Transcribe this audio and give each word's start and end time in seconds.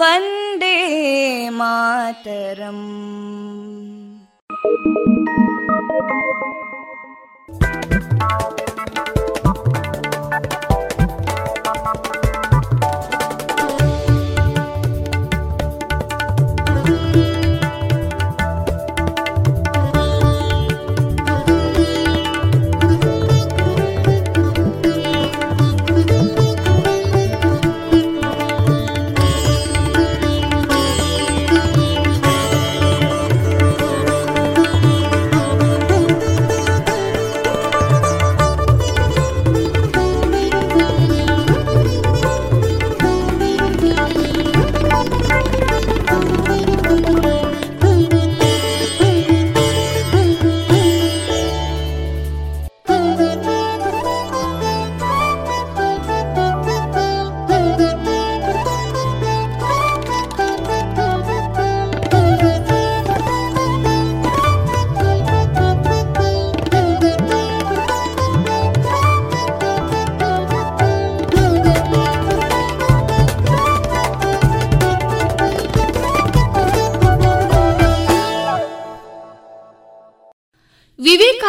वन्दे 0.00 0.76
मातरम् 1.58 2.86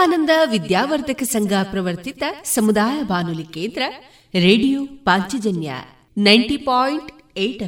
ವಿವೇಕಾನಂದ 0.06 0.50
ವಿದ್ಯಾವರ್ಧಕ 0.50 1.22
ಸಂಘ 1.22 1.52
ಪ್ರವರ್ತಿತ 1.70 2.22
ಸಮುದಾಯ 2.44 3.02
ಬಾನುಲಿ 3.02 3.44
ಕೇಂದ್ರ, 3.44 3.82
radio 4.34 4.86
Panchajanya 4.86 5.72
ninety 6.18 6.56
point 6.56 7.38
eight 7.38 7.62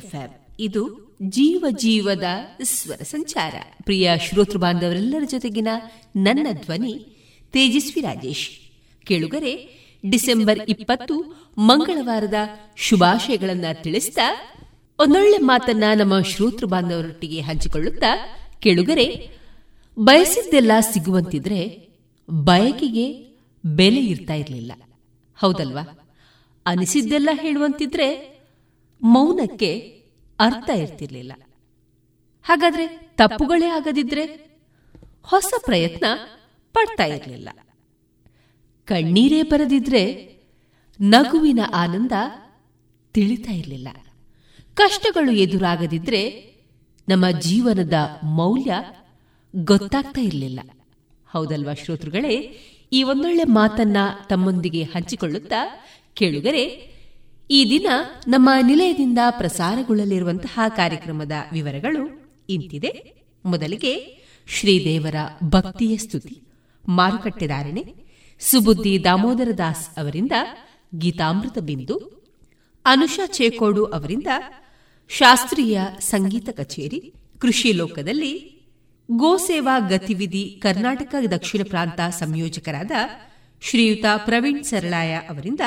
ಇದು 0.60 1.16
ಜೀವ 1.22 1.64
ಜೀವದ 1.70 2.24
ಸ್ವರ 2.62 2.96
ಸಂಚಾರ. 2.96 3.54
ಪ್ರಿಯ 3.82 4.10
ಶ್ರೋತೃ 4.28 4.58
ಬಾಂಧವರೆಲ್ಲರ 4.58 5.22
ಜೊತೆಗಿನ 5.24 5.68
ನನ್ನ 6.16 6.46
ಧ್ವನಿ 6.52 7.06
ತೇಜಸ್ವಿ 7.52 8.02
ರಾಜೇಶ್. 8.02 8.50
ಕೇಳುಗರೆ, 9.06 9.68
ಡಿಸೆಂಬರ್ 10.10 10.60
ಇಪ್ಪತ್ತು, 10.68 11.20
ಮಂಗಳವಾರದ 11.58 12.34
ಶುಭಾಶಯಗಳನ್ನ 12.76 13.64
ತಿಳಿಸಿದ 13.72 14.18
ಒಂದೊಳ್ಳೆ 14.98 15.38
ಮಾತನ್ನ 15.38 15.84
ನಮ್ಮ 15.96 16.20
ಶ್ರೋತೃ 16.20 16.66
ಬಾಂಧವರೊಟ್ಟಿಗೆ 16.66 17.40
ಹಂಚಿಕೊಳ್ಳುತ್ತಾ 17.40 18.16
ಕೇಳುಗರೆ, 18.60 19.30
ಬಯಸಿದ್ದೆಲ್ಲ 19.98 20.72
ಸಿಗುವಂತಿದ್ರೆ 20.80 21.87
ಬಯಕೆಗೆ 22.30 23.28
ಬೆಲೆ 23.64 24.00
ಇರ್ತಾ 24.00 24.34
ಇರಲಿಲ್ಲ. 24.34 24.72
ಹೌದಲ್ವಾ? 25.36 26.08
ಅನಿಸಿದ್ದೆಲ್ಲ 26.66 27.28
ಹೇಳುವಂತಿದ್ರೆ 27.32 28.38
ಮೌನಕ್ಕೆ 29.02 30.02
ಅರ್ಥ 30.38 30.70
ಇರ್ತಿರ್ಲಿಲ್ಲ. 30.70 31.32
ಹಾಗಾದ್ರೆ 32.42 32.86
ತಪ್ಪುಗಳೇ 32.88 33.66
ಆಗದಿದ್ರೆ 33.66 34.24
ಹೊಸ 35.22 35.54
ಪ್ರಯತ್ನ 35.64 36.04
ಪಡ್ತಾ 36.72 37.04
ಇರಲಿಲ್ಲ. 37.04 37.48
ಕಣ್ಣೀರೇ 38.84 39.42
ಬರದಿದ್ರೆ 39.42 40.34
ನಗುವಿನ 41.00 41.60
ಆನಂದ 41.74 42.12
ತಿಳಿತಾ 43.12 43.52
ಇರಲಿಲ್ಲ. 43.52 43.88
ಕಷ್ಟಗಳು 44.74 45.32
ಎದುರಾಗದಿದ್ರೆ 45.32 46.52
ನಮ್ಮ 47.08 47.30
ಜೀವನದ 47.30 47.94
ಮೌಲ್ಯ 48.22 48.74
ಗೊತ್ತಾಗ್ತಾ 49.56 50.20
ಇರಲಿಲ್ಲ. 50.20 50.60
ಹೌದಲ್ವಾ 51.30 51.74
ಶ್ರೋತೃಗಳೇ? 51.74 52.36
ಈ 52.92 53.02
ಒಂದೊಳ್ಳೆ 53.02 53.44
ಮಾತನ್ನ 53.44 53.96
ತಮ್ಮೊಂದಿಗೆ 54.28 54.82
ಹಂಚಿಕೊಳ್ಳುತ್ತಾ 54.82 55.84
ಕೇಳುಗರೆ, 56.14 56.64
ಈ 57.50 57.70
ದಿನ 57.70 57.86
ನಮ್ಮ 58.28 58.50
ನಿಲಯದಿಂದ 58.62 59.18
ಪ್ರಸಾರಗೊಳ್ಳಲಿರುವಂತಹ 59.30 60.60
ಕಾರ್ಯಕ್ರಮದ 60.68 61.32
ವಿವರಗಳು 61.52 62.32
ಇಂತಿದೆ. 62.48 63.22
ಮೊದಲಿಗೆ 63.44 64.18
ಶ್ರೀದೇವರ 64.48 65.14
ಭಕ್ತಿಯ 65.44 65.96
ಸ್ತುತಿ. 65.96 66.42
ಮಾರುಕಟ್ಟೆದಾರಣೆ 66.88 67.94
ಸುಬುದ್ದಿ 68.40 69.04
ದಾಮೋದರ 69.04 69.50
ದಾಸ್ 69.58 69.98
ಅವರಿಂದ 69.98 70.32
ಗೀತಾಮೃತ 70.98 71.58
ಬಿಂದು. 71.58 72.24
ಅನುಷಾ 72.86 73.26
ಚೇಕೋಡು 73.26 73.84
ಅವರಿಂದ 73.84 74.26
ಶಾಸ್ತ್ರೀಯ 75.08 75.80
ಸಂಗೀತ 76.00 76.48
ಕಚೇರಿ. 76.52 77.12
ಕೃಷಿ 77.38 77.72
ಲೋಕದಲ್ಲಿ 77.72 78.57
ಗೋಸೇವಾ 79.10 79.78
ಗತಿವಿಧಿ 79.78 80.60
ಕರ್ನಾಟಕ 80.62 81.14
ದಕ್ಷಿಣ 81.30 81.60
ಪ್ರಾಂತ 81.68 82.00
ಸಂಯೋಜಕರಾದ 82.10 82.90
ಶ್ರೀಯುತ 83.62 84.04
ಪ್ರವೀಣ್ 84.24 84.64
ಸರಳಾಯ 84.64 85.14
ಅವರಿಂದ 85.14 85.60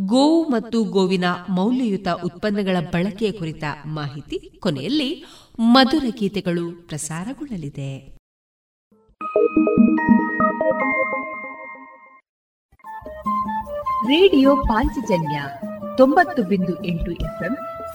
ಗೋವು 0.00 0.48
ಮತ್ತು 0.48 0.84
ಗೋವಿನ 0.84 1.24
ಮೌಲ್ಯಯುತ 1.48 2.08
ಉತ್ಪನ್ನಗಳ 2.08 2.76
ಬಳಕೆಯ 2.92 3.32
ಕುರಿತ 3.32 3.64
ಮಾಹಿತಿ 3.86 4.58
ಕೊನೆಯಲ್ಲಿ 4.60 5.24
ಮಧುರ 5.58 6.04
ಗೀತೆಗಳು 6.18 6.88
ಪ್ರಸಾರಗೊಳ್ಳಲಿದೆ. 6.88 8.16
ರೇಡಿಯೋ 14.06 14.56
ಪಾಂಚಜನ್ಯ 14.56 15.42
ತೊಂಬತ್ತು 15.96 16.42
ಬಿಂದು 16.42 16.84
ಎಂಟು 16.84 17.12
ಎಫ್ಎಂ 17.12 17.56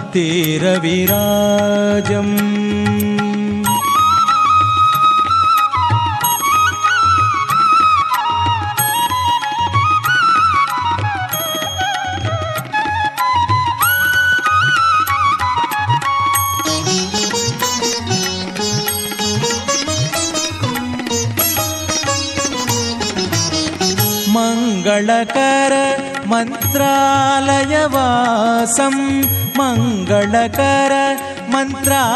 मङ्गलकर 25.02 25.72
मन्त्रालयवासं 26.30 26.86
मङ्गलकर 29.58 30.92
मन्त्रालयवासं 31.52 32.10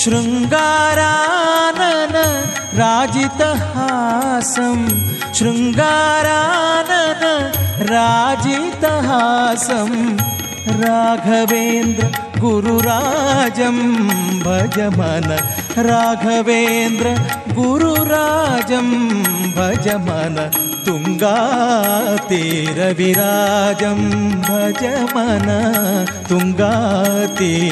शृङ्गारानन 0.00 2.16
राजितहासं 2.80 4.80
शृङ्गारानन 5.38 7.22
राजितहासं 7.92 9.90
राघवेन्द्र 10.82 12.06
गुरुराजं 12.42 13.78
भज 14.44 14.76
मन 14.98 15.28
राघवेन्द्र 15.78 17.08
गुरुराजं 17.56 18.88
भज 19.56 19.86
मन 20.06 20.36
तुङ्गातीरविराजं 20.86 21.20
भज 24.48 24.82
मन 25.14 25.48
तुङ्गातीरविराजम्। 26.30 27.70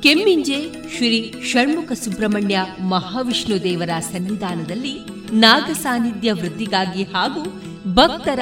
ಕೆಮ್ಮಿಂಜೆ 0.04 0.72
ಶ್ರೀ 0.98 1.34
ಷಣ್ಮುಖ 1.44 1.92
ಸುಬ್ರಹ್ಮಣ್ಯ 1.92 2.66
ಮಹಾವಿಷ್ಣು 2.82 3.64
ದೇವರ 3.64 4.00
ಸನ್ನಿಧಾನದಲ್ಲಿ 4.00 5.00
ನಾಗ 5.32 5.72
ಸಾನ್ನಿಧ್ಯ 5.72 6.34
ವೃದ್ಧಿಗಾಗಿ 6.34 7.04
ಹಾಗೂ 7.04 7.44
ಭಕ್ತರ 7.94 8.40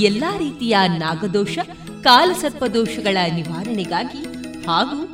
ಎಲ್ಲಾ 0.00 0.36
ರೀತಿಯ 0.36 0.76
ನಾಗದೋಷ, 0.98 1.58
ಕಾಲಸರ್ಪದೋಷಗಳ 2.02 3.16
ನಿವಾರಣೆಗಾಗಿ 3.34 4.24
ಹಾಗೂ 4.66 5.13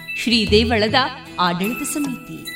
ಶ್ರೀ 0.15 0.47
ದೇವಳದ 0.49 0.95
ಆಡಳಿತ 1.39 1.81
ಸಮಿತಿ. 1.81 2.50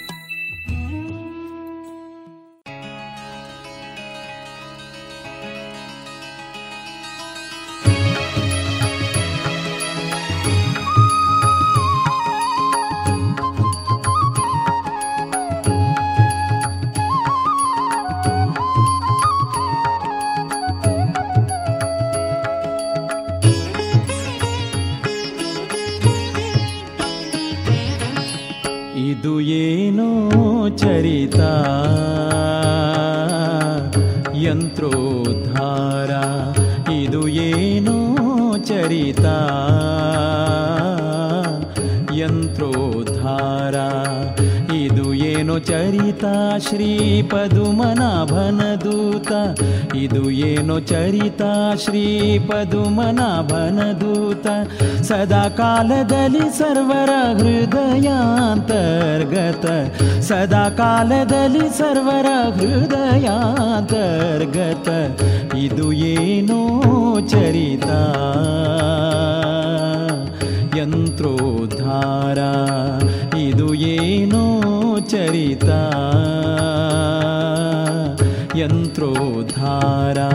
ಚರಿತ 46.64 46.64
ಶ್ರೀಪದುಮನಾಭನ 46.66 48.60
ದೂತ 48.82 49.30
ಇದು 49.94 50.22
ಏನೋ 50.48 50.76
ಚರಿತ 50.90 51.42
ಶ್ರೀಪದುಮನಾಭನ 51.84 53.80
ದೂತ 54.00 54.46
ಸದಾ 55.08 55.42
ಕಾಲದಲ್ಲಿ 55.58 56.46
ಸರ್ವರ 56.58 57.10
ಹೃದಯಾಂತರ್ಗತ 57.40 58.06
ಸದಾ 60.28 60.64
ಕಾಲದಲ್ಲಿ 60.78 61.66
ಸರ್ವರ 61.78 62.28
ಹೃದಯಾಂತರ್ಗತ 62.58 63.18
ಇದು 65.64 65.88
ಏನೋ 66.12 66.60
ಚರಿತ 67.28 67.90
ಯಂತ್ರೋದ್ಧಾರ 70.80 72.38
ಇದು 73.42 73.66
ಏನೋ 73.92 74.42
चरिता। 75.11 75.81
यन्त्रोद्धारा 78.59 80.29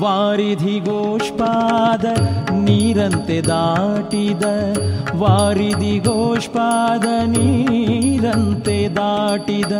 वारिधि 0.00 0.78
गो 0.80 0.99
ನೀರಂತೆ 2.90 3.40
ದಾಟಿದ 3.40 4.42
ವಾರಿದಿಗೋಷ್ಪಾದ 5.14 7.04
ನೀರಂತೆ 7.26 8.96
ದಾಟಿದ 8.96 9.72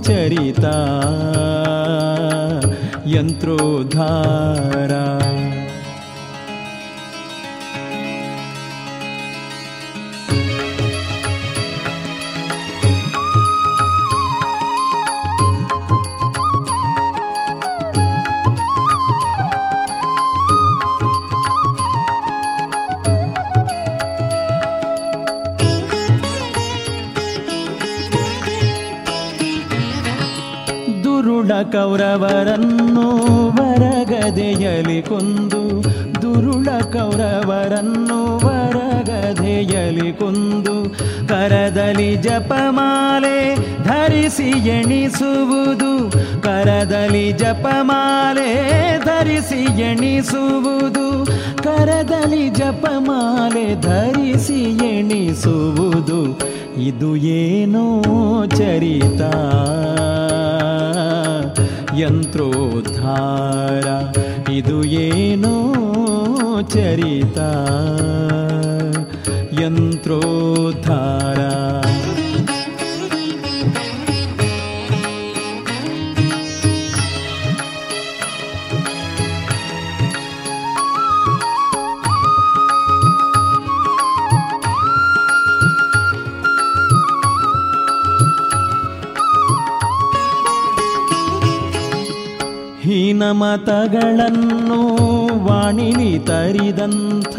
ಚರಿತಾ 0.03 0.73
यन्त्रोद्धारा 3.14 5.04
ಕೌರವರನ್ನು 31.74 32.87
ವರಗದೆಯಲಿ 34.31 34.97
ಕೊಂದು 35.03 35.61
ದುರುಳ 36.23 36.69
ಕೌರವರನ್ನು 36.93 38.19
ವರಗದೆಯಲಿ 38.43 40.11
ಕೊಂದು 40.13 40.75
ಕರದಲಿ 41.29 42.11
ಜಪಮಾಲೆ 42.17 43.39
ಧರಿಸಿ 43.85 44.51
ಎಣಿಸುವುದು 44.71 45.91
ಕರದಲಿ 46.43 47.25
ಜಪಮಾಲೆ 47.41 48.51
ಧರಿಸಿ 49.05 49.63
ಎಣಿಸುವುದು 49.83 51.07
ಕರದಲಿ 51.63 52.45
ಜಪಮಾಲೆ 52.53 53.67
ಧರಿಸಿ 53.83 54.61
ಎಣಿಸುವುದು 54.89 56.21
ಇದು 56.83 57.13
ಏನೋ 57.39 57.87
ಚರಿತ 58.59 59.23
ಯಂತ್ರೋದ್ಧಾರ. 62.01 63.87
ಇದು 64.51 64.85
ಏನೋ 64.85 65.75
ಚರಿತ. 66.63 67.39
ಯಂತ್ರೋದ್ಧಾರ. 69.61 71.18
ಹೀನಮತಗಳನ್ನು 93.29 94.79
ವಾಣಿಲಿ 95.47 96.19
ತರಿದಂಥ, 96.19 97.35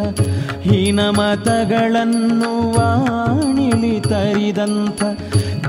ಹೀನಮತಗಳನ್ನು 0.61 2.51
ವಾಣಿಲಿ 2.71 3.99
ತರಿದಂಥ, 4.01 5.03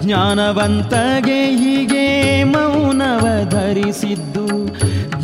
ಜ್ಞಾನವಂತಗೆ 0.01 1.41
ಹೀಗೆ 1.51 2.05
ಮೌನವ 2.45 3.25
ಧರಿಸಿದ್ದು, 3.49 4.47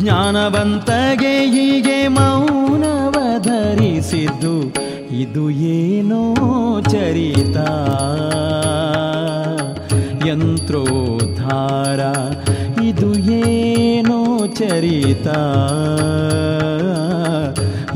ಜ್ಞಾನವಂತಗೆ 0.01 1.35
ಹೀಗೆ 1.45 2.07
ಮೌನವ 2.07 3.15
ಧರಿಸಿದ್ದು, 3.41 4.55
ಇದು 5.11 5.49
ಏನೋ 5.49 6.23
ಚರಿತ. 6.81 7.57
ಯಂತ್ರೋದ್ಧಾರ, 10.27 11.99
ಇದು 12.83 13.09
ಏನೋ 13.19 13.86
चरिता 14.57 15.41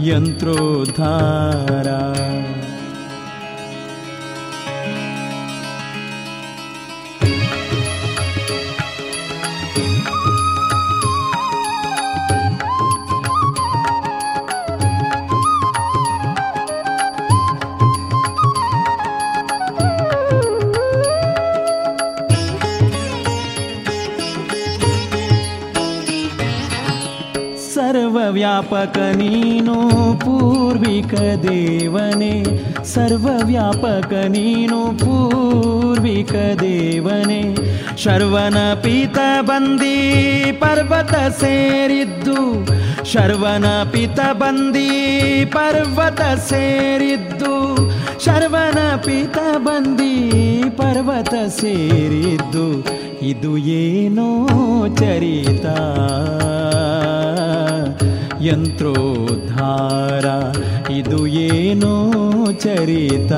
यन्त्रोद्धारा। 0.07 1.99
ಸರ್ವವ್ಯಾಪಕ 28.41 28.97
ನೀನು 28.97 29.73
ಪೂರ್ವಿಕ 30.19 31.13
ದೇವನೇ. 31.47 32.43
ಸರ್ವವ್ಯಾಪಕ 32.83 34.13
ನೀನು 34.13 34.99
ಪೂರ್ವಿಕ 34.99 36.33
ದೇವನೇ. 36.59 37.55
ಶರ್ವನ 37.97 38.73
ಪೀತ 38.73 39.17
ಬಂದಿ 39.41 40.57
ಪರ್ವತ 40.59 41.13
ಸೇರಿದ್ದು. 41.13 42.67
ಶರ್ವನ 43.11 43.65
ಪಿತ 43.65 44.19
ಬಂದಿ 44.33 45.45
ಪರ್ವತ 45.45 46.21
ಸೇರಿದ್ದು. 46.21 47.75
ಶರ್ವನ 48.25 48.95
ಪಿತ 48.95 49.37
ಬಂದಿ 49.57 50.31
ಪರ್ವತ 50.69 51.33
ಸೇರಿದ್ದು. 51.33 52.85
ಇದು 53.21 53.57
ಏನೋ 53.57 54.47
ಚರಿತ. 54.87 55.65
ಯಂತ್ರೋದ್ಧಾರ 58.43 60.25
ಇದು 60.91 61.27
ಏನೋ 61.27 62.11
ಚರಿತ. 62.51 63.31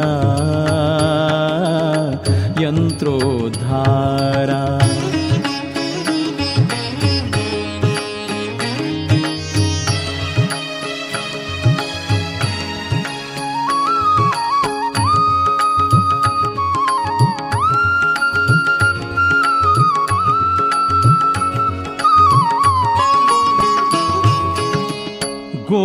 ಯಂತ್ರೋದ್ಧಾರ. 2.62 4.50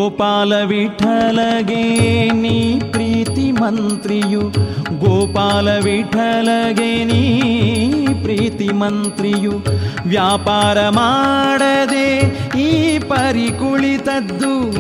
ಗೋಪಾಲ 0.09 0.53
ವಿಠಲಗೆ 0.65 2.31
ನೀ 2.33 2.81
ಪ್ರೀತಿ 2.81 3.53
ಮಂತ್ರಿಯು. 3.53 4.41
ಗೋಪಾಲ 4.99 5.69
ವಿಠಲಗೆ 5.79 7.05
ನೀ 7.05 7.23
ಪ್ರೀತಿ 8.23 8.69
ಮಂತ್ರಿಯು. 8.73 9.53
ವ್ಯಾಪಾರ 10.07 10.89
ಮಾಡದೆ 10.89 12.19
ಈ 12.59 12.99
ಪರಿ 12.99 13.49
ಕುಳಿತದ್ದು 13.49 14.71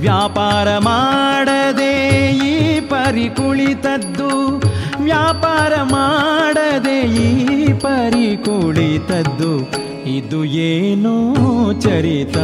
ವ್ಯಾಪಾರ 0.00 0.78
ಮಾಡದೆ 0.78 2.30
ಈ 2.30 2.80
ಪರಿ 2.80 3.28
ಕುಳಿತದ್ದು 3.28 4.58
ವ್ಯಾಪಾರ 5.04 5.82
ಮಾಡದೆ 5.82 7.00
ಈ 7.00 7.72
ಪರಿ 7.72 8.36
ಕುಳಿತದ್ದು 8.36 9.78
ಇದು 10.06 10.44
ಏನೋ 10.44 11.34
ಚರಿತ? 11.80 12.36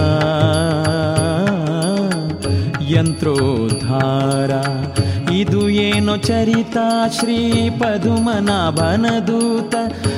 ಯಂತ್ರೋದ್ಧಾರ. 2.91 4.51
ಇದು 5.31 5.69
ಏನು 5.69 6.17
ಚರಿತ 6.17 6.77
ಶ್ರೀ 7.21 7.71
ಪದುಮನಾಭನದೂತ. 7.71 9.75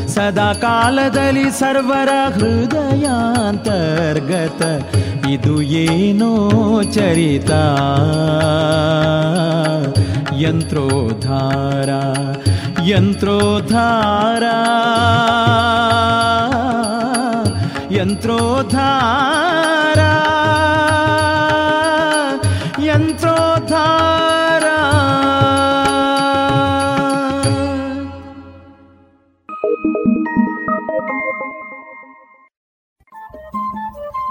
ಸದಾ 0.06 0.52
ಕಾಲದಲ್ಲಿ 0.52 1.50
ಸರ್ವರ 1.50 2.32
ಹೃದಯಾಂತರ್ಗತ. 2.32 4.62
ಇದು 5.26 5.62
ಏನೋ 5.62 6.82
ಚರಿತ 6.82 7.50
ಯಂತ್ರೋದ್ಧಾರ. 10.40 11.88
ಯಂತ್ರೋದ್ಧಾರ. 12.84 14.42
ಯಂತ್ರೋದ್ಧಾರ. 17.92 19.95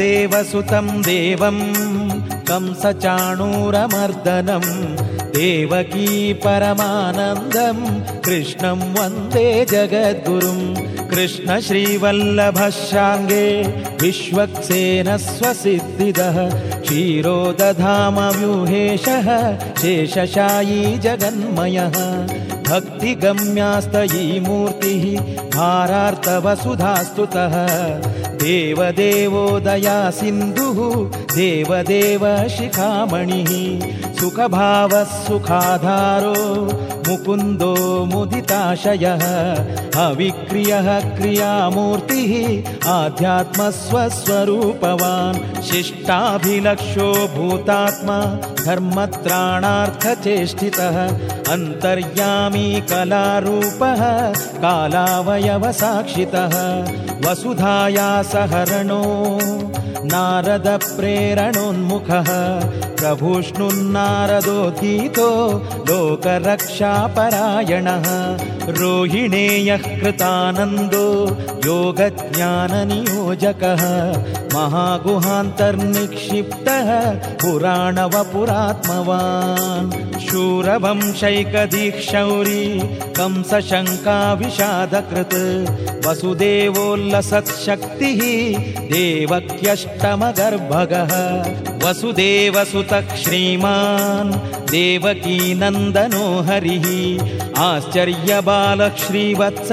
वसुदेवसुतं 0.00 0.86
देवं 1.06 1.56
कंसचाणूरमर्दनं 2.48 2.94
देवकी 5.34 6.06
परमानन्दं 6.44 7.80
कृष्णं 8.26 8.80
वन्दे 8.94 9.42
जगद्गुरुं 9.72 10.60
कृष्णश्रीवल्लभशाङ्गे 11.10 13.44
विश्वक्सेनस्वसिद्धिदः 14.02 16.38
क्षीरोदधामव्यूहेशः 16.86 19.28
शेषशायी 19.82 20.80
जगन्मयः 21.06 21.98
भक्तिगम्यास्तयी 22.70 24.24
मूर्तिः 24.46 25.04
भारार्तवसुधास्तुतः 25.54 27.54
देवदेवोदया 28.42 29.96
सिन्धुः 30.18 30.78
देवदेव 31.36 32.22
शिखामणिः 32.56 33.50
सुखभावः 34.20 35.12
सुखाधारो 35.26 36.40
मुकुन्दो 37.06 37.74
मुदिताशयः 38.06 39.22
अविक्रियः 40.00 40.88
क्रियामूर्तिः 41.16 42.32
आध्यात्मस्वस्वरूपवान् 42.94 45.38
शिष्टाभिलक्षो 45.68 47.06
भूतात्मा 47.36 48.18
धर्मत्राणार्थचेष्टितः 48.66 50.98
अन्तर्यामी 51.54 52.66
कलारूपः 52.90 54.02
कालावयवसाक्षितः 54.66 56.54
वसुधाया 57.26 58.10
सहरणो 58.34 59.00
नारदप्रेरणोन्मुखः 60.12 62.30
प्रभुष्णुन्नारदोऽधीतो 64.10 65.30
लोकरक्षापरायणः 65.88 68.06
रोहिणेयः 68.78 69.84
कृतानन्दो 70.00 71.04
योगज्ञाननियोजकः 71.66 73.82
महागुहान्तर्निक्षिप्तः 74.54 76.88
पुराणवपुरात्मवान् 77.42 78.18
शूरवंशैकदीक्षौरी 80.26 82.64
कंसशङ्काविषादकृत् 83.18 85.38
वसुदेवोल्लसत्शक्तिः 86.06 88.22
देवक्यष्टमगर्भगः 88.92 91.12
वसुदेवसुतः 91.84 93.08
श्रीमान् 93.22 93.99
देवकीनन्दनो 94.70 96.40
हरिः। 96.40 96.86
आश्चर्यबालः 97.58 98.88
श्रीवत्स 98.88 99.70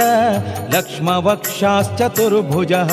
लक्ष्मवक्षाश्चतुर्भुजः। 0.76 2.92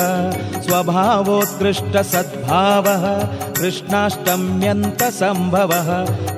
स्वभावोत्कृष्टसद्भावः 0.61 3.23
कृष्णाष्टम्यन्तसम्भवः। 3.53 5.89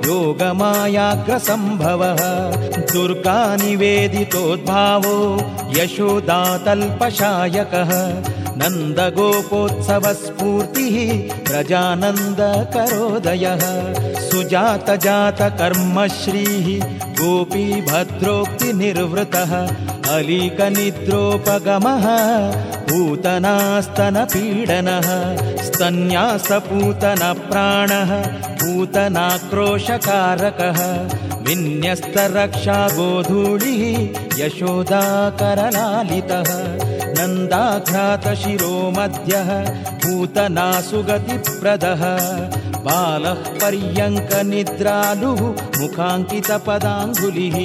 योगमायाग्रसम्भवः 0.07 2.21
दुर्गानिवेदितोद्भावो 2.93 5.17
यशोदातल्पशायकः 5.77 7.91
नन्दगोपोत्सवस्फूर्तिः 8.57 11.43
प्रजानन्दकरोदयः। 11.43 13.59
सुजातजातकर्मश्रीः 14.29 17.12
गोपी 17.23 17.65
भद्रोक्तिनिर्वृतः 17.89 19.51
अलीकनिद्रोपगमः 20.13 22.05
पूतनास्तनपीडनः 22.89 23.37
स्तन्यासपूतनप्राणः 25.67 28.11
पूतनाक्रोशकारकः 28.63 30.81
विन्यस्तरक्षागोधूलिः 31.47 33.83
यशोदाकरलालितः 34.41 36.51
नन्दाघ्रातशिरो 37.17 38.75
पूतनासुगतिप्रदः 40.03 42.03
बालः 42.85 43.39
पर्यङ्कनिद्रालुः 43.61 45.41
मुखाङ्कितपदाङ्गुलिः। 45.79 47.57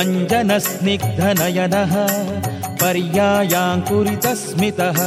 अञ्जनस्निग्धनयनः 0.00 1.94
पर्यायाङ्कुरितस्मितः 2.80 4.98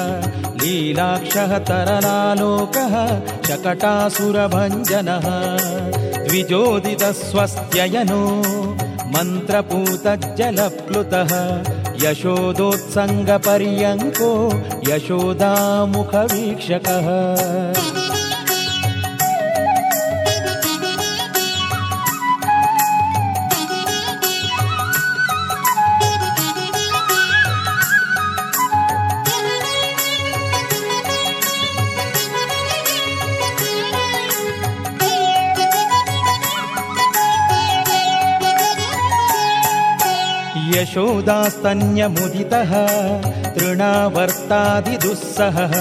लीलाक्षः 0.62 1.52
तरलालोकः 1.70 2.94
शकटासुरभञ्जनः। 3.48 5.26
द्विजोदितस्वस्त्ययनो 6.28 8.24
मन्त्रपूतज्जलप्लुतः 9.14 11.32
यशोदोत्सङ्गपर्यङ्को 12.04 14.32
यशोदामुखवीक्षकः 14.92 17.08
यशोदास्तन्यमुदितः 40.92 42.72
तृणावर्तादिदुःसहः 43.56 45.74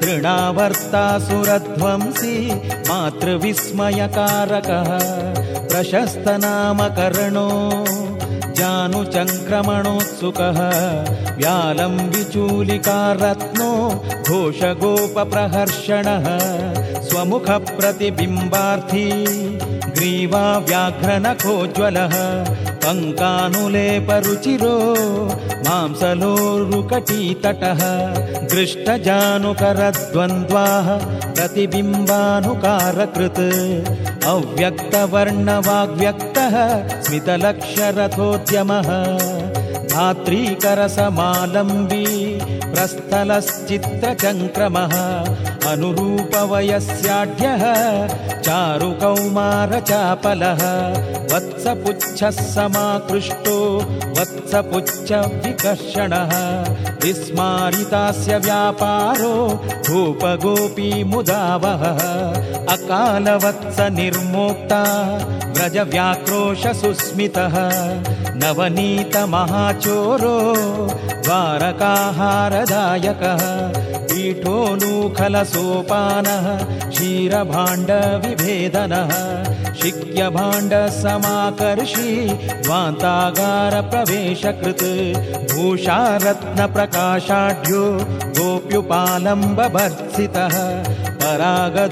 तृणावर्तासुरध्वंसी 0.00 2.32
मातृविस्मयकारकः 2.88 4.90
प्रशस्तनामकर्णो 5.70 7.46
जानुचङ्क्रमणोत्सुकः 8.60 10.58
व्यालं 11.38 11.94
विचूलिकारत्नो 12.14 13.70
घोषगोपप्रहर्षणः 14.30 16.26
स्वमुखप्रतिबिम्बार्थी 17.10 19.06
ग्रीवा 19.94 20.44
व्याघ्रनखोज्ज्वलः 20.68 22.14
पङ्कानुलेपरुचिरो 22.82 24.76
मांसलोरुकटीतटः 25.66 27.80
दृष्टजानुकरद्वन्द्वाः 28.52 30.88
प्रतिबिम्बानुकारकृत् 31.36 33.44
अव्यक्तवर्णवाग्व्यक्तः 34.32 36.56
स्मितलक्षरथोद्यमः 37.04 38.90
धात्रीकरसमालम्बी 39.94 42.04
प्रस्थलश्चित्रचङ्क्रमः 42.72 44.94
अनुरूपवयस्याढ्यः 45.70 47.64
चारुकौमारचापलः 48.46 49.12
वत्सपुच्छः 51.32 52.38
समाकृष्टो 52.54 53.56
वत्सपुच्छविकर्षणः 54.18 56.32
विस्मारितास्य 57.04 58.32
व्यापारो 58.46 59.34
भूपगोपीमुदावहः 59.90 62.00
अकालवत्सनिर्मोक्ता 62.74 64.82
व्रजव्याक्रोशसुस्मितः 65.56 67.56
नवनीतमहाचोरो 68.42 70.36
द्वारकाहारदायकः 71.26 73.42
पीठोलूखलसोपानः 74.20 76.46
क्षीरभाण्डविभेदनः 76.90 79.10
शिक्यभाण्डसमाकर्षी 79.80 82.10
द्वान्तागारप्रवेशकृत् 82.64 84.84
भूषारत्नप्रकाशाढ्यो 85.52 87.84
गोप्युपालम्बभर्त्सितः 88.38 90.56
परागधूसराकारो 91.22 91.86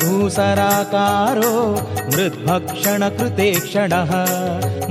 मृद्भक्षणकृते 2.14 3.48
क्षणः 3.66 4.12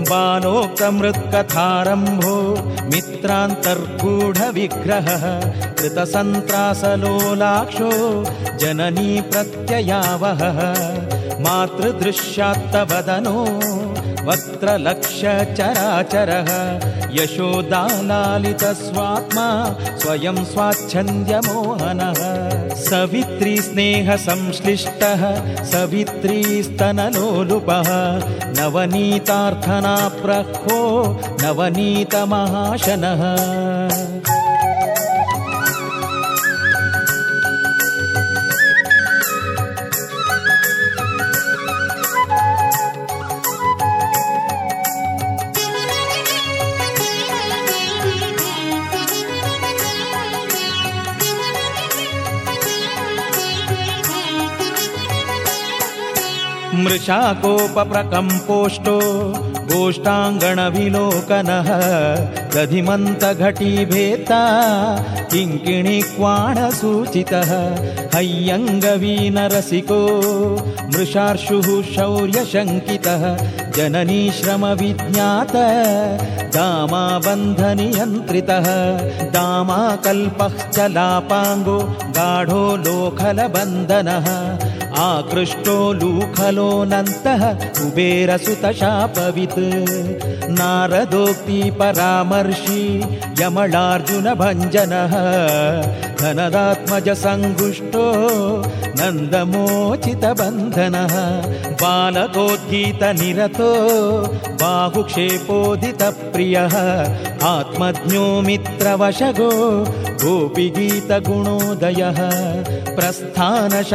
बालोक्तमृत्कथारम्भो 0.10 2.36
मित्रान्तर्गूढविग्रहः 2.91 5.26
कृतसन्त्रासलोलाक्षो 5.80 7.92
जननी 8.62 9.12
प्रत्ययावहः। 9.22 10.60
मातृदृश्यात्तवदनो 11.46 13.40
वक्त्रलक्ष्यचराचरः 14.28 16.50
यशोदालालितस्वात्मा 17.18 19.48
स्वयं 20.02 20.38
स्वाच्छन्द्यमोहनः। 20.46 22.20
सवित्री 22.90 23.56
स्नेहसंश्लिष्टः 23.62 25.22
सवित्रीस्तनलोलुपः 25.72 27.90
नवनीतार्थनाप्रह्वो 28.60 30.82
नवनीतमहाशनः 31.44 33.22
मृषाकोपप्रकम्पोष्टो 56.88 58.97
गोष्ठाङ्गणविलोकनः 59.71 61.69
दधिमन्तघटीभेता 62.54 64.39
किङ्किणिक्वाणसूचितः 65.34 67.52
हैयङ्गवीनरसिको 68.13 70.00
मृषार्षुः 70.93 71.67
शौर्यशङ्कितः 71.95 73.26
जननी 73.78 74.21
श्रमविज्ञात 74.39 75.54
दामाबन्धनियन्त्रितः 76.56 78.69
दामाकल्पः 79.36 80.56
चलापाङ्गो 80.78 81.78
गाढो 82.19 82.63
लोखलबन्धनः 82.88 84.30
आकृष्टो 84.95 85.93
लूखलोऽनन्तः 85.93 87.54
कुबेरसुतशापवित्। 87.54 89.60
नारदोक्ति 90.50 91.71
परामर्शी 91.71 93.06
यमलार्जुनभञ्जनः 93.41 95.13
धनदात्मज 96.19 97.08
सङ्गुष्टो 97.23 98.06
नन्दमोचितबन्धनः 98.99 100.15
बालकोद्गीतनिरतो 101.82 103.69
बाहुक्षेपोदितप्रियः 104.62 105.56
आत्मज्ञो 107.53 108.25
मित्रवशगो 108.47 109.51
गोपिगीतगुणोदयः 110.23 112.19
प्रस्थानशकटारूढो 112.97 113.91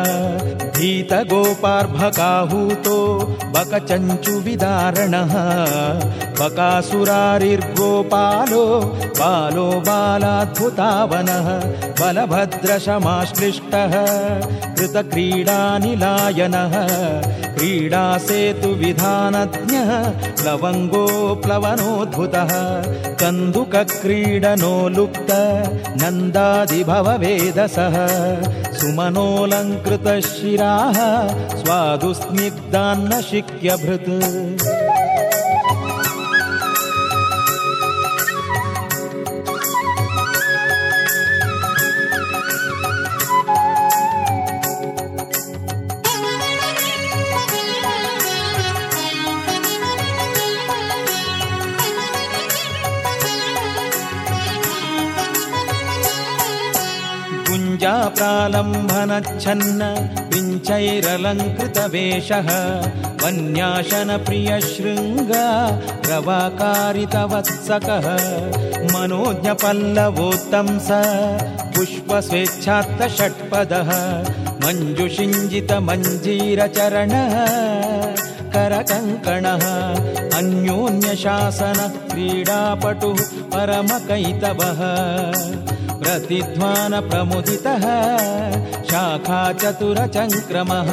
भीतगोपार्भकाहूतो 0.77 1.35
बकचञ्चुविदारणः 3.55 5.35
बकासुरारिर्गोपालो 6.41 7.05
बालो 9.21 9.69
बालाद्भुतावनः 9.89 11.49
बलभद्रशमाश्लिष्टः 12.01 13.95
कृतक्रीडानिलायनः 14.79 16.75
क्रीडासेतुविधानज्ञः 17.63 19.91
प्लवङ्गो 20.43 21.35
प्लवनोद्भुतः। 21.35 22.51
कन्दुकक्रीडनो 23.15 24.89
लुप्त 24.89 25.31
नन्दादिभववेदसः। 26.03 27.97
सुमनोऽलङ्कृतशिराः 28.73 30.99
स्वादुस्निग्धान्न 31.57 33.21
शिक्यभृत् 33.21 34.11
पूजाप्रालम्भनच्छन्न 57.83 59.83
पिञ्चैरलङ्कृतवेषः 60.33 62.49
वन्याशनप्रियशृङ्गा 63.23 65.47
प्रवाकारितवत्सकः 66.05 68.07
मनोज्ञपल्लवोत्तं 68.93 70.69
स 70.87 70.89
पुष्पस्वेच्छात्तषट्पदः 71.75 73.91
मञ्जुषिञ्जितमञ्जीरचरणः 74.65 77.35
करकङ्कणः 78.55 79.65
अन्योन्यशासनक्रीडापटुः 80.39 83.21
परमकैतवः 83.55 84.83
प्रतिध्वानप्रमुदितः 86.03 87.85
शाखाचतुरचङ्क्रमः 88.91 90.91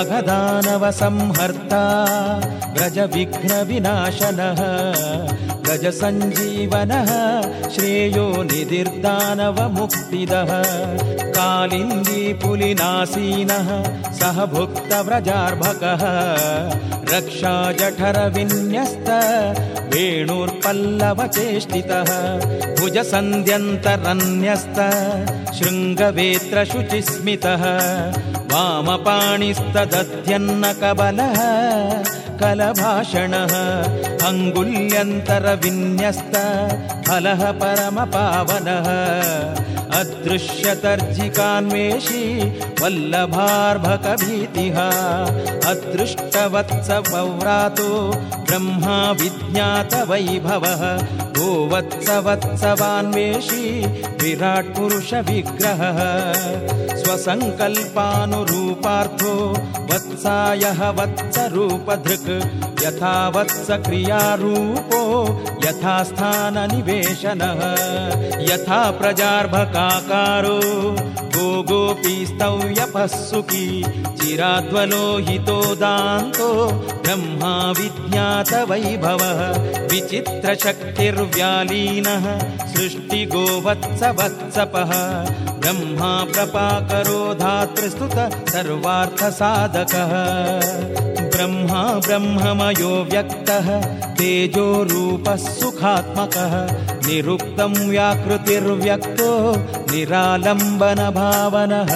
अघदानवसंहर्ता 0.00 1.82
व्रजविघ्नविनाशनः 2.74 4.60
गजसञ्जीवनः 5.70 7.10
श्रेयो 7.74 8.24
सञ्जीवनः 8.50 10.50
कालिन्दी 11.36 12.22
पुलिनासीनः 12.42 13.68
सह 14.20 14.38
भुक्तव्रजार्भकः 14.54 16.02
रक्षाजठर 17.12 18.18
विन्यस्त 18.36 19.08
वेणुर्पल्लवचेष्टितः 19.92 22.10
भुजसन्ध्यन्तरन्यस्त 22.80 24.80
शृङ्गवेत्रशुचिस्मितः 25.58 27.64
वामपाणिस्तदध्यन्नकबलः 28.54 31.38
कलभाषणः 32.40 33.54
अङ्गुल्यन्तरविन्यस्त 34.28 36.34
फलः 37.08 37.42
परमपावनः। 37.52 38.88
अदृश्यतर्जिकान्वेषी 40.00 42.24
वल्लभार्भकभीतिः। 42.82 44.78
अदृष्टवत्सवव्रातो 45.70 47.90
ब्रह्मा 48.36 48.98
विज्ञातवैभवः 49.10 50.82
गोवत्सवत्सवान्वेषी 51.38 53.64
विराट्पुरुषविग्रहः 54.22 56.00
स्वसङ्कल्पानुरूपार्थो 57.02 59.34
वत्सायः 59.90 60.80
वत्सरूपधृक् 60.98 62.30
यथा 62.84 63.14
वत्सक्रियारूपो 63.36 65.00
यथा 65.64 65.96
स्थाननिवेशनः 66.10 67.60
यथा 68.50 68.80
प्रजार्भकाकारो 69.00 70.58
गो 71.34 71.48
गोपीस्तव्यपः 71.70 73.06
सुखी 73.16 73.66
चिराद्वलोहितो 74.20 75.58
दान्तो 75.82 76.48
ब्रह्मा 77.04 77.54
विज्ञातवैभवः 77.78 79.40
विचित्रशक्तिर्व्यालीनः 81.20 82.24
सृष्टिगोवत्सवत्सपः 82.72 84.90
ब्रह्मा 85.60 86.12
प्रपाकरो 86.32 87.20
धातृस्तुत 87.42 88.16
सर्वार्थसाधकः 88.52 90.12
ब्रह्मा 91.34 91.82
ब्रह्ममयो 92.06 92.92
व्यक्तः 93.12 93.68
तेजो 94.20 94.66
रूपः 94.92 95.36
सुखात्मकः 95.58 96.54
निरुक्तं 97.06 97.72
व्याकृतिर्व्यक्तो 97.90 99.30
निरालम्बनभावनः 99.92 101.92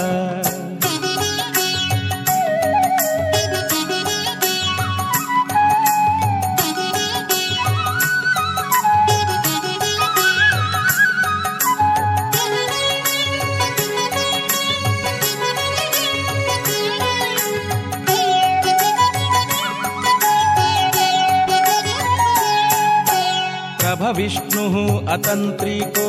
प्रभविष्णुः 24.15 24.75
अतन्त्रिको 25.13 26.09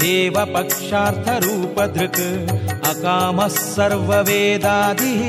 देवपक्षार्थरूपधृक् 0.00 2.18
अकामः 2.90 3.48
सर्ववेदादिः 3.54 5.22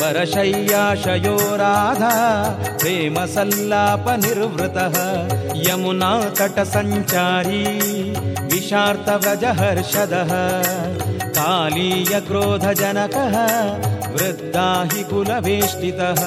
वरशय्याशयो 0.00 1.36
राधा 1.62 2.12
प्रेमसल्लापनिर्वृतः 2.80 4.94
यमुनातटसञ्चारी 5.68 7.64
विशार्तव्रजहर्षदः। 8.52 10.32
कालीयक्रोधजनकः 11.38 13.34
वृद्धा 14.14 14.68
हि 14.92 15.02
कुलवेष्टितः 15.10 16.20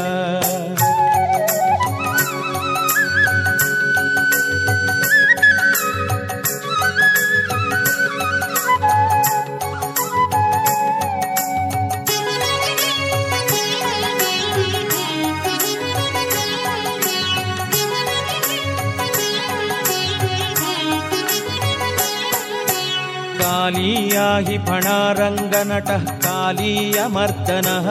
हि 23.96 24.58
फणारङ्गनटः 24.58 25.98
कालीयमर्दनः। 25.98 27.88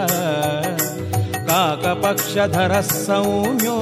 काकपक्षधरः 1.49 2.81
सौम्यो 2.81 3.77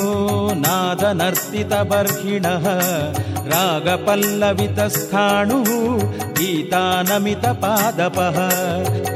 नादनर्तितबर्हिणः 0.63 2.65
रागपल्लवितस्थाणुः 3.53 5.71
गीतानमितपादपः 6.39 8.39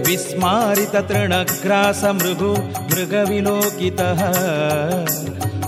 विस्मारिततृणग्रासमृगु 0.06 2.52
मृगविलोकितः 2.92 4.22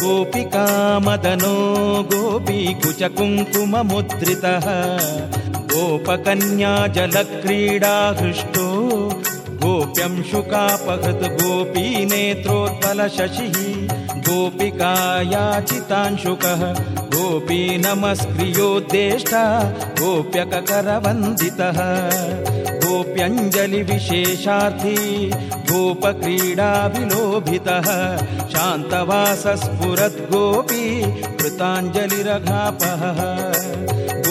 गोपिकामदनो 0.00 1.56
गोपीकुचकुङ्कुममुद्रितः 2.12 4.66
गोपकन्या 5.72 6.72
जलक्रीडा 6.96 7.94
हृष्टो 8.20 8.67
गोप्यं 9.78 10.22
शुकापहत 10.22 11.30
गोपी 11.30 12.04
नेत्रोत्पलशशिः 12.04 13.56
गोपिका 14.18 15.22
याचितांशुकः 15.22 16.62
गोपी 17.14 17.78
नमस्क्रियोद्देष्टा 17.78 19.42
गोप्यककरवन्दितः। 20.00 21.78
गोप्यञ्जलिविशेषार्थी 22.86 24.96
गोपक्रीडाविलोभितः। 25.54 27.86
शान्तवासस्फुरद् 28.48 30.20
गोपी 30.20 31.12
कृताञ्जलिरघापः 31.36 33.02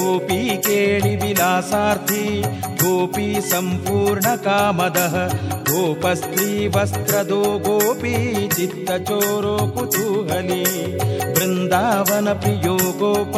गोपी 0.08 0.43
केळिविलासार्थी 0.66 2.41
गोपी 2.82 3.41
सम्पूर्णकामदः 3.41 5.16
गोपस्त्रीवस्त्रदो 5.70 7.41
गोपी 7.66 8.14
चित्तचोरो 8.47 9.58
कुतूहली। 9.76 10.64
वृन्दावनप्रियो 11.36 12.76
गोप 13.01 13.36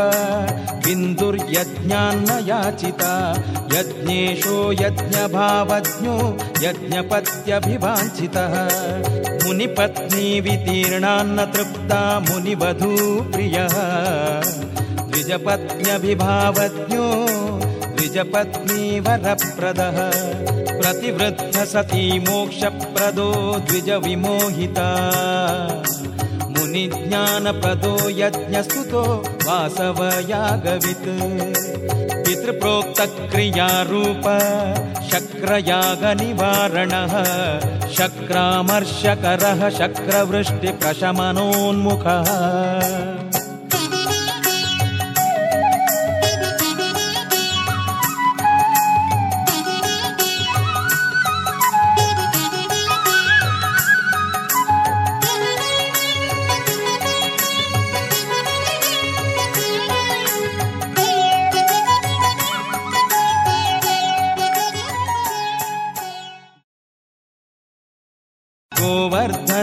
बिन्दुर्यज्ञान्न 0.86 2.30
याचिता 2.48 3.14
यज्ञेशो 3.74 4.72
यज्ञभावज्ञो 4.72 6.16
यज्ञपत्यभिवाञ्छितः। 6.64 8.54
मुनिपत्नी 9.46 10.40
वितीर्णान्न 10.40 11.46
तृप्ता 11.46 12.02
मुनिवधू 12.20 12.96
प्रियः 13.34 13.76
द्विजपत्न्यभिभावज्ञो 15.20 17.06
द्विजपत्नीवरप्रदः 17.96 19.98
प्रतिवृद्ध 20.82 21.66
सती 21.66 22.20
मोक्षप्रदो 22.20 23.60
द्विजविमोहिता। 23.60 24.90
मुनिज्ञानप्रदो 26.50 28.10
यज्ञस्तुतो 28.10 29.04
वासवयागवित्। 29.48 31.10
पितृप्रोक्तक्रियारूप 32.26 34.26
शक्रयागनिवारणः 35.12 37.14
शक्रामर्शकरः 37.90 39.70
शक्रवृष्टिप्रशमनोन्मुखः 39.70 42.30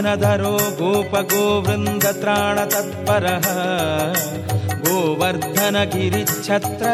धरो 0.03 0.51
गोपगोवृन्दत्राणतत्परः। 0.51 3.47
गोवर्धनगिरिच्छत्र 4.79 6.85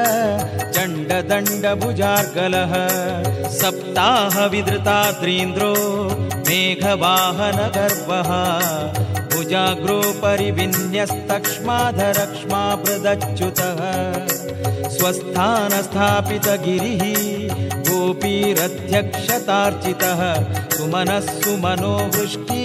चण्डदण्डभुजार्गलः। 0.76 2.74
सप्ताह 3.50 4.46
विदृता 4.46 5.12
द्रीन्द्रो 5.12 5.76
मेघवाहन 6.48 7.72
भुजाग्रोपरि 9.34 10.52
विन्यस्तक्ष्माधरक्ष्मा 10.52 12.76
स्वस्थानस्थापितगिरिः 14.90 17.73
गोपीरध्यक्षतार्चितः 18.04 20.22
सुमनः 20.76 21.20
सुमनो 21.28 21.92
वृष्टि 22.16 22.64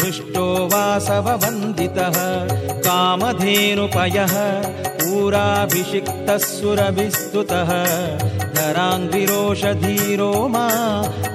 हृष्टो 0.00 0.44
वासववन्दितः 0.72 2.16
कामधेनुपयः 2.86 4.34
पूराभिषिक्तः 5.02 6.38
सुरभिस्तुतः 6.46 7.70
धराङ्गिरोषधीरो 8.56 10.32
मा 10.54 10.66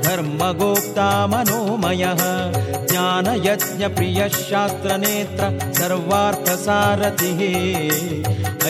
धर्मगोप्ता 0.07 1.07
मनोमयः 1.33 2.23
ज्ञानयज्ञप्रियः 2.91 4.35
शास्त्रनेत्र 4.49 5.51
सर्वार्थसारथिः 5.79 7.41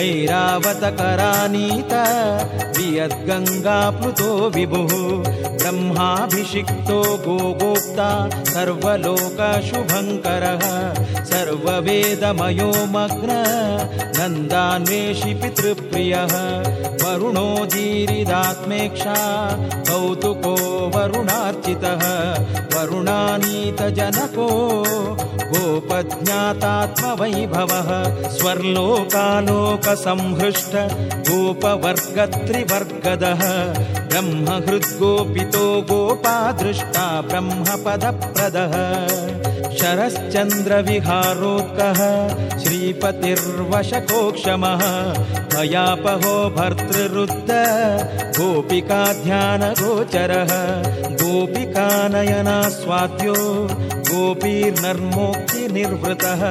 ऐरावतकरानीत 0.04 1.92
वियद्गङ्गाप्लुतो 2.76 4.30
विभुः 4.34 5.53
ब्रह्माभिषिक्तो 5.64 6.96
गोगोक्ता 7.24 8.08
सर्वलोकशुभङ्करः 8.54 10.64
सर्ववेदमयो 11.30 12.66
मग्न 12.94 13.30
नन्दान्वेषि 14.18 15.32
पितृप्रियः 15.42 16.34
वरुणोदीरिदात्मेक्षा 17.04 19.16
कौतुको 19.88 20.54
वरुणार्चितः 20.96 22.04
वरुणानीतजनको 22.74 24.48
गोपज्ञातात्मवैभवः 25.54 27.90
स्वर्लोकालोकसंहृष्ट 28.36 30.76
गोपवर्गत्रिवर्गदः 31.30 33.42
ब्रह्महृद्गोपितो 34.14 35.53
गोपा 35.56 36.52
दृष्टा 36.52 37.20
ब्रह्मपदप्रदः। 37.20 38.74
शरश्चन्द्रविहारोत्कः 39.76 42.00
श्रीपतिर्वशकोक्षमः। 42.58 44.82
भयापहो 45.54 46.50
भर्तृरुद्ध 46.50 47.50
गोपिकाध्यानगोचरः। 48.40 50.52
गोपिकानयनास्वाद्यो 51.14 53.34
गोपीर्नर्मोक्तिनिर्वृतः। 53.94 56.42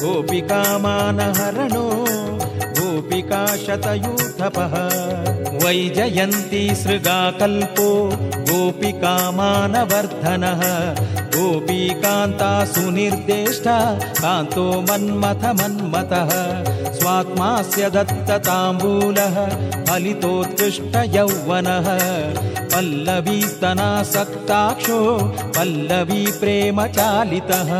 गोपिकामानहरणो 0.00 1.86
गोपिकाशतयूथपः 2.80 4.74
वैजयन्ती 5.62 6.62
सृगाकल्पो 6.82 7.88
गोपिकामानवर्धनः 8.48 10.62
गोपीकान्ता 11.36 12.50
सुनिर्देष्टा 12.72 13.76
कान्तो 14.20 14.66
मन्मथ 14.88 15.42
मन्मतः 15.60 16.30
स्वात्मास्य 16.98 17.84
दत्तताम्बूलः 17.96 19.36
फलितोत्कृष्टयौवनः 19.88 21.88
पल्लवीस्तनासक्ताक्षो 22.74 25.00
पल्लवी 25.58 26.22
प्रेमचालितः 26.40 27.70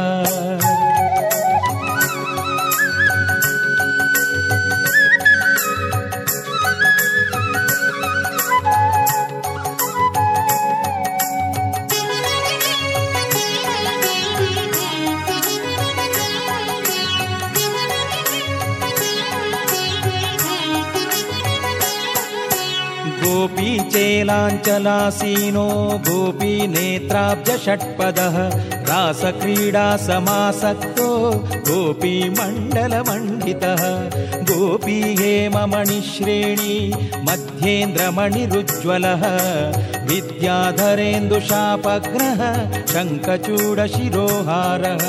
श्रीशैलाञ्चलासीनो 24.37 25.64
गोपीनेत्राब्जषट्पदः 26.07 28.37
रासक्रीडा 28.91 29.84
समासक्तो 30.07 31.09
गोपीमण्डलमण्डितः 31.68 33.82
गोपी 34.51 34.97
हेममणिश्रेणी 35.20 36.76
मध्येन्द्रमणिरुज्ज्वलः 37.28 39.24
विद्याधरेन्दुशापग्रह 40.11 42.43
शङ्खचूडशिरोहारः 42.95 45.05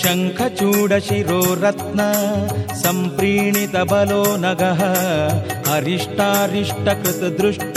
शङ्खचूडशिरो 0.00 1.38
रत्न 1.62 2.00
सम्प्रीणितबलो 2.82 4.20
नगः 4.44 4.80
अरिष्टारिष्टकृतदृष्ट 5.76 7.76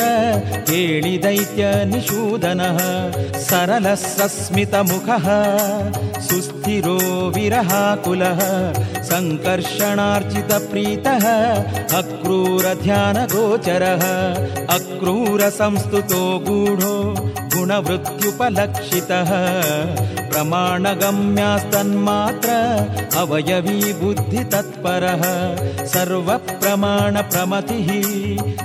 केळिदैत्यनिषूदनः 0.69 2.80
सरलः 3.47 3.95
सस्मितमुखः 4.03 5.28
सुस्थिरो 6.28 6.95
विरहाकुलः 7.36 8.41
सङ्कर्षणार्चितप्रीतः 9.11 11.26
अक्रूरध्यानगोचरः 11.99 14.03
अक्रूरसंस्तुतो 14.78 16.24
गूढो 16.47 16.95
गुणवृत्युपलक्षितः। 17.56 19.32
प्रमाणगम्यास्तन्मात्र 20.32 22.49
अवयवी 23.18 23.93
बुद्धितत्परः 23.93 25.24
सर्वप्रमाणप्रमतिः 25.86 27.88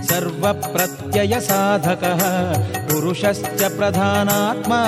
सर्वप्रत्ययसाधकः। 0.02 2.22
पुरुषश्च 2.86 3.78
प्रधानात्मा 3.78 4.80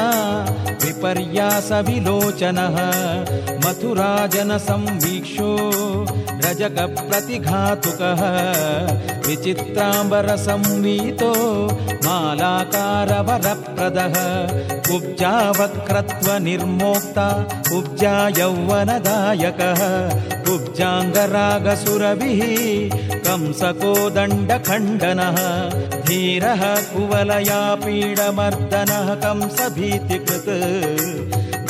विपर्यासविलोचनः। 0.85 2.77
मथुराजनसंवीक्षो 3.67 5.51
रजकप्रतिघातुकः 6.45 8.23
विचित्राम्बरसंवीतो 9.27 11.33
मालाकारवरप्रदः। 12.07 14.17
कुब्जावक्रत्वनिर्मोक्ता 14.89 17.27
कुब्जा 17.71 18.15
यौवनदायकः 18.39 19.81
कुब्जाङ्गरागसुरभिः 20.47 22.41
कंसकोदण्डखण्डनः। 23.27 25.39
धीरः 26.09 26.63
कुवलया 26.93 27.63
पीडमर्दनः 27.85 29.09
कंसभीतिकृत् 29.25 30.53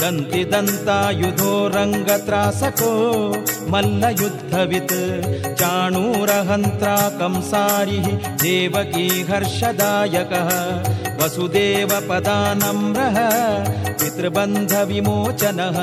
दन्तिदन्तायुधो 0.01 1.53
रङ्गत्रासको 1.75 2.91
मल्लयुद्धवित् 3.73 4.95
चाणूरहन्त्रा 5.61 6.97
कंसारिः 7.21 8.07
देवकी 8.43 9.07
हर्षदायकः 9.31 10.51
वसुदेवपदानम्रः 11.21 13.19
पितृबन्धविमोचनः 14.01 15.79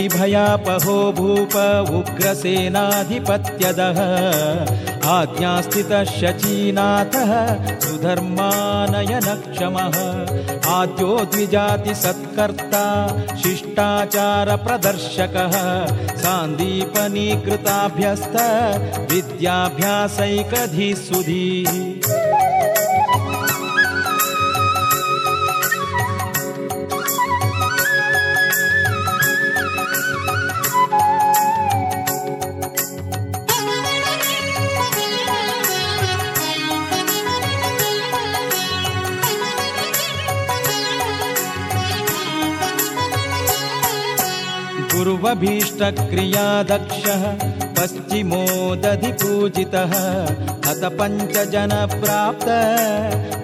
उर्वीभयापहो 0.00 0.96
भूप 1.12 1.54
उग्रसेनाधिपत्यदः। 1.96 3.98
आज्ञास्थितः 5.12 6.04
शचीनाथः 6.04 7.32
सुधर्मानयनक्षमः। 7.80 9.96
आद्यो 10.72 11.12
द्विजातिसत्कर्ता 11.32 12.84
शिष्टाचारप्रदर्शकः 13.42 15.54
सान्दीपनीकृताभ्यस्त 16.22 18.36
विद्याभ्यासैकधीः 19.12 20.96
सुधीः 20.96 21.70
स्वभीष्टक्रियादक्षः 45.20 47.22
पश्चिमो 47.76 48.42
दधिपूजितः 48.82 49.92
पञ्चजन 50.66 50.82
पञ्चजनप्राप्त 50.98 52.46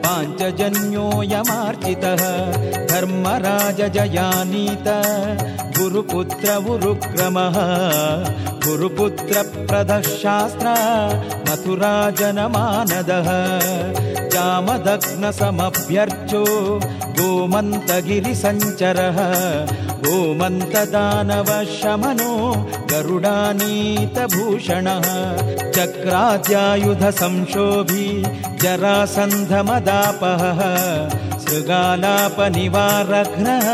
पाञ्चजन्योऽयमार्जितः 0.05 2.22
धर्मराजजयानीत 2.93 4.87
गुरुपुत्र 5.79 6.49
गुरुक्रमः 6.68 7.57
गुरुपुत्रप्रदशास्त्र 8.66 10.68
मथुराजनमानदः। 11.49 13.29
जामदग्नसमभ्यर्चो 14.37 16.45
गोमन्तगिरिसञ्चरः 17.18 19.18
गोमन्तदानवशमनो 20.07 22.32
गरुडानीतभूषणः 22.91 25.07
चक्राद्यायुधसंशोभि 25.76 28.09
जरासन्धमदापहः 28.62 30.61
शृगालापनिवारघ्नः 31.47 33.68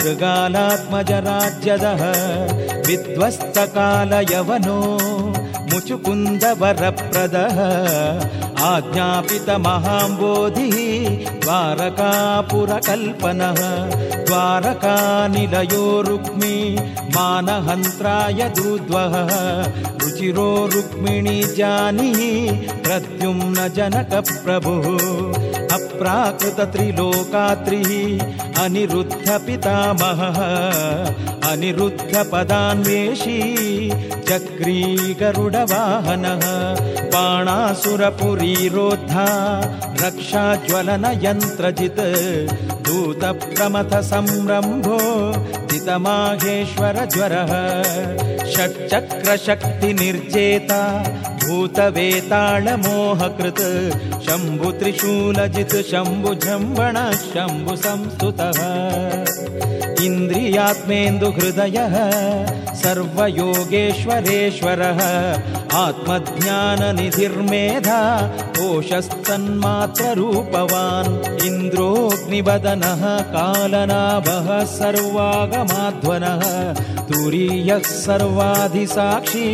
शृगालात्मजराज्यदः 0.00 2.02
विध्वस्तकालयवनो 2.88 4.80
मुचुकुन्दवरप्रदः। 5.74 7.58
आज्ञापितमहाम्बोधिः 8.64 11.40
द्वारकापुरकल्पनः। 11.40 13.54
द्वारकानिलयो 14.24 16.00
रुक्मी 16.00 16.78
मानहन्त्राय 17.16 18.52
दूद्वः 18.58 19.14
रुचिरो 20.02 20.66
रुक्मिणी 20.66 21.42
जानीः 21.42 22.82
प्रद्युम्न 22.82 23.68
जनकप्रभुः 23.68 25.63
अप्राकृतत्रिलोकात्रिः 25.74 27.90
अनिरुद्धपितामहः 28.64 30.38
अनिरुद्धपदान्वेषी 31.52 33.38
चक्री 34.28 34.76
गरुडवाहनः 35.20 36.44
बाणासुरपुरीरोद्धा 37.14 39.26
रक्षाज्वलनयन्त्रजित् 40.04 42.02
दूतप्रमथसंरम्भो 42.88 44.98
जितमाहेश्वरज्वरः 45.84 47.50
षट्चक्रशक्तिनिर्जेता 48.52 50.78
भूतवेताळमोहकृत्। 51.44 53.62
शम्भुत्रिशूलजित् 54.26 55.76
शम्भुजम्बण 55.90 56.96
शम्भुसंस्तुतः। 57.32 58.60
इन्द्रियात्मेन्दुहृदयः 60.04 61.94
सर्वयोगेश्वरेश्वरः 62.82 65.00
आत्मज्ञाननिधिर्मेधा 65.82 68.00
कोशस्तन्मात्ररूपवान् 68.56 71.08
इन्द्रोऽग्निवदनः 71.48 73.02
कालनाभः 73.34 74.48
सर्वागमाध्वनः 74.74 76.44
तुरीयः 77.08 77.88
सर्वाधिसाक्षी 78.04 79.48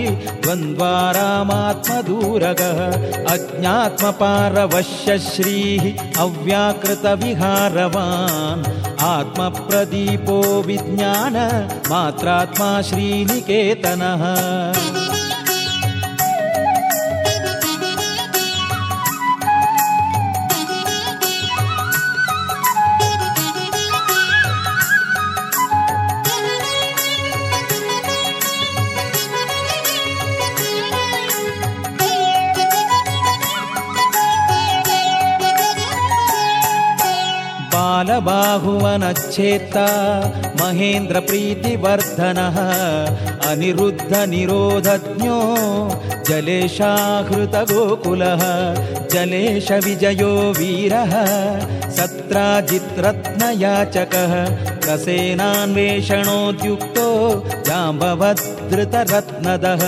द्वन्द्वारामात्मदूरगः 0.45 2.81
अज्ञात्मपारवश्यश्रीः 3.35 5.85
अव्याकृतविहारवान् 6.25 8.67
आत्मप्रदीपो 9.15 10.39
विज्ञान 10.69 11.37
मात्रात्मा 11.91 12.71
श्रीनिकेतनः 12.91 14.25
महाबाहुवनच्छेत्ता 38.21 39.85
महेन्द्रप्रीतिवर्धनः 40.61 42.57
अनिरुद्धनिरोधज्ञो 43.51 45.37
जलेशाहृतगोकुलः 46.29 48.43
जलेशविजयो 49.15 50.33
वीरः 50.59 51.15
सत्राजित्रत्नयाचकः 51.99 54.35
प्रसेनान्वेषणोद्युक्तो 54.85 57.09
जाम्बवद्धृतरत्नदः 57.69 59.83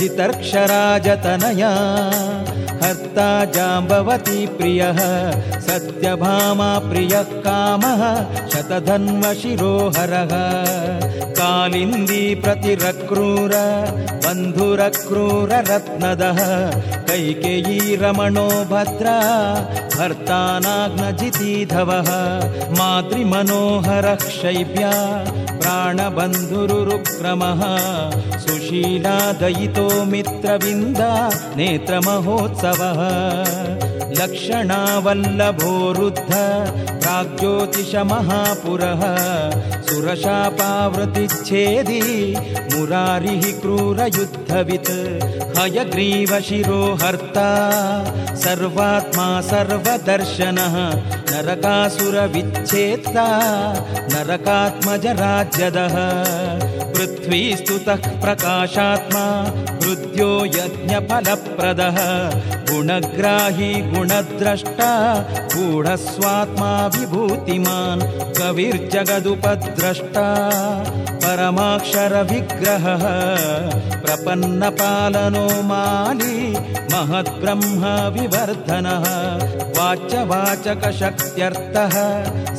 जितर्क्षराजतनया 0.00 1.72
हर्ता 2.82 3.28
जाम्बवती 3.56 4.40
प्रियः 4.56 4.98
सत्यभामा 5.66 6.70
प्रियः 6.78 7.28
कामः 7.46 8.02
शतधन्वशिरोहरः। 8.52 10.32
कालिन्दी 11.38 12.24
प्रतिरक्रूर 12.34 13.52
बन्धुरक्रूररत्नदः। 14.24 16.40
कैकेयी 17.08 17.80
रमणो 17.96 18.48
भद्रा 18.72 19.18
भर्तानाग्नजितीधवः 19.96 22.08
प्राणबन्धुरुक्रमः 25.60 27.62
सुशीलादयितो 28.38 29.86
मित्रविन्दा 30.04 31.10
नेत्रमहोत्सवः 31.56 33.00
लक्षणावल्लभोरुद्ध 34.14 36.30
प्राग्ज्योतिषमहापुरः 37.02 39.02
सुरशापावृतिच्छेदी 39.88 42.00
मुरारिः 42.72 43.44
क्रूरयुद्धवित् 43.60 44.90
हयग्रीवशिरोहर्ता 45.58 47.48
सर्वात्मा 48.44 49.26
सर्वदर्शनः 49.50 50.76
नरकासुरविच्छेत्ता 51.32 53.26
नरकात्मजराज्यदः 54.14 55.96
पृथ्वीस्तुतः 56.96 58.02
प्रकाशात्मा 58.22 59.24
हृद्यो 59.82 60.30
यज्ञफलप्रदः 60.56 61.98
गुणग्राही 62.70 63.70
गुणद्रष्टा 63.96 64.90
गूढस्वात्मा 65.54 66.70
विभूतिमान् 66.94 68.02
कविर्जगदुपद्रष्टा 68.38 70.24
परमाक्षरविग्रहः 71.22 73.04
प्रपन्नपालनो 74.02 75.46
माली 75.70 76.36
महद्ब्रह्म 76.92 77.82
विवर्धनः 78.16 79.06
वाच्यवाचकशक्त्यर्थः 79.78 81.96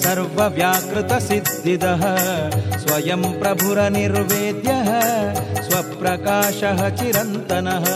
सर्वव्याकृतसिद्धिदः 0.04 2.04
स्वयं 2.84 3.24
प्रभुरनिर्वेद्यः 3.40 4.90
स्वप्रकाशः 5.68 6.80
चिरन्तनः 7.00 7.88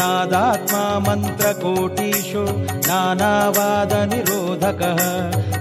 नादात्मा 0.00 0.82
मन्त्रकोटिषु 1.06 2.44
नानावादनिरोधकः 2.88 5.00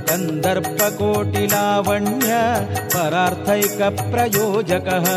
कन्दर्पकोटिलावण्य 0.10 2.32
परार्थैकप्रयोजकः 2.94 5.08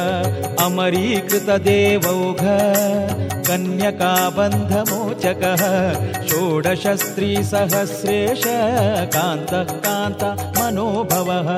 अमरीकृतदेवौघ 0.64 2.42
कन्यकाबन्धमोचकः 3.48 5.62
षोडशस्त्रीसहस्रेश 6.30 8.44
कान्तः 9.16 9.70
कान्त 9.86 10.22
मनोभवः 10.58 11.48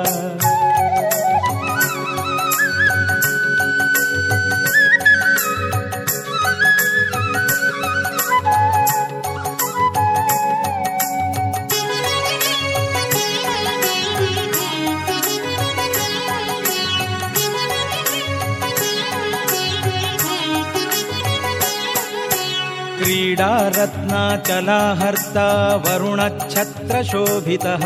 क्रीडारत्नाचलाहर्ता 23.12 25.46
वरुणच्छत्रशोभितः 25.84 27.82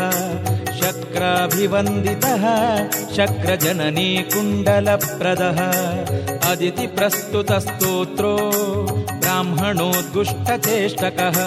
शक्राभिवन्दितः 0.79 2.43
शक्रजननी 3.15 4.11
कुण्डलप्रदः। 4.33 5.59
अदितिप्रस्तुतस्तोत्रो 6.51 8.35
ब्राह्मणोद्गुष्टचेष्टकः 9.23 11.39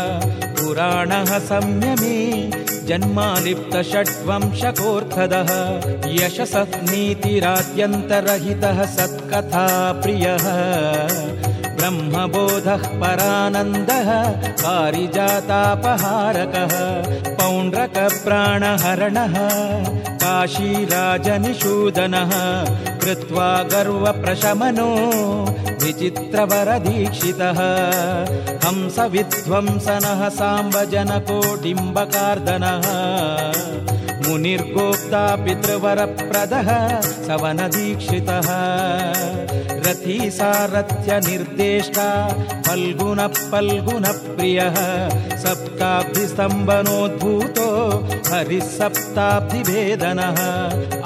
पुराणः 0.61 1.31
संयमी 1.51 2.20
जन्मालिप्तषड्वंशकोऽर्थदः 2.89 5.51
यशसः 6.20 6.70
नीतिराद्यन्तरहितः 6.91 8.78
सत्कथाप्रियः 8.97 10.47
ब्रह्मबोधः 11.81 12.83
परानन्दः 13.01 14.09
पारिजातापहारकः 14.62 16.72
पौण्ड्रकप्राणहरणः 17.39 19.37
काशीराजनिषूदनः 20.22 22.33
कृत्वा 23.05 23.49
गर्वप्रशमनो 23.72 24.91
विचित्रवरदीक्षितः। 25.85 27.61
हंसविध्वंसनः 28.66 30.20
साम्बजनकोटिम्बकार्दनः 30.41 32.87
मुनिर्गोप्ता 34.26 35.24
पितृवरप्रदः 35.45 36.68
सवनदीक्षितः 37.26 38.49
रथी 39.87 40.18
सारथ्य 40.31 41.11
निर्देष्टा। 41.26 42.09
फल्गुनः 42.66 43.35
फल्गुनप्रियः 43.51 44.76
सप्ताब्धिस्तम्भनोद्भूतो 45.43 47.68
हरिः 48.28 48.66
सप्ताब्धिभेदनः 48.78 50.39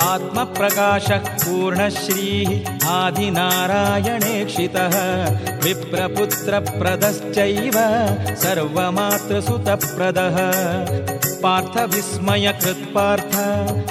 आत्मप्रकाशः 0.04 1.22
पूर्णश्रीः 1.44 2.50
आदिनारायणेक्षितः। 2.90 4.94
विप्रपुत्रप्रदश्चैव 5.64 7.76
सर्वमातृसुतप्रदः 8.42 10.36
पार्थविस्मयकृत्पार्थ 11.44 13.34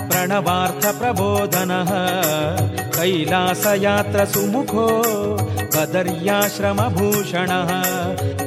प्रणवार्थप्रबोधनः 0.10 1.92
कैलासयात्रसुमुखो 2.96 4.88
बदर्याश्रमभूषणः 5.76 7.72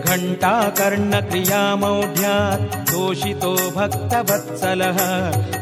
घण्टाकर्णक्रियामौढ्यात् 0.08 2.66
तोषितो 2.90 3.52
भक्तवत्सलः 3.76 4.98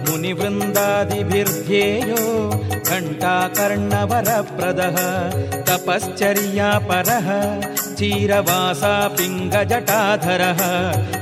मुनिवृन्दादिभिर्ध्येयो 0.08 2.22
घण्टाकर्णवरप्रदः 2.90 4.98
तपश्चर्यापरः 5.68 7.28
चीरवासा 7.94 9.08
पिङ्गजटाधरः 9.08 10.60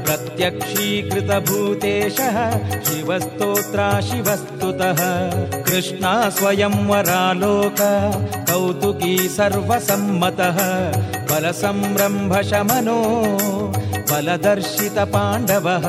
प्रत्यक्षीकृतभूतेशः 0.07 2.37
शिवस्तोत्रा 2.83 4.01
शिवस्तुतः। 4.01 5.01
कृष्णा 5.63 6.31
स्वयंवरालोक 6.31 7.77
कौतुकी 8.51 9.29
सर्वसम्मतः। 9.29 10.59
बलसंरम्भशमनो 11.31 13.01
बलदर्शितपाण्डवः। 14.11 15.87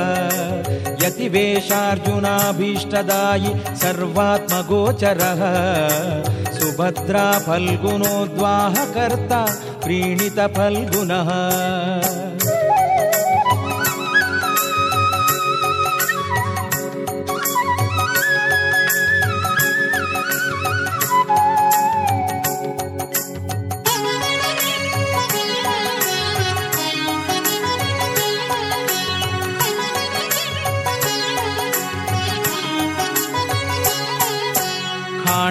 यतिवेशार्जुनाभीष्टदायि 1.06 3.52
सर्वात्मगोचरः 3.78 5.42
सुभद्रा 6.64 7.24
फल्गुनोद्वाहकर्ता 7.46 9.40
प्रीणितफल्गुनः 9.84 11.30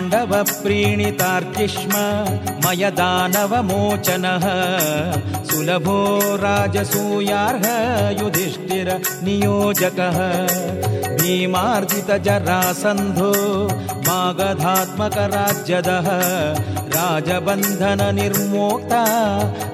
पाण्डवप्रीणितार्किष्म 0.02 1.94
मयदानवमोचनः 2.64 4.44
सुलभो 5.48 5.98
राजसूयार्ह 6.42 7.66
युधिष्ठिर 8.20 8.88
नियोजकः। 9.24 10.18
भीमार्जितजरासन्धो 11.18 13.32
मागधात्मकराज्यदः 14.08 16.08
राजबन्धननिर्मोक्ता 16.96 19.04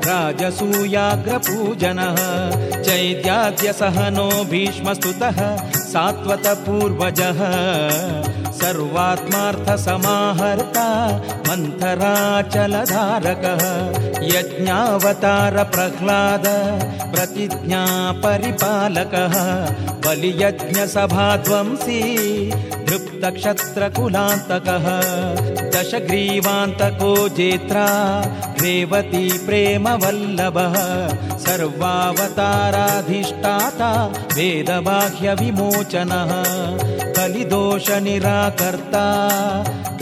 राजसूयाग्रपूजनः। 0.08 2.18
चैत्याद्यसहनो 2.82 4.28
भीष्मस्तुतः 4.50 5.38
सात्वतपूर्वजः 5.92 7.40
सर्वात्मार्थसमाहर्ता 8.60 10.86
मन्थराचलधारकः 11.48 13.62
यज्ञावतारप्रह्लाद 14.34 16.46
प्रतिज्ञापरिपालकः 17.14 19.34
बलियज्ञसभाध्वंसी 20.06 22.00
तृप्तक्षत्रकुलान्तकः 23.22 24.84
दशग्रीवान्तको 25.74 27.12
जेत्रा 27.38 27.86
रेवती 28.62 29.22
प्रेमवल्लभः 29.46 30.76
सर्वावताराधिष्ठाता 31.44 32.30
वेदबाह्यविमोचनः 34.36 36.32
कलिदोषनिराकर्ता 37.18 39.04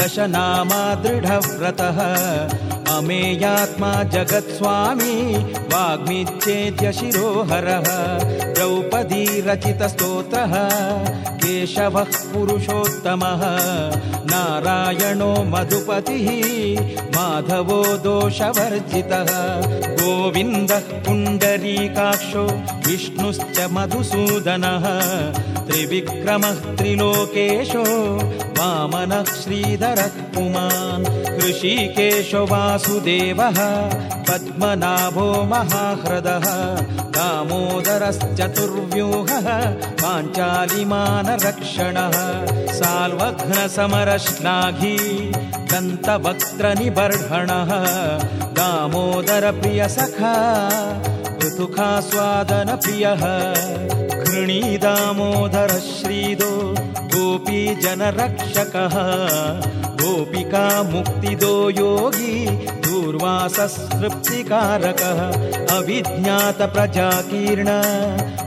दशनामा 0.00 0.82
दृढव्रतः 1.04 1.98
अमेयात्मा 2.94 3.92
जगत्स्वामी 4.14 5.14
वाग्मिच्छेद्य 5.72 6.92
शिरोहरः 6.98 7.88
द्रौपदी 8.56 9.24
रचितस्तोत्रः 9.48 10.54
केशवः 11.42 12.12
पुरुषोत्तमः 12.32 13.42
नारायणो 14.30 15.32
मधुपतिः 15.52 16.28
माधवो 17.16 17.82
दोषवर्जितः 18.06 19.30
गोविन्दः 20.00 20.88
पुण्डरीकाक्षो 21.06 22.44
विष्णुश्च 22.88 23.60
मधुसूदनः 23.76 24.86
त्रिविक्रमः 25.68 26.60
त्रिलोकेशो 26.76 27.84
वामनः 28.58 29.24
श्रीधरः 29.24 30.14
पुमान्। 30.34 31.04
ऋषिकेशो 31.38 32.42
वासुदेवः 32.46 33.58
पद्मनाभो 34.28 35.28
महाह्रदः। 35.44 36.46
दामोदरश्चतुर्व्यूहः 37.16 39.48
पाञ्चालिमानरक्षणः। 40.02 42.16
साल्वघ्नसमरश्लाघी 42.72 44.98
दन्तवक्त्रनिबर्हणः। 45.72 47.70
दामोदरप्रियसखा 48.58 50.34
ऋतुखास्वादनप्रियः 51.44 53.24
णी 54.36 54.60
दामोदरश्रीदो 54.82 56.52
गोपीजनरक्षकः 57.14 58.94
गोपिका 60.00 60.66
मुक्तिदो 60.92 61.54
योगी 61.78 62.34
दूर्वाससृप्तिकारकः 62.86 63.60
अविज्ञातप्रजाकीर्ण 65.76 67.68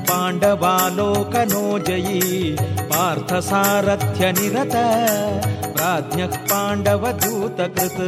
पाण्डवालोकनो 0.10 1.66
जयी 1.90 2.22
पार्थसारथ्यनिरत 2.92 4.76
राज्ञः 5.82 6.34
पाण्डवदूतकृत्। 6.52 8.02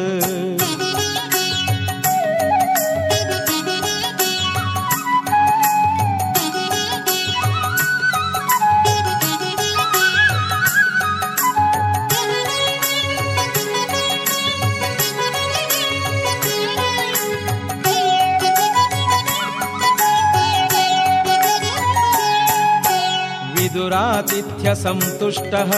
विदुरातिथ्यसन्तुष्टः 24.32 25.72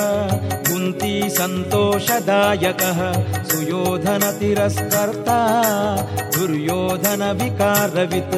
कुन्ती 0.68 1.14
सन्तोषदायकः 1.38 3.00
सुयोधनतिरस्कर्ता 3.50 5.38
दुर्योधनविकारवित् 6.36 8.36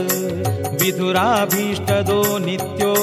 विधुराभीष्टदो 0.82 2.20
नित्यो 2.46 2.94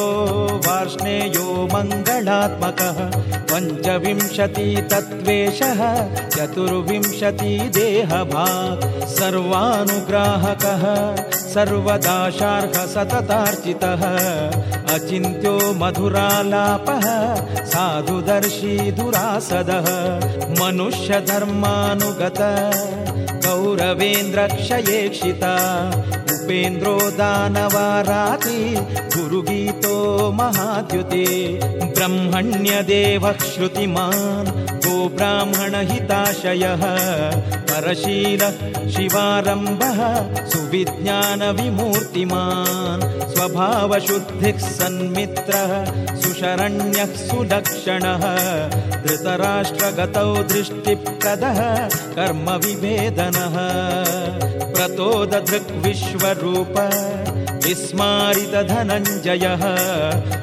वार्ष्णेयो 0.67 1.47
मङ्गलात्मकः 1.75 2.99
पञ्चविंशति 3.53 4.69
तत्त्वेशः 4.93 5.83
चतुर्विंशति 6.37 7.55
देहभाक् 7.77 8.89
सर्वानुग्राहकः 9.19 10.85
सर्वदाशार्ह 11.55 12.79
सततार्चितः 12.95 14.03
अचिन्त्यो 14.95 15.55
मधुरालापः 15.81 17.05
साधुदर्शी 17.73 18.75
दुरासदः 18.99 19.87
मनुष्यधर्मानुगत 20.61 22.41
कौरवेन्द्रक्षयेक्षिता 23.45 25.55
उपेन्द्रो 26.35 26.97
दानवाराति 27.21 28.59
गुरुगीतो 29.15 29.97
महाद्युते 30.41 31.27
ब्रह्मण्यदेवः 31.97 33.39
श्रुतिमान् 33.53 34.53
गो 34.87 34.97
ब्राह्मणहिताशयः 35.17 36.85
परशीलः 37.73 38.57
शिवारम्भः 38.95 40.01
सुविज्ञानविमूर्तिमान् 40.53 43.05
स्वभावशुद्धिः 43.33 44.59
सन्मित्रः 44.65 45.73
सुशरण्यः 46.23 47.13
सुलक्षणः 47.29 48.25
धृतराष्ट्रगतौ 49.05 50.27
दृष्टिप्रदः 50.53 51.61
कर्मविभेदनः 52.19 53.57
प्रतोदधृग्विश्वरूप 54.75 56.77
विस्मारितधनञ्जयः 57.65 59.65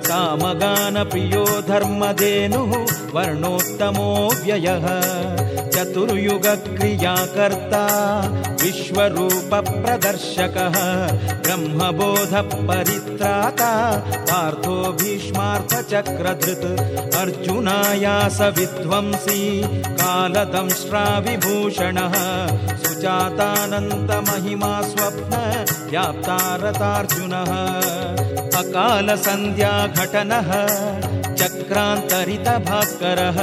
सामगानप्रियो 0.10 1.46
धर्मधेनुः 1.70 2.74
वर्णोत्तमो 3.16 4.10
व्ययः 4.44 4.88
चतुर्युगक्रियाकर्ता 7.20 7.84
विश्वरूपप्रदर्शकः 8.62 10.76
ब्रह्मबोधपरित्राता 11.44 13.70
पार्थो 14.30 14.76
भीष्मार्थचक्रधृत् 15.02 16.66
अर्जुनायास 17.22 18.40
विध्वंसी 18.58 19.42
कालदंष्ट्राविभूषणः 20.02 22.16
सुजातानन्तमहिमा 22.84 24.74
स्वप्न 24.92 25.34
व्याप्तारतार्जुनः 25.92 27.52
अकालसन्ध्याघटनः 28.62 30.52
चक्रान्तरितभास्करः 31.40 33.38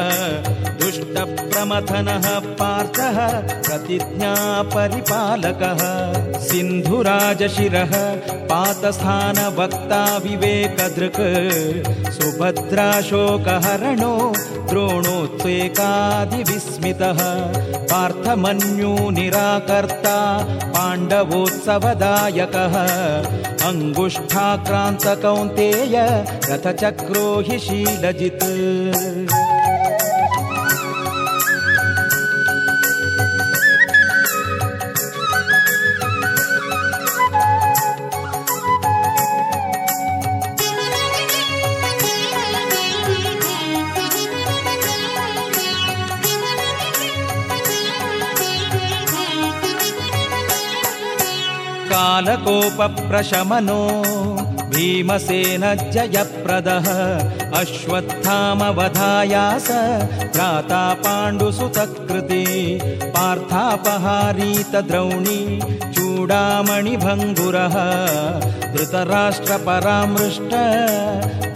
दुष्टप्रमथनः 0.80 2.26
पार्थः 2.38 3.18
प्रतिज्ञापरिपालकः। 3.62 5.80
सिन्धुराजशिरः 6.40 7.94
पातस्थानवक्ता 8.50 10.02
विवेकधृक् 10.16 11.22
सुभद्राशोकहरणो 12.12 14.12
द्रोणोत्सेकादिविस्मितः। 14.68 17.20
पार्थमन्यूनिराकर्ता 17.92 20.18
पाण्डवोत्सवदायकः। 20.64 22.74
अङ्गुष्ठाक्रान्तकौन्तेय 23.66 25.96
रथचक्रो 26.50 27.26
हि 27.46 27.56
लजित 28.02 28.42
कालकोपप्रशमनो 52.46 53.78
भीमसेन 54.76 55.62
जयप्रदः 55.92 56.88
अश्वत्थामवधायास 57.60 59.68
त्राता 60.34 60.82
पाण्डुसुतकृति 61.04 62.42
पार्थापहारीतद्रौणी 63.16 65.40
चूडामणिभङ्गुरः 65.96 67.76
धृतराष्ट्रपरामृष्ट 68.74 70.52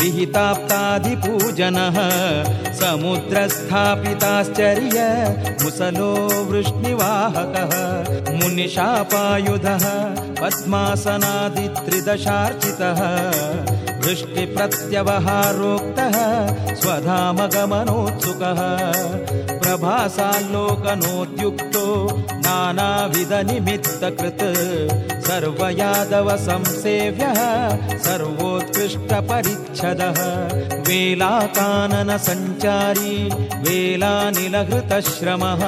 विहिताप्तादिपूजनः। 0.00 1.98
समुद्रस्थापिताश्चर्य 2.80 4.98
मुसलो 5.62 6.12
वृष्णिवाहकः। 6.44 7.72
मुनिशापायुधः 8.40 9.84
पद्मासनादित्रिदशार्चितः 10.40 13.00
वृष्टिप्रत्यवहारोक्तः 14.04 16.16
स्वधामगमनोत्सुकः। 16.74 18.60
प्रभासाल्लोकनोद्युक्तो 19.58 21.86
नानाविधनिमित्तकृत्। 22.32 25.26
सर्वयादव 25.26 26.36
संसेव्यः 26.36 27.40
सर्वोत्कृष्टपरिच्छदः। 27.98 30.20
वेलाकाननसञ्चारी 30.80 33.30
वेलानिलहृतश्रमः। 33.34 35.64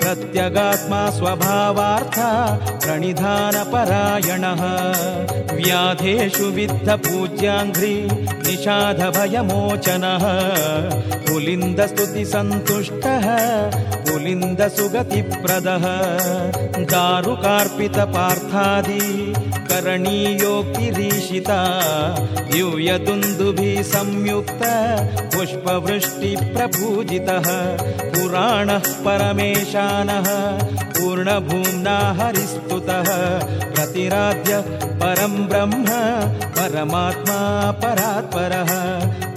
प्रत्यगात्मा 0.00 1.02
स्वभावार्था 1.18 2.30
प्रणिधानपरायणः 2.84 4.59
व्याधेषु 5.52 6.44
विद्धपूज्याङ्घ्रि 6.44 8.08
निषाधभयमोचनः। 8.46 10.24
पुलिन्दस्तुतिसन्तुष्टः 11.30 13.26
पुलिन्दसुगतिप्रदः। 14.10 15.86
दारुकार्पितपार्थादि 16.84 19.29
करणीयोक्तिरीशिता 19.70 21.58
दिव्यदुन्दुभिः 22.52 23.76
संयुक्त 23.90 24.62
पुष्पवृष्टिप्रपूजितः 25.34 27.46
पुराणः 28.14 28.86
परमेशानः 29.06 30.28
पूर्णभूम्ना 30.96 31.96
हरिस्तुतः 32.20 33.08
प्रतिराध्य 33.74 34.52
परं 35.02 35.34
ब्रह्म 35.52 35.86
परमात्मा 36.58 37.38
परात्परः 37.84 38.72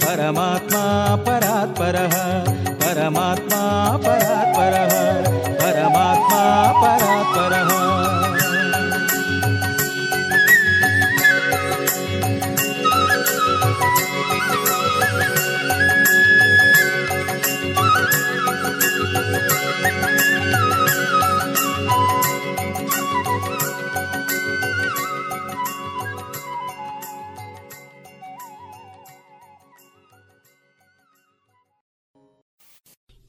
परमात्मा 0.04 0.82
परात्परः 1.28 2.16
परमात्मा 2.84 3.62
परात्परः 4.06 4.92
परमात्मा 5.62 6.42
परात्परः 6.82 7.93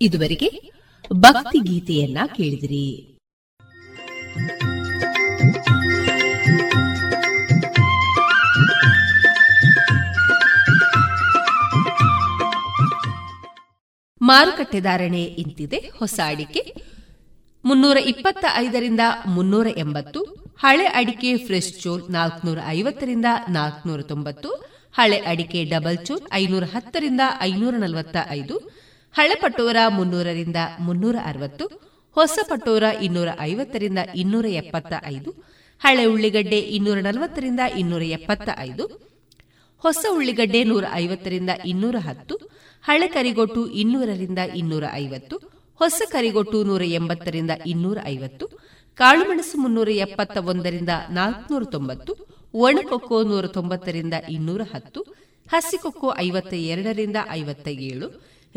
ಇದುವರೆಗೆ 0.02 0.74
ಭಕ್ತಿ 1.14 1.60
ಗೀತೆಯನ್ನ 1.60 2.18
ಕೇಳಿದಿರಿ. 2.36 3.12
ಮಾರುಕಟ್ಟೆ 14.22 14.80
ಧಾರಣೆ 14.80 15.24
ಇಂತಿದೆ. 15.24 15.78
ಹೊಸ 15.78 16.20
ಅಡಿಕೆ 16.26 16.76
ಮುನ್ನೂರ 17.66 17.98
ಇಪ್ಪತ್ತ 17.98 18.46
ಐದರಿಂದ 18.56 19.00
ಮುನ್ನೂರ 19.28 19.68
ಎಂಬತ್ತು, 19.78 20.24
ಹಳೆ 20.60 20.86
ಅಡಿಕೆ 20.86 21.38
ಫ್ರೆಶ್ 21.38 21.82
ಚೋಲ್ 21.82 22.12
ನಾಲ್ಕನೂರ 22.12 22.58
ಐವತ್ತರಿಂದ 22.68 23.26
ನಾಲ್ಕನೂರ 23.50 24.02
ತೊಂಬತ್ತು, 24.02 24.50
ಹಳೆ 24.94 25.18
ಅಡಿಕೆ 25.18 25.64
ಡಬಲ್ 25.64 26.06
ಚೋಲ್ 26.06 26.34
ಐನೂರ 26.34 26.64
ಹತ್ತರಿಂದ 26.64 27.22
ಐನೂರ 27.42 27.74
ನಲವತ್ತ 27.78 28.18
ಐದು 28.30 28.85
ಹಳೆ 29.16 29.36
ಪಟೋರ 29.36 29.78
ಮುನ್ನೂರರಿಂದ 29.88 30.60
ಮುನ್ನೂರ 30.80 31.16
ಅರವತ್ತು 31.26 31.66
ಹೊಸ 32.18 32.40
ಪಟೋರ 32.50 32.84
ಇನ್ನೂರ 33.02 33.30
ಐವತ್ತರಿಂದ 33.40 34.00
ಇನ್ನೂರ 34.16 34.46
ಎಪ್ಪತ್ತ 34.46 34.94
ಐದು, 35.06 35.32
ಹಳೆ 35.82 36.06
ಉಳ್ಳಿಗಡ್ಡೆ 36.06 36.60
ಇನ್ನೂರ 36.78 36.98
ನಲವತ್ತರಿಂದ 37.00 37.60
ಇನ್ನೂರ 37.78 38.04
ಎಪ್ಪತ್ತ 38.18 38.50
ಐದು, 38.60 38.86
ಹೊಸ 39.84 40.06
ಉಳ್ಳಿಗಡ್ಡೆ 40.12 40.64
ನೂರ 40.64 40.86
ಐವತ್ತರಿಂದ 40.94 41.50
ಇನ್ನೂರ 41.66 41.96
ಹತ್ತು, 42.00 42.36
ಹಳೆ 42.84 43.08
ಕರಿಗೊಟ್ಟು 43.08 43.68
ಇನ್ನೂರರಿಂದ 43.68 44.40
ಇನ್ನೂರ 44.56 44.84
ಐವತ್ತು, 44.94 45.36
ಹೊಸ 45.80 46.02
ಕರಿಗೊಟ್ಟು 46.12 46.64
ನೂರ 46.64 46.84
ಎಂಬತ್ತರಿಂದ 46.84 47.52
ಇನ್ನೂರ 47.66 47.98
ಐವತ್ತು, 48.06 48.48
ಕಾಳುಮೆಣಸು 49.00 49.58
ಮುನ್ನೂರ 49.58 49.90
ಎಪ್ಪತ್ತ 49.90 50.38
ಒಂದರಿಂದ 50.38 50.90
ನಾಲ್ಕುನೂರ 51.10 51.64
ತೊಂಬತ್ತು, 51.64 52.14
ಒಣಕೊಕ್ಕೋ 52.54 53.24
ನೂರ 53.24 53.48
ತೊಂಬತ್ತರಿಂದ 53.48 54.14
ಇನ್ನೂರ 54.30 54.62
ಹತ್ತು 54.74 55.02
ಹಸಿಕೊಕ್ಕೋ 55.48 56.16
ಐವತ್ತ 56.18 56.54
ಎರಡರಿಂದ 56.54 57.18
ಐವತ್ತ 57.32 57.68
ಏಳು 57.68 58.08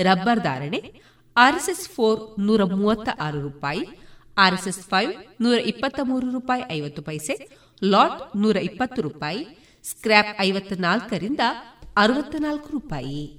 ರಬ್ಬರ್ 0.02 0.40
ಧಾರಣೆ, 0.40 1.02
ಆರ್ಎಸ್ಎಸ್ 1.36 1.88
ಫೋರ್ 1.88 2.40
ನೂರ 2.40 2.64
ಮೂವತ್ತ 2.64 3.08
ಆರು 3.20 3.40
ರೂಪಾಯಿ, 3.40 3.84
ಆರ್ಎಸ್ಎಸ್ 4.38 4.80
ಫೈವ್ 4.80 5.42
ನೂರ 5.42 5.58
ಇಪ್ಪತ್ತ 5.58 6.00
ಮೂರು 6.02 6.30
ರೂಪಾಯಿ 6.30 6.62
ಐವತ್ತು 6.72 7.02
ಪೈಸೆ, 7.02 7.48
ಲಾಟ್ 7.84 8.36
ನೂರ 8.36 8.56
ಇಪ್ಪತ್ತು 8.56 9.02
ರೂಪಾಯಿ, 9.02 9.46
ಸ್ಕ್ರ್ಯಾಪ್ 9.84 10.40
ಐವತ್ತ 10.40 10.72
ನಾಲ್ಕರಿಂದ 10.78 11.40
ಅರವತ್ತ 11.96 12.34
ನಾಲ್ಕು 12.38 12.68
ರೂಪಾಯಿ. 12.68 13.38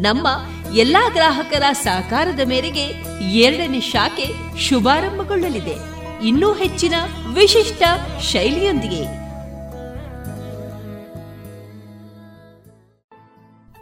ನಮ್ಮ 0.00 0.26
ಎಲ್ಲಾ 0.74 1.08
ಗ್ರಾಹಕರ 1.08 1.62
ಸಹಕಾರದ 1.72 2.40
ಮೇರೆಗೆ 2.48 2.84
ಎರಡನೇ 3.32 3.80
ಶಾಖೆ 3.80 4.58
ಶುಭಾರಂಭಗೊಳ್ಳಲಿದೆ. 4.58 5.76
ಇನ್ನೂ 6.26 6.52
ಹೆಚ್ಚಿನ 6.52 6.94
ವಿಶಿಷ್ಟ 7.34 7.82
ಶೈಲಿಯೊಂದಿಗೆ. 8.22 9.02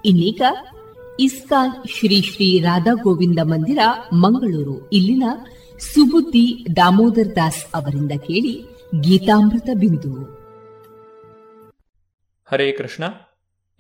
ಇನ್ನೀಗ 0.05 0.43
ಇಸ್ಕಾನ್ 1.21 1.73
ಶ್ರೀ 1.99 2.23
ಶ್ರೀ 2.23 2.61
ರಾಧಾ 2.61 2.93
ಗೋವಿಂದ 2.93 3.39
ಮಂದಿರ, 3.43 3.79
ಮಂಗಳೂರು. 4.13 4.91
ಇಲ್ಲಿನ 4.91 5.23
ಸುಬುದ್ದಿ 5.79 6.67
ದಾಮೋದರ್ 6.77 7.37
ದಾಸ್ 7.37 7.67
ಅವರಿಂದ 7.75 8.13
ಕೇಳಿ 8.19 8.65
ಗೀತಾಮೃತ 9.01 9.69
ಬಿಂದು. 9.75 10.25
ಹರೇ 12.51 12.73
ಕೃಷ್ಣ. 12.73 13.05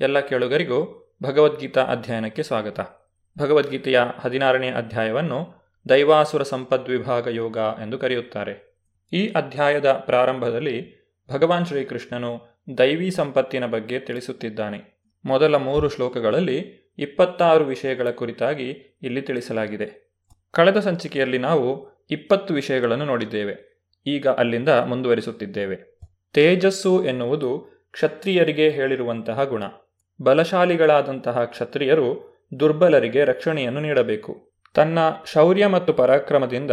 ಎಲ್ಲ 0.00 0.20
ಕೇಳುಗರಿಗೂ 0.20 1.00
ಭಗವದ್ಗೀತಾ 1.22 1.82
ಅಧ್ಯಯನಕ್ಕೆ 1.82 2.42
ಸ್ವಾಗತ. 2.42 2.80
ಭಗವದ್ಗೀತೆಯ 3.38 4.00
ಹದಿನಾರನೇ 4.20 4.70
ಅಧ್ಯಾಯವನ್ನು 4.70 5.54
ದೈವಾಸುರ 5.88 6.42
ಸಂಪದ್ವಿಭಾಗ 6.42 7.26
ಯೋಗ 7.26 7.56
ಎಂದು 7.56 7.98
ಕರೆಯುತ್ತಾರೆ. 7.98 8.78
ಈ 9.12 9.28
ಅಧ್ಯಾಯದ 9.28 9.92
ಪ್ರಾರಂಭದಲ್ಲಿ 9.92 11.04
ಭಗವಾನ್ 11.30 11.66
ಶ್ರೀಕೃಷ್ಣನು 11.66 12.62
ದೈವಿ 12.78 13.10
ಸಂಪತ್ತಿನ 13.10 13.66
ಬಗ್ಗೆ 13.66 14.00
ತಿಳಿಸುತ್ತಿದ್ದಾನೆ. 14.00 15.08
ಮೊದಲ 15.24 15.54
ಮೂರು 15.54 15.88
ಶ್ಲೋಕಗಳಲ್ಲಿ 15.88 16.92
ಇಪ್ಪತ್ತಾರು 16.98 17.64
ವಿಷಯಗಳ 17.64 18.10
ಕುರಿತಾಗಿ 18.10 18.98
ಇಲ್ಲಿ 19.02 19.22
ತಿಳಿಸಲಾಗಿದೆ. 19.22 20.12
ಕಳೆದ 20.50 20.76
ಸಂಚಿಕೆಯಲ್ಲಿ 20.76 21.38
ನಾವು 21.38 21.88
ಇಪ್ಪತ್ತು 22.10 22.54
ವಿಷಯಗಳನ್ನು 22.54 23.04
ನೋಡಿದ್ದೇವೆ. 23.04 23.86
ಈಗ 24.06 24.28
ಅಲ್ಲಿಂದ 24.28 24.68
ಮುಂದುವರಿಸುತ್ತಿದ್ದೇವೆ. 24.68 25.98
ತೇಜಸ್ಸು 26.32 27.04
ಎನ್ನುವುದು 27.04 27.66
ಕ್ಷತ್ರಿಯರಿಗೆ 27.92 28.70
ಹೇಳಿರುವಂತಹ 28.70 29.44
ಗುಣ. 29.44 29.62
ಬಲಶಾಲಿಗಳಾದಂತಹ 30.22 31.44
ಕ್ಷತ್ರಿಯರು 31.44 32.34
ದುರ್ಬಲರಿಗೆ 32.60 33.24
ರಕ್ಷಣೆಯನ್ನು 33.24 33.80
ನೀಡಬೇಕು. 33.80 34.52
ತನ್ನ 34.74 34.98
ಶೌರ್ಯ 35.32 35.66
ಮತ್ತು 35.66 35.92
ಪರಾಕ್ರಮದಿಂದ 35.92 36.70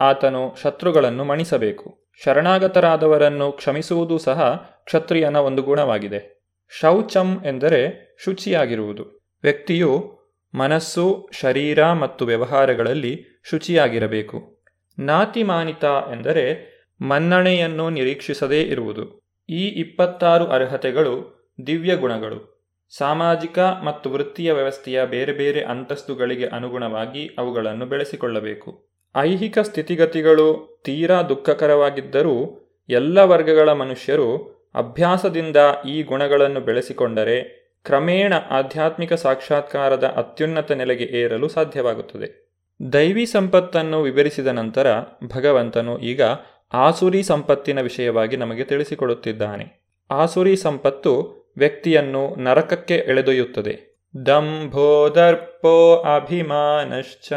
ಆತನು 0.00 0.56
ಶತ್ರುಗಳನ್ನು 0.62 1.24
ಮಣಿಸಬೇಕು. 1.24 2.08
ಶರಣಾಗತರಾದವರನ್ನು 2.24 3.52
ಕ್ಷಮಿಸುವುದು 3.52 4.18
ಸಹ 4.18 4.70
ಕ್ಷತ್ರಿಯನ 4.84 5.36
ಒಂದು 5.36 5.62
ಗುಣವಾಗಿದೆ. 5.62 6.38
ಶೌಚಂ 6.80 7.42
ಎಂದರೆ 7.46 8.16
ಶುಚಿಯಾಗಿರುವುದು. 8.24 9.32
ವ್ಯಕ್ತಿಯು 9.42 10.18
ಮನಸ್ಸು, 10.54 11.28
ಶರೀರ 11.32 11.92
ಮತ್ತು 11.92 12.24
ವ್ಯವಹಾರಗಳಲ್ಲಿ 12.24 13.42
ಶುಚಿಯಾಗಿರಬೇಕು. 13.50 14.62
ನಾತಿಮಾನಿತ 14.98 15.84
ಎಂದರೆ 15.84 16.68
ಮನ್ನಣೆಯನ್ನು 17.00 17.90
ನಿರೀಕ್ಷಿಸದೇ 17.90 18.62
ಇರುವುದು. 18.62 19.20
ಈ 19.48 19.66
ಇಪ್ಪತ್ತಾರು 19.66 20.46
ಅರ್ಹತೆಗಳು 20.46 21.38
ದಿವ್ಯ 21.66 21.96
ಗುಣಗಳು 21.96 22.57
ಸಾಮಾಜಿಕ 22.96 23.58
ಮತ್ತು 23.58 24.10
ವೃತ್ತಿಯ 24.10 24.52
ವ್ಯವಸ್ಥೆಯ 24.52 25.06
ಬೇರೆ 25.06 25.32
ಬೇರೆ 25.32 25.64
ಅಂತಸ್ತುಗಳಿಗೆ 25.64 26.46
ಅನುಗುಣವಾಗಿ 26.46 27.30
ಅವುಗಳನ್ನು 27.38 27.86
ಬೆಳೆಸಿಕೊಳ್ಳಬೇಕು. 27.86 28.88
ಐಹಿಕ 29.16 29.58
ಸ್ಥಿತಿಗತಿಗಳು 29.58 30.80
ತೀರಾ 30.84 31.22
ದುಃಖಕರವಾಗಿದ್ದರೂ 31.22 32.64
ಎಲ್ಲ 32.88 33.18
ವರ್ಗಗಳ 33.18 33.72
ಮನುಷ್ಯರು 33.72 34.58
ಅಭ್ಯಾಸದಿಂದ 34.74 35.56
ಈ 35.88 36.02
ಗುಣಗಳನ್ನು 36.02 36.60
ಬೆಳೆಸಿಕೊಂಡರೆ 36.60 37.58
ಕ್ರಮೇಣ 37.84 38.34
ಆಧ್ಯಾತ್ಮಿಕ 38.50 39.12
ಸಾಕ್ಷಾತ್ಕಾರದ 39.12 40.04
ಅತ್ಯುನ್ನತ 40.04 40.72
ನೆಲೆಗೆ 40.72 41.04
ಏರಲು 41.04 41.48
ಸಾಧ್ಯವಾಗುತ್ತದೆ. 41.48 42.48
ದೈವಿ 42.92 43.26
ಸಂಪತ್ತನ್ನು 43.26 44.02
ವಿವರಿಸಿದ 44.02 44.46
ನಂತರ 44.46 44.86
ಭಗವಂತನು 45.36 45.98
ಈಗ 45.98 46.22
ಆಸುರಿ 46.72 47.22
ಸಂಪತ್ತಿನ 47.22 47.80
ವಿಷಯವಾಗಿ 47.80 48.36
ನಮಗೆ 48.36 48.64
ತಿಳಿಸಿಕೊಡುತ್ತಿದ್ದಾನೆ. 48.64 49.88
ಆಸುರಿ 50.10 50.56
ಸಂಪತ್ತು 50.56 51.37
ವ್ಯಕ್ತಿಯನ್ನು 51.58 52.34
ನರಕಕ್ಕೆ 52.36 52.94
ಎಳೆದೊಯ್ಯುತ್ತದೆ. 52.94 53.88
ದಂಭೋದರ್ಪೋ 54.26 55.96
ಅಭಿಮಾನಶ್ಚ 56.16 57.32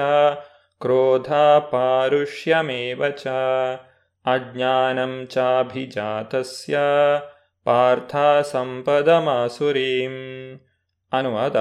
ಕ್ರೋಧ 0.81 1.34
ಪಾರುಷ್ಯಮೇವ 1.72 3.10
ಚ, 3.10 3.27
ಅಜ್ಞಾನಂ 4.26 5.27
ಚಾಭಿಜಾತಸ್ಯ 5.30 6.77
ಪಾರ್ಥ 7.64 8.15
ಸಂಪದಮಾಸುರೀಂ 8.52 10.11
ಅನುವಾದ, 11.14 11.56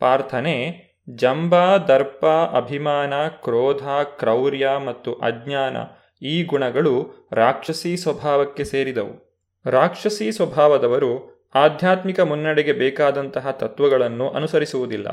ಪಾರ್ಥನೆ, 0.00 0.88
ಜಂಬ, 1.10 1.76
ದರ್ಪ, 1.76 2.26
ಅಭಿಮಾನ, 2.56 3.14
ಕ್ರೋಧ, 3.28 3.82
ಕ್ರೌರ್ಯ 4.04 4.68
ಮತ್ತು 4.86 5.14
ಅಜ್ಞಾನ 5.14 5.76
ಈ 6.22 6.44
ಗುಣಗಳು 6.44 7.28
ರಾಕ್ಷಸಿ 7.32 7.96
ಸ್ವಭಾವಕ್ಕೆ 7.96 8.64
ಸೇರಿದವು. 8.64 9.44
ರಾಕ್ಷಸಿ 9.66 10.32
ಸ್ವಭಾವದವರು 10.32 11.37
ಆಧ್ಯಾತ್ಮಿಕ 11.54 12.20
ಮುನ್ನಡೆಗೆ 12.20 12.72
ಬೇಕಾದಂತಹ 12.72 13.50
ತತ್ವಗಳನ್ನು 13.50 14.28
ಅನುಸರಿಸುವುದಿಲ್ಲ. 14.28 15.08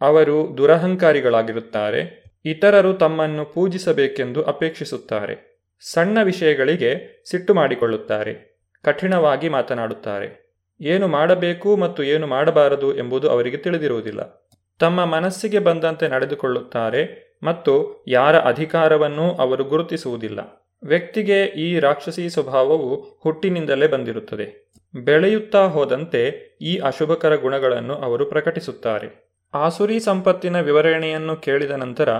ಅವರು 0.00 0.54
ದುರಹಂಕಾರಿಗಳಾಗಿರುತ್ತಾರೆ, 0.56 2.24
ಇತರರು 2.44 2.94
ತಮ್ಮನ್ನು 2.94 3.44
ಪೂಜಿಸಬೇಕೆಂದು 3.44 4.42
ಅಪೇಕ್ಷಿಸುತ್ತಾರೆ, 4.42 5.62
ಸಣ್ಣ 5.80 6.22
ವಿಷಯಗಳಿಗೆ 6.22 7.22
ಸಿಟ್ಟು 7.30 7.54
ಮಾಡಿಕೊಳ್ಳುತ್ತಾರೆ, 7.54 8.60
ಕಠಿಣವಾಗಿ 8.82 9.48
ಮಾತನಾಡುತ್ತಾರೆ. 9.48 10.46
ಏನು 10.80 11.08
ಮಾಡಬೇಕು 11.08 11.76
ಮತ್ತು 11.76 12.02
ಏನು 12.02 12.26
ಮಾಡಬಾರದು 12.26 12.98
ಎಂಬುದು 12.98 13.30
ಅವರಿಗೆ 13.30 13.56
ತಿಳಿದಿರುವುದಿಲ್ಲ. 13.56 14.50
ತಮ್ಮ 14.78 15.04
ಮನಸ್ಸಿಗೆ 15.04 15.58
ಬಂದಂತೆ 15.58 16.08
ನಡೆದುಕೊಳ್ಳುತ್ತಾರೆ 16.08 17.36
ಮತ್ತು 17.42 18.04
ಯಾರ 18.08 18.36
ಅಧಿಕಾರವನ್ನೂ 18.36 19.34
ಅವರು 19.34 19.64
ಗುರುತಿಸುವುದಿಲ್ಲ. 19.64 20.70
ವ್ಯಕ್ತಿಗೆ 20.82 21.44
ಈ 21.44 21.78
ರಾಕ್ಷಸಿ 21.78 22.28
ಸ್ವಭಾವವು 22.28 23.20
ಹುಟ್ಟಿನಿಂದಲೇ 23.22 23.86
ಬಂದಿರುತ್ತದೆ. 23.86 24.65
ಬೆಳೆಯುತ್ತಾ 25.04 25.66
ಹೋದಂತೆ 25.66 26.56
ಈ 26.60 26.78
ಅಶುಭಕರ 26.78 27.34
ಗುಣಗಳನ್ನು 27.34 27.94
ಅವರು 27.94 28.26
ಪ್ರಕಟಿಸುತ್ತಾರೆ. 28.26 29.26
ಆಸುರಿ 29.54 30.00
ಸಂಪತ್ತಿನ 30.00 30.60
ವಿವರಣೆಯನ್ನು 30.60 31.36
ಕೇಳಿದ 31.36 31.70
ನಂತರ 31.70 32.10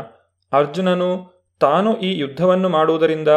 ಅರ್ಜುನನು, 0.53 1.33
ತಾನು 1.61 1.97
ಈ 1.97 2.19
ಯುದ್ಧವನ್ನು 2.19 2.69
ಮಾಡುವುದರಿಂದ 2.69 3.29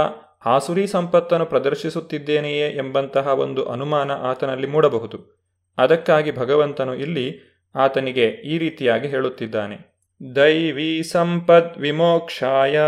ಆಸುರಿ 0.46 0.88
ಸಂಪತ್ತನ್ನು 0.88 1.46
ಪ್ರದರ್ಶಿಸುತ್ತಿದ್ದೇನೆಯೇ 1.46 2.70
ಎಂಬಂತಹ 2.70 3.28
ಒಂದು 3.28 3.66
ಅನುಮಾನ 3.66 4.12
ಆತನಲ್ಲಿ 4.12 4.68
ಮೂಡಬಹುದು. 4.68 5.40
ಅದಕ್ಕಾಗಿ 5.78 6.32
ಭಗವಂತನು 6.32 6.96
ಇಲ್ಲಿ 6.96 7.56
ಆತನಿಗೆ 7.76 8.26
ಈ 8.26 8.58
ರೀತಿಯಾಗಿ 8.58 9.08
ಹೇಳುತ್ತಿದ್ದಾನೆ. 9.08 10.00
ದೈವಿ 10.36 11.04
ಸಂಪದ್ 11.04 11.78
ವಿಮೋಕ್ಷಾಯ 11.78 12.80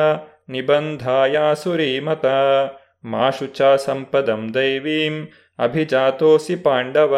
ನಿಬಂಧಾಯ 0.50 1.38
ಸುರೀಮತ 1.64 2.26
ಮಾಶುಚ 3.04 3.62
ಸಂಪದಂ 3.62 4.54
ದೈವೀಂ 4.54 5.32
ಅಭಿಜಾತೋಸಿ 5.62 6.56
ಪಾಂಡವ. 6.56 7.16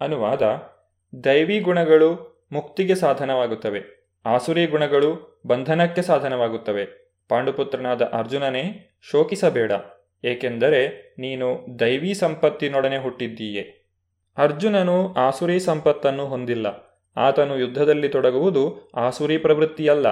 ಅನುವಾದ, 0.00 0.42
ದೈವಿ 1.12 1.60
ಗುಣಗಳು 1.60 2.10
ಮುಕ್ತಿಗೆ 2.52 2.94
ಸಾಧನವಾಗುತ್ತವೆ, 2.94 3.80
ಆಸುರಿ 4.24 4.66
ಗುಣಗಳು 4.66 5.10
ಬಂಧನಕ್ಕೆ 5.46 6.02
ಸಾಧನವಾಗುತ್ತವೆ. 6.02 6.84
ಪಾಂಡುಪುತ್ರನಾದ 7.30 8.02
ಅರ್ಜುನನೇ, 8.02 8.64
ಶೋಕಿಸಬೇಡ, 9.10 9.72
ಏಕೆಂದರೆ 10.24 10.82
ನೀನು 11.18 11.48
ದೈವಿ 11.80 12.14
ಸಂಪತ್ತಿನೊಡನೆ 12.14 12.98
ಹುಟ್ಟಿದ್ದೀಯೆ. 12.98 13.64
ಅರ್ಜುನನು 14.36 14.98
ಆಸುರಿ 15.14 15.58
ಸಂಪತ್ತನ್ನು 15.60 16.26
ಹೊಂದಿಲ್ಲ, 16.26 16.66
ಆತನು 17.16 17.56
ಯುದ್ಧದಲ್ಲಿ 17.58 18.08
ತೊಡಗುವುದು 18.08 18.64
ಆಸುರಿ 18.96 19.38
ಪ್ರವೃತ್ತಿಯಲ್ಲ, 19.38 20.06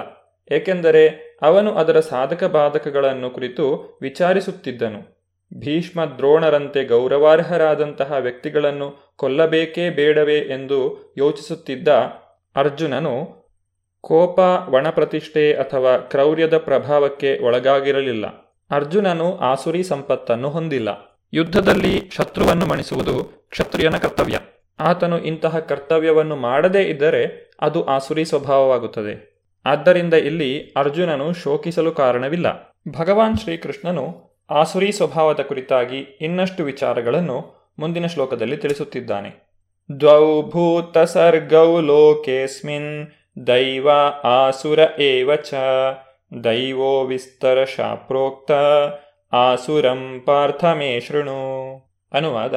ಏಕೆಂದರೆ 0.51 1.03
ಅವನು 1.41 1.71
ಅದರ 1.75 1.99
ಸಾಧಕ 1.99 2.43
ಬಾಧಕಗಳನ್ನು 2.43 3.29
ಕುರಿತು 3.29 3.65
ವಿಚಾರಿಸುತ್ತಿದ್ದನು. 4.01 5.22
ಭೀಷ್ಮ 5.59 6.05
ದ್ರೋಣರಂತೆ 6.05 6.85
ಗೌರವಾರ್ಹರಾದಂತಹ 6.85 8.13
ವ್ಯಕ್ತಿಗಳನ್ನು 8.19 9.13
ಕೊಲ್ಲಬೇಕೇ 9.15 9.89
ಬೇಡವೇ 9.89 10.37
ಎಂದು 10.37 11.13
ಯೋಚಿಸುತ್ತಿದ್ದ 11.17 11.87
ಅರ್ಜುನನು 12.55 13.43
ಕೋಪ 14.01 14.39
ಒಣಪ್ರತಿಷ್ಠೆ 14.69 15.53
ಅಥವಾ 15.53 15.97
ಕ್ರೌರ್ಯದ 15.97 16.57
ಪ್ರಭಾವಕ್ಕೆ 16.57 17.45
ಒಳಗಾಗಿರಲಿಲ್ಲ. 17.45 18.27
ಅರ್ಜುನನು 18.71 19.37
ಆಸುರಿ 19.37 19.83
ಸಂಪತ್ತನ್ನು 19.83 20.49
ಹೊಂದಿಲ್ಲ. 20.49 21.19
ಯುದ್ಧದಲ್ಲಿ 21.33 22.09
ಶತ್ರುವನ್ನು 22.11 22.65
ಮಣಿಸುವುದು 22.65 23.47
ಕ್ಷತ್ರಿಯನ 23.49 23.97
ಕರ್ತವ್ಯ. 23.97 24.39
ಆತನು 24.79 25.23
ಇಂತಹ 25.23 25.59
ಕರ್ತವ್ಯವನ್ನು 25.59 26.35
ಮಾಡದೇ 26.35 26.81
ಇದ್ದರೆ 26.81 27.51
ಅದು 27.61 27.85
ಆಸುರಿ 27.85 28.25
ಸ್ವಭಾವವಾಗುತ್ತದೆ. 28.25 29.41
ಆದ್ದರಿಂದ 29.65 30.13
ಇಲ್ಲಿ 30.13 30.73
ಅರ್ಜುನನು 30.77 31.33
ಶೋಕಿಸಲು 31.33 31.91
ಕಾರಣವಿಲ್ಲ. 31.91 32.77
ಭಗವಾನ್ 32.99 33.37
ಶ್ರೀಕೃಷ್ಣನು 33.37 34.32
ಆಸುರಿ 34.49 34.91
ಸ್ವಭಾವದ 34.91 35.39
ಕುರಿತಾಗಿ 35.39 35.97
ಇನ್ನಷ್ಟು 35.97 36.63
ವಿಚಾರಗಳನ್ನು 36.63 37.63
ಮುಂದಿನ 37.79 38.05
ಶ್ಲೋಕದಲ್ಲಿ 38.05 38.57
ತಿಳಿಸುತ್ತಿದ್ದಾನೆ. 38.57 39.53
ದ್ವೌ 39.99 40.49
ಭೂತ 40.49 40.97
ಸರ್ಗೌ 40.97 41.79
ಲೋಕೇಸ್ಮಿನ್, 41.79 43.07
ದೈವ 43.47 43.89
ಆಸುರ 44.23 44.79
ಏವ 44.99 45.35
ಚ, 45.35 45.53
ದೈವೋ 46.43 47.03
ವಿಸ್ತರ 47.03 47.63
ಶಾಪ್ರೋಕ್ತ, 47.63 48.51
ಆಸುರಂ 49.33 50.23
ಪಾರ್ಥಮೇ 50.25 50.99
ಶೃಣು 50.99 51.39
ಅನುವಾದ 52.13 52.55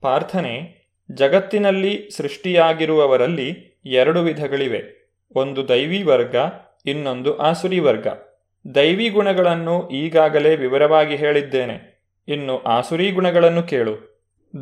ಪಾರ್ಥನೆ 0.00 0.84
ಜಗತ್ತಿನಲ್ಲಿ 1.12 2.10
ಸೃಷ್ಟಿಯಾಗಿರುವವರಲ್ಲಿ 2.16 3.80
ಎರಡು 3.84 4.20
ವಿಧಗಳಿವೆ. 4.20 4.82
ಒಂದು 5.36 5.68
ದೈವಿ 5.68 6.02
ವರ್ಗ, 6.02 6.36
ಇನ್ನೊಂದು 6.86 7.38
ಆಸುರಿ 7.38 7.78
ವರ್ಗ. 7.78 8.06
ದೈವಿ 8.74 9.08
ಗುಣಗಳನ್ನು 9.08 9.88
ಈಗಾಗಲೇ 9.88 10.56
ವಿವರವಾಗಿ 10.56 11.16
ಹೇಳಿದ್ದೇನೆ. 11.16 11.94
ಇನ್ನು 12.28 12.58
ಆಸುರಿ 12.58 13.10
ಗುಣಗಳನ್ನು 13.10 13.62
ಕೇಳು. 13.62 14.14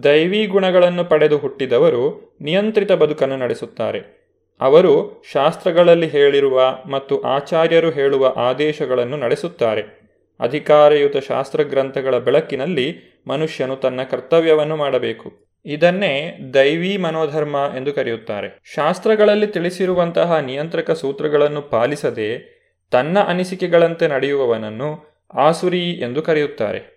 ದೈವಿ 0.05 0.47
ಗುಣಗಳನ್ನು 0.47 1.05
ಪಡೆದು 1.05 1.39
ಹುಟ್ಟಿದವರು 1.39 2.37
ನಿಯಂತ್ರಿತ 2.41 2.93
ಬದುಕನ್ನು 2.93 3.37
ನಡೆಸುತ್ತಾರೆ. 3.37 4.23
ಅವರು 4.61 5.23
ಶಾಸ್ತ್ರಗಳಲ್ಲಿ 5.33 6.09
ಹೇಳಿರುವ 6.09 6.79
ಮತ್ತು 6.91 7.23
ಆಚಾರ್ಯರು 7.23 7.91
ಹೇಳುವ 7.91 8.35
ಆದೇಶಗಳನ್ನು 8.37 9.16
ನಡೆಸುತ್ತಾರೆ. 9.16 10.03
ಅಧಿಕಾರಯುತ 10.41 11.16
ಶಾಸ್ತ್ರ 11.16 11.62
ಗ್ರಂಥಗಳ 11.62 12.19
ಬೆಳಕಿನಲ್ಲಿ 12.19 13.01
ಮನುಷ್ಯನು 13.29 13.77
ತನ್ನ 13.77 14.03
ಕರ್ತವ್ಯವನ್ನು 14.03 14.77
ಮಾಡಬೇಕು. 14.77 15.33
ಇದನ್ನೇ 15.65 16.39
ದೈವಿ 16.55 16.97
ಮನೋಧರ್ಮ 16.97 17.57
ಎಂದು 17.77 17.93
ಕರೆಯುತ್ತಾರೆ. 17.93 18.61
ಶಾಸ್ತ್ರಗಳಲ್ಲಿ 18.74 19.47
ತಿಳಿಸಿರುವಂತಹ 19.47 20.39
ನಿಯಂತ್ರಕ 20.39 20.91
ಸೂತ್ರಗಳನ್ನು 20.91 21.62
ಪಾಲಿಸದೆ 21.62 22.61
ತನ್ನ 22.93 23.19
ಅನಿಸಿಕೆಗಳಂತೆ 23.20 24.09
ನಡೆಯುವವನನ್ನು 24.09 25.12
ಆಸುರಿ 25.39 25.90
ಎಂದು 25.90 26.23
ಕರೆಯುತ್ತಾರೆ. 26.23 26.93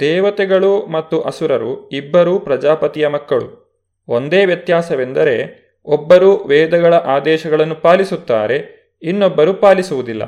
ದೇವತೆಗಳು 0.00 0.86
ಮತ್ತು 0.86 1.20
ಅಸುರರು 1.20 1.88
ಇಬ್ಬರೂ 1.88 2.38
ಪ್ರಜಾಪತಿಯ 2.38 3.08
ಮಕ್ಕಳು. 3.08 3.68
ಒಂದೇ 4.08 4.44
ವ್ಯತ್ಯಾಸವೆಂದರೆ 4.44 5.36
ಒಬ್ಬರು 5.84 6.36
ವೇದಗಳ 6.36 6.94
ಆದೇಶಗಳನ್ನು 6.94 7.74
ಪಾಲಿಸುತ್ತಾರೆ, 7.74 8.78
ಇನ್ನೊಬ್ಬರು 9.02 9.54
ಪಾಲಿಸುವುದಿಲ್ಲ. 9.54 10.24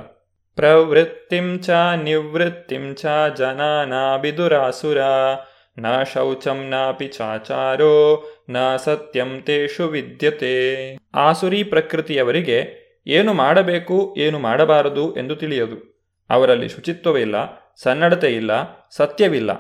ಪ್ರವೃತ್ತಿಂ 0.57 1.59
ಚ 1.59 1.71
ನಿವೃತ್ತಿಂ 2.03 2.95
ಚ 2.95 3.07
ಜನಾನಾ 3.39 4.17
ಬಿದುರಾಸುರ 4.17 4.99
ನ 5.79 6.03
ಶೌಚಂ 6.15 6.67
ನಾಪಿ 6.69 7.07
ಚಾಚಾರೋ, 7.07 8.29
ನ 8.51 8.57
ಸತ್ಯಂ 8.77 9.43
ತೇಷು 9.47 9.87
ವಿದ್ಯತೆ. 9.87 10.97
ಆಸುರಿ 11.15 11.65
ಪ್ರಕೃತಿಯವರಿಗೆ 11.65 12.90
ಏನು 13.07 13.33
ಮಾಡಬೇಕು, 13.33 14.15
ಏನು 14.19 14.39
ಮಾಡಬಾರದು 14.39 15.17
ಎಂದು 15.17 15.37
ತಿಳಿಯದು. 15.37 16.07
ಅವರಲ್ಲಿ 16.31 16.69
ಶುಚಿತ್ವವಿಲ್ಲ 16.69 17.35
ಸನ್ನಡತೆ 17.77 18.35
ಇಲ್ಲ, 18.37 18.51
ಸತ್ಯವಿಲ್ಲ. 18.91 19.53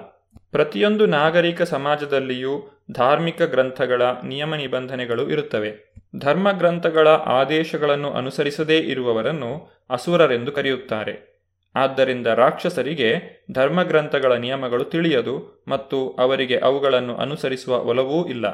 ಪ್ರತಿಯೊಂದು 0.50 1.06
ನಾಗರಿಕ 1.06 1.62
ಸಮಾಜದಲ್ಲಿಯೂ 1.62 2.82
ಧಾರ್ಮಿಕ 2.92 3.42
ಗ್ರಂಥಗಳ 3.42 4.02
ನಿಯಮ 4.24 4.54
ನಿಬಂಧನೆಗಳು 4.54 5.30
ಇರುತ್ತವೆ. 5.30 5.94
ಧರ್ಮ 6.18 6.50
ಗ್ರಂಥಗಳ 6.50 7.08
ಆದೇಶಗಳನ್ನು 7.08 8.12
ಅನುಸರಿಸದೇ 8.12 8.78
ಇರುವವರನ್ನು 8.78 9.82
ಅಸುರರೆಂದು 9.90 10.52
ಕರೆಯುತ್ತಾರೆ. 10.52 11.30
ಆದ್ದರಿಂದ 11.74 12.26
ರಾಕ್ಷಸರಿಗೆ 12.26 13.42
ಧರ್ಮಗ್ರಂಥಗಳ 13.52 14.32
ನಿಯಮಗಳು 14.32 14.84
ತಿಳಿಯದು 14.84 15.64
ಮತ್ತು 15.68 16.08
ಅವರಿಗೆ 16.10 16.58
ಅವುಗಳನ್ನು 16.58 17.16
ಅನುಸರಿಸುವ 17.16 17.78
ಒಲವೂ 17.78 18.26
ಇಲ್ಲ. 18.26 18.48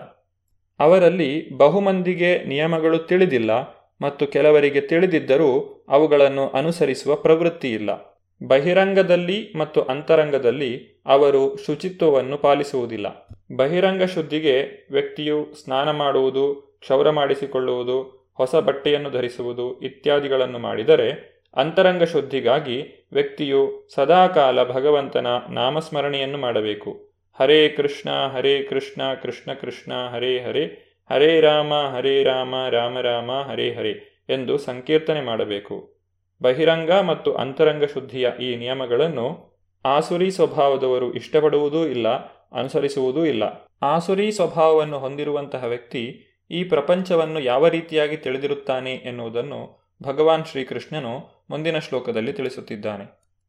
ಅವರಲ್ಲಿ 0.80 1.56
ಬಹುಮಂದಿಗೆ 1.56 2.44
ನಿಯಮಗಳು 2.44 2.98
ತಿಳಿದಿಲ್ಲ 2.98 3.75
ಮತ್ತು 4.00 4.26
ಕೆಲವರಿಗೆ 4.26 4.80
ತಿಳಿದಿದ್ದರೂ 4.80 5.84
ಅವುಗಳನ್ನು 5.88 6.48
ಅನುಸರಿಸುವ 6.48 7.14
ಪ್ರವೃತ್ತಿಯಿಲ್ಲ. 7.14 8.16
ಬಹಿರಂಗದಲ್ಲಿ 8.46 9.52
ಮತ್ತು 9.58 9.82
ಅಂತರಂಗದಲ್ಲಿ 9.82 11.02
ಅವರು 11.06 11.56
ಶುಚಿತ್ವವನ್ನು 11.56 12.38
ಪಾಲಿಸುವುದಿಲ್ಲ. 12.38 13.28
ಬಹಿರಂಗ 13.56 14.02
ಶುದ್ಧಿಗೆ 14.02 14.88
ವ್ಯಕ್ತಿಯು 14.90 15.54
ಸ್ನಾನ 15.64 15.90
ಮಾಡುವುದು, 15.90 16.76
ಕ್ಷೌರ 16.80 17.10
ಮಾಡಿಸಿಕೊಳ್ಳುವುದು, 17.10 18.26
ಹೊಸ 18.34 18.54
ಬಟ್ಟೆಯನ್ನು 18.54 19.10
ಧರಿಸುವುದು 19.10 19.80
ಇತ್ಯಾದಿಗಳನ್ನು 19.80 20.58
ಮಾಡಿದರೆ 20.58 21.36
ಅಂತರಂಗ 21.56 22.02
ಶುದ್ಧಿಗಾಗಿ 22.02 23.08
ವ್ಯಕ್ತಿಯು 23.12 23.88
ಸದಾಕಾಲ 23.94 24.64
ಭಗವಂತನ 24.64 25.26
ನಾಮಸ್ಮರಣೆಯನ್ನು 25.50 26.38
ಮಾಡಬೇಕು. 26.38 27.14
ಹರೇ 27.40 27.68
ಕೃಷ್ಣ 27.68 28.10
ಹರೇ 28.10 28.62
ಕೃಷ್ಣ 28.62 29.02
ಕೃಷ್ಣ 29.22 29.52
ಕೃಷ್ಣ, 29.52 29.92
ಹರೇ 30.12 30.38
ಹರೇ 30.38 30.85
ಹರೇ 31.10 31.40
ರಾಮ 31.40 31.74
ಹರೇ 31.74 32.22
ರಾಮ 32.22 32.54
ರಾಮ 32.70 33.00
ರಾಮ, 33.00 33.30
ಹರೇ 33.50 33.74
ಹರೇ 33.74 34.24
ಎಂದು 34.28 34.58
ಸಂಕೀರ್ತನೆ 34.58 35.20
ಮಾಡಬೇಕು. 35.20 35.96
ಬಹಿರಂಗ 36.42 36.90
ಮತ್ತು 36.90 37.34
ಅಂತರಂಗ 37.34 37.84
ಶುದ್ಧಿಯ 37.84 38.28
ಈ 38.40 38.56
ನಿಯಮಗಳನ್ನು 38.56 39.56
ಆಸುರಿ 39.84 40.30
ಸ್ವಭಾವದವರು 40.30 41.14
ಇಷ್ಟಪಡುವುದೂ 41.14 41.86
ಇಲ್ಲ, 41.86 42.08
ಅನುಸರಿಸುವುದೂ 42.52 43.24
ಇಲ್ಲ. 43.24 43.42
ಆಸುರಿ 43.82 44.32
ಸ್ವಭಾವವನ್ನು 44.32 44.98
ಹೊಂದಿರುವಂತಹ 44.98 45.64
ವ್ಯಕ್ತಿ 45.64 46.02
ಈ 46.50 46.64
ಪ್ರಪಂಚವನ್ನು 46.64 47.40
ಯಾವ 47.40 47.68
ರೀತಿಯಾಗಿ 47.68 48.16
ತಿಳಿದಿರುತ್ತಾನೆ 48.16 48.92
ಎನ್ನುವುದನ್ನು 48.92 49.60
ಭಗವಾನ್ 50.02 50.44
ಶ್ರೀಕೃಷ್ಣನು 50.44 51.44
ಮುಂದಿನ 51.50 51.78
ಶ್ಲೋಕದಲ್ಲಿ 51.78 52.32
ತಿಳಿಸುತ್ತಿದ್ದಾನೆ. 52.32 53.04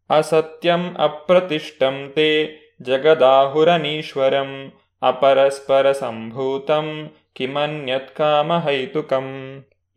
ಅಸತ್ಯಂ 0.10 0.96
ಅಪ್ರತಿಷ್ಠಂ 0.96 2.12
ತೇ 2.16 2.30
ಜಗದಾಹುರನೀಶ್ವರಂ 2.82 4.72
ಅಪರಸ್ಪರ 5.02 5.92
ಸಂಭೂತಂ 5.92 7.12
ಕಿಮನ್ಯತ್ 7.38 8.16
ಕಾಮಹೈತುಕಂ 8.16 9.26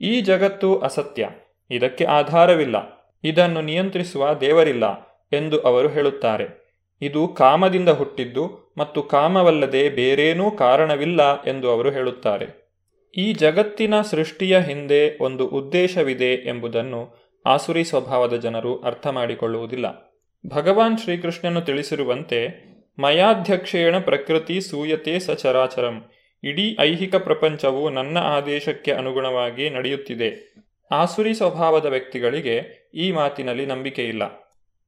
ಈ 0.01 0.21
ಜಗತ್ತು 0.21 0.79
ಅಸತ್ಯ. 0.79 1.29
ಇದಕ್ಕೆ 1.71 2.05
ಆಧಾರವಿಲ್ಲ. 2.05 2.77
ಇದನ್ನು 3.25 3.61
ನಿಯಂತ್ರಿಸುವ 3.61 4.35
ದೇವರಿಲ್ಲ 4.35 4.85
ಎಂದು 5.33 5.61
ಅವರು 5.61 5.89
ಹೇಳುತ್ತಾರೆ. 5.89 6.61
ಇದು 7.03 7.29
ಕಾಮದಿಂದ 7.29 7.89
ಹುಟ್ಟಿದ್ದು 7.89 8.75
ಮತ್ತು 8.79 9.03
ಕಾಮವಲ್ಲದೆ 9.03 9.89
ಬೇರೇನೂ 9.89 10.51
ಕಾರಣವಿಲ್ಲ 10.51 11.43
ಎಂದು 11.43 11.71
ಅವರು 11.71 11.91
ಹೇಳುತ್ತಾರೆ. 11.91 12.71
ಈ 13.17 13.33
ಜಗತ್ತಿನ 13.33 14.01
ಸೃಷ್ಟಿಯ 14.01 14.61
ಹಿಂದೆ 14.61 15.25
ಒಂದು 15.25 15.47
ಉದ್ದೇಶವಿದೆ 15.47 16.35
ಎಂಬುದನ್ನು 16.35 17.17
ಆಸುರಿ 17.47 17.85
ಸ್ವಭಾವದ 17.85 18.37
ಜನರು 18.37 18.81
ಅರ್ಥ 18.81 19.07
ಮಾಡಿಕೊಳ್ಳುವುದಿಲ್ಲ 19.07 20.11
ಭಗವಾನ್ 20.47 20.99
ಶ್ರೀಕೃಷ್ಣನು 20.99 21.61
ತಿಳಿಸಿರುವಂತೆ, 21.61 22.65
ಮಯಾಧ್ಯಕ್ಷೇಣ 22.99 23.99
ಪ್ರಕೃತಿ 23.99 24.61
ಸೂಯತೆ 24.61 25.19
ಸಚರಾಚರಂ. 25.19 26.05
ಇಡೀ 26.45 26.77
ಐಹಿಕ 26.81 27.15
ಪ್ರಪಂಚವು 27.15 27.91
ನನ್ನ 27.91 28.19
ಆದೇಶಕ್ಕೆ 28.19 28.93
ಅನುಗುಣವಾಗಿ 28.93 29.71
ನಡೆಯುತ್ತಿದೆ. 29.71 30.55
ಆಸುರಿ 30.91 31.35
ಸ್ವಭಾವದ 31.35 31.87
ವ್ಯಕ್ತಿಗಳಿಗೆ 31.87 32.91
ಈ 32.95 33.13
ಮಾತಿನಲ್ಲಿ 33.13 33.67
ನಂಬಿಕೆಯಿಲ್ಲ. 33.67 34.23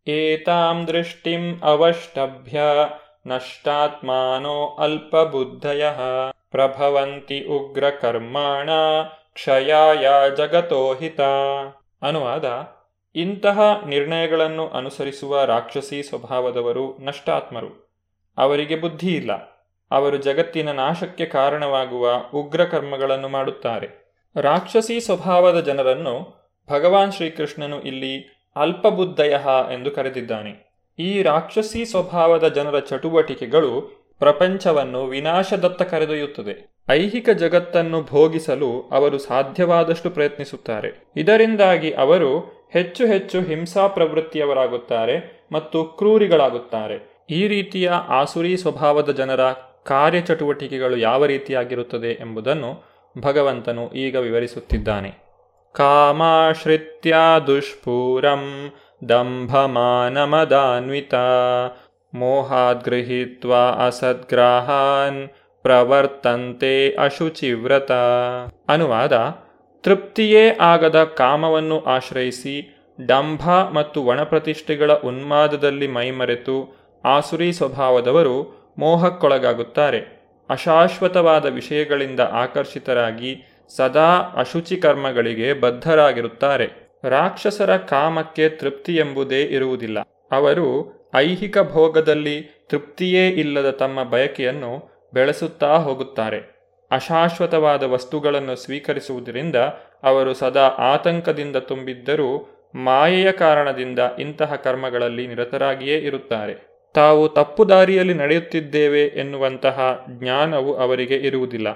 ಏತಾಂ 0.09 0.87
ದೃಷ್ಟಿಂ 0.87 1.61
ಅವಷ್ಟಭ್ಯ 1.61 2.61
ನಷ್ಟಾತ್ಮಾನೋ 3.27 4.77
ಅಲ್ಪಬುದ್ಧಯ 4.79 5.91
ಪ್ರಭವಂತಿ 6.51 7.45
ಉಗ್ರ 7.45 7.91
ಕರ್ಮಾಣ 7.91 8.71
ಕ್ಷಯಾಯ 9.35 10.07
ಜಗತೋಹಿತ 10.37 11.21
ಅನುವಾದ, 12.03 12.67
ಇಂತಹ 13.15 13.61
ನಿರ್ಣಯಗಳನ್ನು 13.87 14.69
ಅನುಸರಿಸುವ 14.69 15.45
ರಾಕ್ಷಸಿ 15.45 16.03
ಸ್ವಭಾವದವರು 16.03 16.99
ನಷ್ಟಾತ್ಮರು. 17.01 17.93
ಅವರಿಗೆ 18.39 18.77
ಬುದ್ಧಿ 18.77 19.15
ಇಲ್ಲ 19.17 19.52
ಅವರು 19.93 20.17
ಜಗತ್ತಿನ 20.17 20.73
ನಾಶಕ್ಕೆ 20.73 21.27
ಕಾರಣವಾಗುವ 21.27 22.11
ಉಗ್ರ 22.35 22.65
ಕರ್ಮಗಳನ್ನು 22.65 23.29
ಮಾಡುತ್ತಾರೆ. 23.29 24.19
ರಾಕ್ಷಸಿ 24.37 25.01
ಸ್ವಭಾವದ 25.01 25.61
ಜನರನ್ನು 25.61 26.43
ಭಗವಾನ್ 26.71 27.13
ಶ್ರೀಕೃಷ್ಣನು 27.13 27.83
ಇಲ್ಲಿ 27.83 28.45
ಅಲ್ಪಬುದ್ಧಯ 28.57 29.37
ಎಂದು 29.75 29.91
ಕರೆದಿದ್ದಾನೆ. 29.91 30.73
ಈ 30.99 31.23
ರಾಕ್ಷಸಿ 31.23 31.85
ಸ್ವಭಾವದ 31.85 32.49
ಜನರ 32.49 32.79
ಚಟುವಟಿಕೆಗಳು 32.79 34.03
ಪ್ರಪಂಚವನ್ನು 34.19 35.05
ವಿನಾಶದತ್ತ 35.05 35.83
ಕರೆದೊಯ್ಯುತ್ತದೆ. 35.83 36.75
ಐಹಿಕ 36.91 37.31
ಜಗತ್ತನ್ನು 37.31 38.03
ಭೋಗಿಸಲು 38.03 38.89
ಅವರು 38.93 39.19
ಸಾಧ್ಯವಾದಷ್ಟು 39.19 40.11
ಪ್ರಯತ್ನಿಸುತ್ತಾರೆ. 40.11 41.13
ಇದರಿಂದಾಗಿ 41.17 41.93
ಅವರು 41.93 42.39
ಹೆಚ್ಚು 42.73 43.07
ಹೆಚ್ಚು 43.07 43.41
ಹಿಂಸಾ 43.41 43.87
ಪ್ರವೃತ್ತಿಯವರಾಗುತ್ತಾರೆ 43.87 45.47
ಮತ್ತು 45.53 45.85
ಕ್ರೂರಿಗಳಾಗುತ್ತಾರೆ. 45.85 47.27
ಈ 47.31 47.49
ರೀತಿಯ 47.49 47.89
ಆಸುರಿ 47.89 48.57
ಸ್ವಭಾವದ 48.57 49.11
ಜನರ 49.11 49.41
ಕಾರ್ಯಚಟುವಟಿಕೆಗಳು 49.87 50.97
ಯಾವ 50.97 51.27
ರೀತಿಯಾಗಿರುತ್ತದೆ 51.27 52.07
ಎಂಬುದನ್ನು 52.07 52.93
ಭಗವಂತನು 53.21 53.91
ಈಗ 53.91 54.17
ವಿವರಿಸುತ್ತಿದ್ದಾನೆ. 54.17 55.23
ಕಾಮಾಶ್ರಿತ್ಯ 55.75 57.17
ದುಷ್ಪೂರಂ 57.47 58.73
ದಂಭಮಾನಮದಾನ್ವಿತ 59.09 61.15
ಮೋಹಾದ್ಗೃಹೀತ್ವ 62.15 63.55
ಅಸದ್ಗ್ರಾಹಾನ್ 63.87 65.29
ಪ್ರವರ್ತಂತೆ 65.63 66.97
ಅಶುಚಿವ್ರತ. 66.97 67.93
ಅನುವಾದ, 68.69 69.13
ತೃಪ್ತಿಯೇ 69.83 70.57
ಆಗದ 70.61 71.05
ಕಾಮವನ್ನು 71.05 71.81
ಆಶ್ರಯಿಸಿ 71.81 72.79
ಡಂಭ 73.07 73.51
ಮತ್ತು 73.51 74.03
ಒಣಪ್ರತಿಷ್ಠೆಗಳ 74.03 74.93
ಉನ್ಮಾದದಲ್ಲಿ 74.93 75.87
ಮೈಮರೆತು 75.87 76.83
ಆಸುರಿ 77.05 77.53
ಸ್ವಭಾವದವರು 77.53 78.62
ಮೋಹಕ್ಕೊಳಗಾಗುತ್ತಾರೆ. 78.79 80.23
ಅಶಾಶ್ವತವಾದ 80.51 81.47
ವಿಷಯಗಳಿಂದ 81.47 82.21
ಆಕರ್ಷಿತರಾಗಿ 82.21 83.37
ಸದಾ 83.77 84.19
ಅಶುಚಿ 84.37 84.77
ಕರ್ಮಗಳಿಗೆ 84.77 85.53
ಬದ್ಧರಾಗಿರುತ್ತಾರೆ. 85.53 86.71
ರಾಕ್ಷಸರ 87.05 87.77
ಕಾಮಕ್ಕೆ 87.77 88.49
ತೃಪ್ತಿ 88.49 88.97
ಎಂಬುದೇ 88.97 89.43
ಇರುವುದಿಲ್ಲ. 89.43 89.99
ಅವರು 90.33 90.93
ಐಹಿಕ 91.15 91.59
ಭೋಗದಲ್ಲಿ 91.59 92.67
ತೃಪ್ತಿಯೇ 92.69 93.29
ಇಲ್ಲದ 93.29 93.71
ತಮ್ಮ 93.71 94.03
ಬಯಕೆಯನ್ನು 94.03 94.91
ಬೆಳೆಸುತ್ತಾ 95.15 95.77
ಹೋಗುತ್ತಾರೆ. 95.77 96.63
ಅಶಾಶ್ವತವಾದ 96.91 97.83
ವಸ್ತುಗಳನ್ನು 97.83 98.57
ಸ್ವೀಕರಿಸುವುದರಿಂದ 98.57 99.57
ಅವರು 100.03 100.35
ಸದಾ 100.35 100.67
ಆತಂಕದಿಂದ 100.69 101.57
ತುಂಬಿದ್ದರೂ 101.57 102.59
ಮಾಯೆಯ 102.75 103.33
ಕಾರಣದಿಂದ 103.33 103.99
ಇಂತಹ 104.19 104.55
ಕರ್ಮಗಳಲ್ಲಿ 104.55 105.27
ನಿರತರಾಗಿಯೇ 105.27 105.99
ಇರುತ್ತಾರೆ. 105.99 106.72
ತಾವು 106.95 107.29
ತಪ್ಪು 107.29 107.69
ದಾರಿಯಲ್ಲಿ 107.69 108.15
ನಡೆಯುತ್ತಿದ್ದೇವೆ 108.15 109.03
ಎನ್ನುವಂತಹ 109.03 110.05
ಜ್ಞಾನವು 110.09 110.75
ಅವರಿಗೆ 110.75 111.15
ಇರುವುದಿಲ್ಲ. 111.15 111.69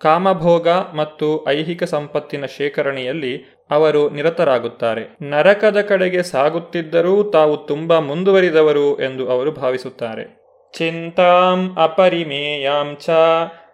ಕಾಮಭೋಗ 0.00 0.68
ಮತ್ತು 0.68 1.48
ಐಹಿಕ 1.48 1.84
ಸಂಪತ್ತಿನ 1.84 2.46
ಶೇಖರಣೆಯಲ್ಲಿ 2.46 3.44
ಅವರು 3.70 4.10
ನಿರತರಾಗುತ್ತಾರೆ. 4.10 5.16
ನರಕದ 5.22 5.80
ಕಡೆಗೆ 5.80 6.22
ಸಾಗುತ್ತಿದ್ದರೂ 6.22 7.22
ತಾವು 7.22 7.56
ತುಂಬ 7.56 7.98
ಮುಂದುವರಿದವರು 7.98 9.00
ಎಂದು 9.00 9.30
ಅವರು 9.30 9.52
ಭಾವಿಸುತ್ತಾರೆ. 9.52 10.40
ಚಿಂತಾಂ 10.78 11.76
ಅಪರಿಮೇಯಾಂ 11.78 12.96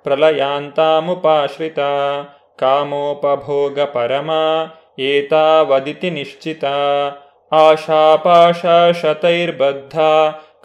ಪ್ರಲಯಾಂತಾಮುಪಾಶ್ರಿತ 0.03 1.79
ಕಾಮೋಪಭೋಗ 2.59 3.81
ಪರಮ 3.81 4.31
ಏತಾವದಿತಿ 4.99 6.11
ನಿಶ್ಚಿತ 6.11 6.65
ಆಶಾಪಾಶ 7.53 8.67
ಶತೈರ್ಬದ್ಧ 9.03 9.99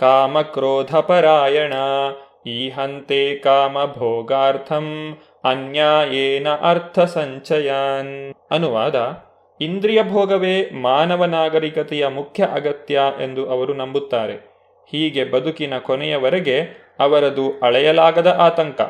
ಕಾಮಕ್ರೋಧಪರಾಯಣ 0.02 1.74
ಈಹಂತೆ 2.46 3.36
ಕಾಮಭೋಗಾರ್ಥಂ 3.36 5.18
ಅನ್ಯಾಯೇನ 5.44 6.48
ಅರ್ಥ 6.50 7.00
ಸಂಚಯಾನ್ 7.00 8.34
ಅನುವಾದ 8.52 9.24
ಇಂದ್ರಿಯ 9.62 10.04
ಭೋಗವೇ 10.04 10.70
ಮಾನವ 10.70 11.26
ನಾಗರಿಕತೆಯ 11.26 12.08
ಮುಖ್ಯ 12.08 12.48
ಅಗತ್ಯ 12.54 13.02
ಎಂದು 13.24 13.50
ಅವರು 13.50 13.74
ನಂಬುತ್ತಾರೆ. 13.74 14.34
ಹೀಗೆ 14.92 15.24
ಬದುಕಿನ 15.24 15.78
ಕೊನೆಯವರೆಗೆ 15.78 16.62
ಅವರದು 17.00 17.60
ಅಳೆಯಲಾಗದ 17.64 18.28
ಆತಂಕ. 18.28 18.82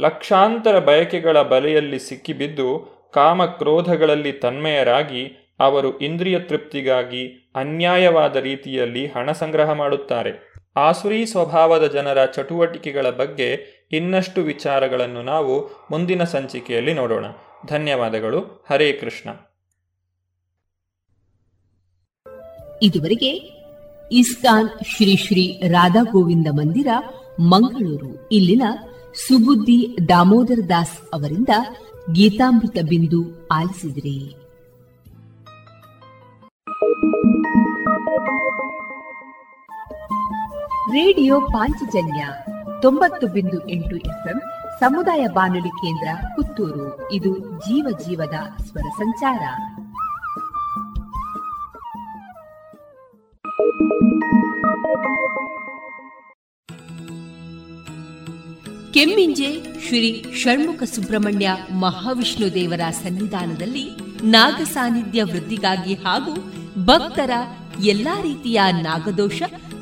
ಲಕ್ಷಾಂತರ 0.00 0.78
ಬಯಕೆಗಳ 0.78 1.42
ಬಲೆಯಲ್ಲಿ 1.42 1.98
ಸಿಕ್ಕಿಬಿದ್ದು 1.98 3.00
ಕಾಮಕ್ರೋಧಗಳಲ್ಲಿ 3.14 4.32
ತನ್ಮಯರಾಗಿ 4.32 5.36
ಅವರು 5.60 5.98
ಇಂದ್ರಿಯ 5.98 6.38
ತೃಪ್ತಿಗಾಗಿ 6.38 7.52
ಅನ್ಯಾಯವಾದ 7.56 8.36
ರೀತಿಯಲ್ಲಿ 8.36 9.06
ಹಣ 9.06 9.32
ಸಂಗ್ರಹ 9.32 9.72
ಮಾಡುತ್ತಾರೆ. 9.72 10.49
ಆಸುರಿ 10.80 11.26
ಸ್ವಭಾವದ 11.26 11.86
ಜನರ 11.86 12.26
ಚಟುವಟಿಕೆಗಳ 12.26 13.10
ಬಗ್ಗೆ 13.10 13.80
ಇನ್ನಷ್ಟು 13.92 14.40
ವಿಚಾರಗಳನ್ನು 14.40 15.22
ನಾವು 15.22 15.86
ಮುಂದಿನ 15.90 16.24
ಸಂಚಿಕೆಯಲ್ಲಿ 16.24 16.94
ನೋಡೋಣ. 16.94 17.24
ಧನ್ಯವಾದಗಳು. 17.66 18.64
ಹರೇ 18.68 18.92
ಕೃಷ್ಣ. 18.92 19.30
ಇದುವರೆಗೆ 22.82 23.30
ಇಸ್ಕಾನ್ 24.12 24.68
ಶ್ರೀ 24.68 25.16
ಶ್ರೀ 25.16 25.60
ರಾಧಾ 25.68 26.02
ಗೋವಿಂದ 26.02 26.46
ಮಂದಿರ, 26.50 26.86
ಮಂಗಳೂರು. 27.40 28.28
ಇಲ್ಲಿನ 28.32 28.62
ಸುಬುದ್ದಿ 29.14 30.08
ದಾಮೋದರ 30.08 30.58
ದಾಸ್ 30.68 31.14
ಅವರಿಂದ 31.14 31.48
ಗೀತಾಮೃತ 32.12 32.76
ಬಿಂದು 32.88 33.48
ಆಲಿಸಿದ್ರಿ. 33.48 34.34
ರೇಡಿಯೋ 40.88 41.40
ಪಾಂಚಜನ್ಯ 41.40 42.26
ತೊಂಬತ್ತು 42.82 43.26
ಬಿಂದು 43.26 43.68
ಎಂಟು 43.68 43.96
ಎಫ್ಎಂ 43.96 44.40
ಸಮುದಾಯ 44.80 45.26
ಬಾನುಲಿ 45.26 45.68
ಕೇಂದ್ರ 45.68 46.26
ಪುತ್ತೂರು. 46.36 47.12
ಇದು 47.12 47.38
ಜೀವ 47.38 47.86
ಜೀವದ 48.08 48.62
ಸ್ವರ 48.62 48.88
ಸಂಚಾರ. 48.88 49.40
ಕೆಮ್ಮಿಂಜೆ 58.94 59.80
ಶ್ರೀ 59.86 60.24
ಷಣ್ಮುಖ 60.34 60.82
ಸುಬ್ರಹ್ಮಣ್ಯ 60.82 61.56
ಮಹಾವಿಷ್ಣು 61.80 62.54
ದೇವರ 62.54 62.90
ಸನ್ನಿಧಾನದಲ್ಲಿ 62.90 63.90
ನಾಗ 64.22 64.54
ಸಾನ್ನಿಧ್ಯ 64.54 65.24
ವೃದ್ಧಿಗಾಗಿ 65.24 65.94
ಹಾಗೂ 65.94 66.34
ಭಕ್ತರ 66.84 67.30
ಎಲ್ಲಾ 67.84 68.20
ರೀತಿಯ 68.22 68.60
ನಾಗದೋಷ 68.70 69.42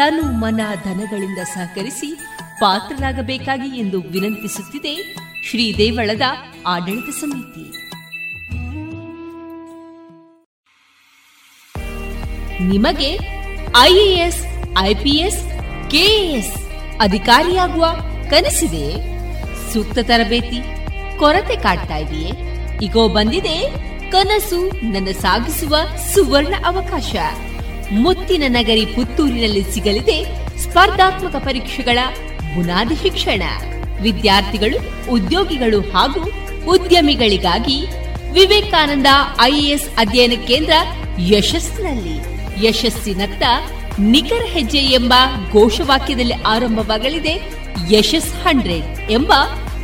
ತನು 0.00 0.22
ಮನ 0.22 0.60
ಧನಗಳಿಂದ 0.84 1.38
ಸಹಕರಿಸಿ 1.38 2.18
ಪಾತ್ರರಾಗಬೇಕಾಗಿ 2.60 3.78
ಎಂದು 3.78 4.00
ವಿನಂತಿಸುತ್ತಿದೆ 4.00 5.14
ಶ್ರೀದೇವಳದ 5.50 6.20
ಆಡಳಿತ 6.66 7.10
ಸಮಿತಿ. 7.10 7.64
ನಿಮಗೆ 12.64 13.18
ಐಎಎಸ್, 13.80 14.46
ಐಪಿಎಸ್, 14.78 15.44
ಕೆಎಎಸ್ 15.90 16.54
ಅಧಿಕಾರಿಯಾಗುವ 17.00 17.86
ಕನಸಿದೆ. 18.30 18.86
ಸೂಕ್ತ 19.72 19.98
ತರಬೇತಿ, 20.02 20.62
ಕೊರತೆ 21.18 21.56
ಕಾಡ್ತಾ 21.56 21.96
ಇದೆಯೇ? 21.96 22.32
ಈಗೋ 22.82 23.08
ಬಂದಿದೆ 23.08 23.74
ಕನಸು 24.10 24.90
ನನ್ನ 24.92 25.06
ಸಾಗಿಸುವ 25.06 25.76
ಸುವರ್ಣ 26.14 26.54
ಅವಕಾಶ. 26.66 27.14
ಮುತ್ತಿನ 27.92 28.42
ನಗರಿ 28.48 28.86
ಪುತ್ತೂರಿನಲ್ಲಿ 28.86 29.62
ಸಿಗಲಿದೆ 29.62 30.24
ಸ್ಪರ್ಧಾತ್ಮಕ 30.58 31.36
ಪರೀಕ್ಷೆಗಳ 31.36 31.98
ಬುನಾದಿ 32.54 32.94
ಶಿಕ್ಷಣ. 32.94 33.42
ವಿದ್ಯಾರ್ಥಿಗಳು, 34.02 35.10
ಉದ್ಯೋಗಿಗಳು 35.10 35.80
ಹಾಗೂ 35.80 36.32
ಉದ್ಯಮಿಗಳಿಗಾಗಿ 36.70 37.86
ವಿವೇಕಾನಂದ 38.32 39.06
ಐಎಎಸ್ 39.40 39.88
ಅಧ್ಯಯನ 39.98 40.32
ಕೇಂದ್ರ 40.46 40.72
ಯಶಸ್ಸಿನಲ್ಲಿ. 41.18 42.40
ಯಶಸ್ಸಿನತ್ತ 42.66 43.42
ನಿಖರ 43.98 44.44
ಹೆಜ್ಜೆ 44.46 44.78
ಎಂಬ 44.78 45.14
ಘೋಷವಾಕ್ಯದಲ್ಲಿ 45.52 46.34
ಆರಂಭವಾಗಲಿದೆ 46.34 47.40
ಯಶಸ್ 47.90 48.34
ಹಂಡ್ರೆಡ್ 48.34 49.10
ಎಂಬ 49.10 49.32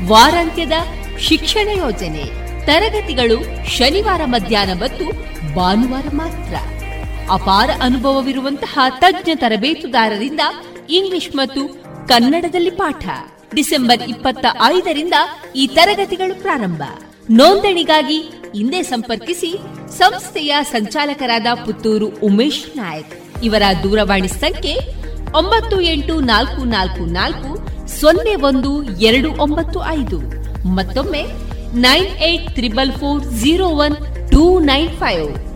ವಾರಾಂತ್ಯದ 0.07 0.73
ಶಿಕ್ಷಣ 1.19 1.69
ಯೋಜನೆ. 1.79 2.25
ತರಗತಿಗಳು 2.67 3.69
ಶನಿವಾರ 3.69 4.21
ಮಧ್ಯಾಹ್ನ 4.25 4.73
ಮತ್ತು 4.73 5.05
ಭಾನುವಾರ 5.55 6.07
ಮಾತ್ರ. 6.13 6.76
ಅಪಾರ 7.31 7.71
ಅನುಭವವಿರುವಂತಹ 7.83 8.79
ತಜ್ಞ 8.99 9.31
ತರಬೇತುದಾರರಿಂದ 9.35 10.41
ಇಂಗ್ಲಿಷ್ 10.91 11.37
ಮತ್ತು 11.37 11.69
ಕನ್ನಡದಲ್ಲಿ 12.09 12.71
ಪಾಠ. 12.71 13.09
ಡಿಸೆಂಬರ್ 13.55 14.03
ಇಪ್ಪತ್ತ 14.03 14.47
ಐದರಿಂದ 14.63 15.15
ಈ 15.57 15.67
ತರಗತಿಗಳು 15.67 16.43
ಪ್ರಾರಂಭ. 16.43 16.83
ನೋಂದಣಿಗಾಗಿ 17.31 18.19
ಹಿಂದೆ 18.55 18.83
ಸಂಪರ್ಕಿಸಿ 18.83 19.59
ಸಂಸ್ಥೆಯ 19.99 20.57
ಸಂಚಾಲಕರಾದ 20.63 21.47
ಪುತ್ತೂರು 21.65 22.07
ಉಮೇಶ್ 22.07 22.77
ನಾಯಕ್. 22.77 23.43
ಇವರ 23.43 23.63
ದೂರವಾಣಿ 23.83 24.29
ಸಂಖ್ಯೆ 24.29 24.77
ಒಂಬತ್ತು 25.39 25.81
ಎಂಟು 25.81 26.21
ನಾಲ್ಕು 26.21 26.65
ನಾಲ್ಕು 26.65 27.05
ನಾಲ್ಕು 27.05 27.51
ಸೊನ್ನೆ 28.01 28.35
ಒಂದು 28.35 28.83
ಎರಡು 28.83 29.43
ಒಂಬತ್ತು 29.43 29.85
ಐದು. 29.87 30.19
ಮತ್ತೊಮ್ಮೆ 30.69 31.23
nine 31.75 32.07
eight 32.07 32.55
triple 32.55 32.93
four 32.93 33.25
zero 33.25 33.69
one 33.69 33.97
two 34.31 34.59
nine 34.59 34.97
five. 34.97 35.56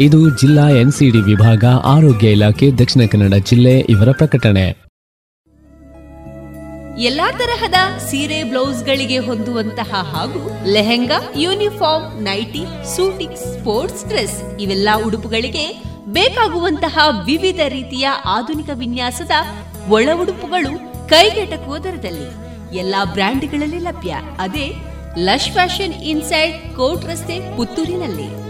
ಇದು 0.00 0.38
ಜಿಲ್ಲಾ 0.38 0.68
ಎನ್ಸಿಡಿ 0.68 1.18
ವಿಭಾಗ, 1.18 1.64
ಆರೋಗ್ಯ 1.84 2.30
ಇಲಾಖೆ, 2.30 2.70
ದಕ್ಷಿಣ 2.70 3.02
ಕನ್ನಡ 3.12 3.34
ಜಿಲ್ಲೆ 3.34 3.78
ಇವರ 3.78 4.10
ಪ್ರಕಟಣೆ. 4.12 4.90
ಎಲ್ಲಾ 7.02 7.32
ತರಹದ 7.32 7.98
ಸೀರೆ, 7.98 8.42
ಬ್ಲೌಸ್ 8.42 8.84
ಗಳಿಗೆ 8.84 9.18
ಹೊಂದುವಂತಹ 9.18 9.94
ಹಾಗೂ 9.94 10.50
lehenga, 10.72 11.32
uniform, 11.36 12.22
nighty 12.22 12.64
suiting 12.96 13.36
sports 13.36 14.04
dress 14.04 14.60
ಇವೆಲ್ಲ 14.60 14.88
ಉಡುಪುಗಳಿಗೆ 15.06 15.82
ಬೇಕಾಗುವಂತಹ 16.08 17.24
ವಿವಿಧ 17.26 17.60
ರೀತಿಯ 17.68 18.08
ಆಧುನಿಕ 18.24 18.70
ವಿನ್ಯಾಸದ 18.74 19.30
ಒಳ 19.88 20.08
ಉಡುಪುಗಳು 20.22 21.08
ಕೈಗೆಟಕುವ 21.08 21.78
ದರದಲ್ಲಿ. 21.78 22.50
ಎಲ್ಲಾ 22.78 23.04
ಬ್ರ್ಯಾಂಡ್ಗಳಲ್ಲಿ 23.04 23.78
ಲಭ್ಯ. 23.78 24.16
ಅದೇ 24.38 24.74
ಲಶ್ 25.18 25.50
ಫ್ಯಾಷನ್ 25.50 25.92
ಇನ್ಸೈಡ್ 25.92 26.76
ಕೋಟ್ 26.76 27.04
ರಸ್ತೆ 27.04 27.56
ಪುತ್ತೂರಿನಲ್ಲಿ. 27.56 28.49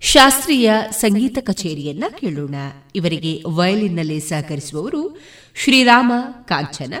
ಶಾಸ್ತ್ರೀಯ 0.00 0.72
ಸಂಗೀತ 0.90 1.38
ಕಚೇರಿಯನ್ನ 1.40 2.04
ಕೇಳೋಣ. 2.20 2.54
ಇವರಿಗೆ 2.94 3.42
ವಯಲಿನ್ನಲ್ಲಿ 3.48 4.20
ಸಹಕರಿಸುವವರು 4.20 5.20
ಶ್ರೀರಾಮ 5.54 6.12
ಕಾಂಚನ, 6.44 6.94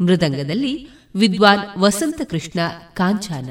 ಮೃದಂಗದಲ್ಲಿ 0.00 0.88
ವಿದ್ವಾನ್ 1.16 1.78
ವಸಂತ 1.78 2.20
ಕೃಷ್ಣ 2.30 2.60
ಕಾಂಚನ. 2.94 3.50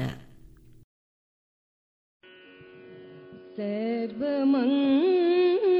ಗಜವದನ 3.56 5.71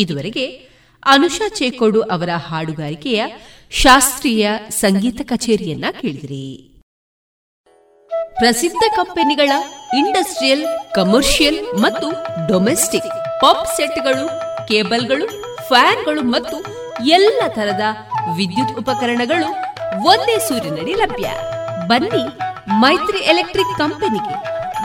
ಇದುವರೆಗೆ 0.00 0.46
ಅನುಷಾ 1.06 1.48
ಚೇಕೋಡು 1.48 2.02
ಅವರ 2.02 2.28
ಹಾಡುಗಾರಿಕೆಯ 2.48 3.24
ಶಾಸ್ತ್ರೀಯ 3.70 4.50
ಸಂಗೀತ 4.70 5.20
ಕಚೇರಿಯನ್ನ 5.24 5.84
ಕೇಳಿದಿರಿ. 6.00 6.46
ಪ್ರಸಿದ್ಧ 8.38 8.82
ಕಂಪನಿಗಳ 8.96 9.50
ಇಂಡಸ್ಟ್ರಿಯಲ್, 9.96 10.94
ಕಮರ್ಷಿಯಲ್ 10.94 11.80
ಮತ್ತು 11.80 12.10
ಡೊಮೆಸ್ಟಿಕ್ 12.46 13.10
ಪಾಪ್ 13.40 13.66
ಸೆಟ್ಗಳು, 13.76 14.26
ಕೇಬಲ್ಗಳು, 14.68 15.26
ಫ್ಯಾನ್ಗಳು 15.68 16.22
ಮತ್ತು 16.22 16.56
ಎಲ್ಲ 17.06 17.42
ತರದ 17.48 17.80
ವಿದ್ಯುತ್ 18.36 18.78
ಉಪಕರಣಗಳು 18.78 19.48
ಒಂದೇ 20.04 20.38
ಸೂರಿನಡಿ 20.38 20.94
ಲಭ್ಯ. 20.94 21.28
ಬನ್ನಿ 21.86 22.24
ಮೈತ್ರಿ 22.80 23.18
ಎಲೆಕ್ಟ್ರಿಕ್ 23.18 23.78
ಕಂಪನಿಗೆ 23.78 24.34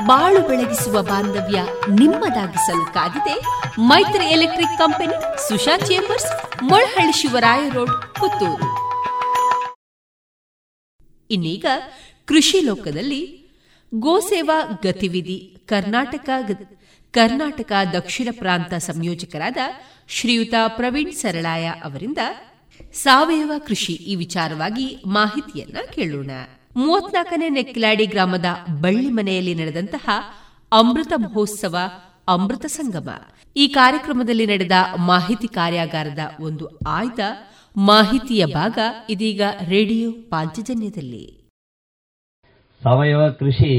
ಬಾಳು 0.04 0.48
ಬೆಳಗಿಸುವ 0.48 1.02
ಬಾಂಧವ್ಯ 1.02 1.62
ನಿಮ್ಮದಾಗಿಸಲು 1.90 2.94
ಕಾದಿದೆ 2.94 3.36
Maitri 3.80 4.26
electric 4.26 4.78
company, 4.78 5.48
Susha 5.48 5.78
chambers, 5.78 6.64
Molahalli 6.64 7.12
Shivaraya 7.12 7.70
road, 7.70 8.16
Puttur. 8.16 8.70
ಇನ್ನೀಗ 11.32 11.66
ಕೃಷಿ 12.26 12.60
ಲೋಕದಲ್ಲಿ 12.60 13.46
ಗೋಸೇವಾ 13.94 14.80
ಗತಿವಿಧಿ 14.84 15.58
ಕರ್ನಾಟಕ 15.68 16.30
ಕರ್ನಾಟಕ 17.12 17.72
ದಕ್ಷಿಣ 17.94 18.28
ಪ್ರಾಂತ 18.32 18.74
ಸಂಯೋಜಕರಾದ 18.74 19.58
ಶ್ರೀಯುತ 20.10 20.54
ಪ್ರವೀಣ್ 20.68 21.14
ಸರಳಾಯ 21.14 21.66
ಅವರಿಂದ 21.68 22.18
ಸಾವಯವ 22.94 23.52
ಕೃಷಿ 23.68 23.94
ಈ 23.94 24.16
ವಿಚಾರವಾಗಿ 24.16 25.04
ಮಾಹಿತಿಯನ್ನ 25.06 25.78
ಕೇಳೋಣ. 25.92 26.32
ಮೂವತ್ನಾಲ್ಕನೇ 26.76 27.50
ನೆಕ್ಲಾಡಿ 27.50 28.06
ಗ್ರಾಮದ 28.06 28.46
ಬಳ್ಳಿ 28.82 29.10
ಮನೆಯಲ್ಲಿ 29.10 29.56
ನಡೆದಂತಹ 29.56 30.10
ಅಮೃತ 30.72 31.14
ಮಹೋತ್ಸವ 31.16 31.76
ಅಮೃತ 32.28 32.66
ಸಂಗಮ. 32.66 33.10
ಈ 33.56 33.68
ಕಾರ್ಯಕ್ರಮದಲ್ಲಿ 33.68 34.46
ನಡೆದ 34.46 34.72
ಮಾಹಿತಿ 35.06 35.48
ಕಾರ್ಯಾಗಾರದ 35.48 36.20
ಒಂದು 36.40 36.66
ಆಯ್ದ 36.88 37.20
ಮಾಹಿತಿಯ 37.78 38.46
ಭಾಗ 38.46 38.80
ಇದೀಗ 39.10 39.42
ರೇಡಿಯೋ 39.70 40.12
ಪಾಂಚಜನ್ಯದಲ್ಲಿ. 40.30 41.26
ಸಾವಯವ 42.84 43.30
ಕೃಷಿ 43.30 43.72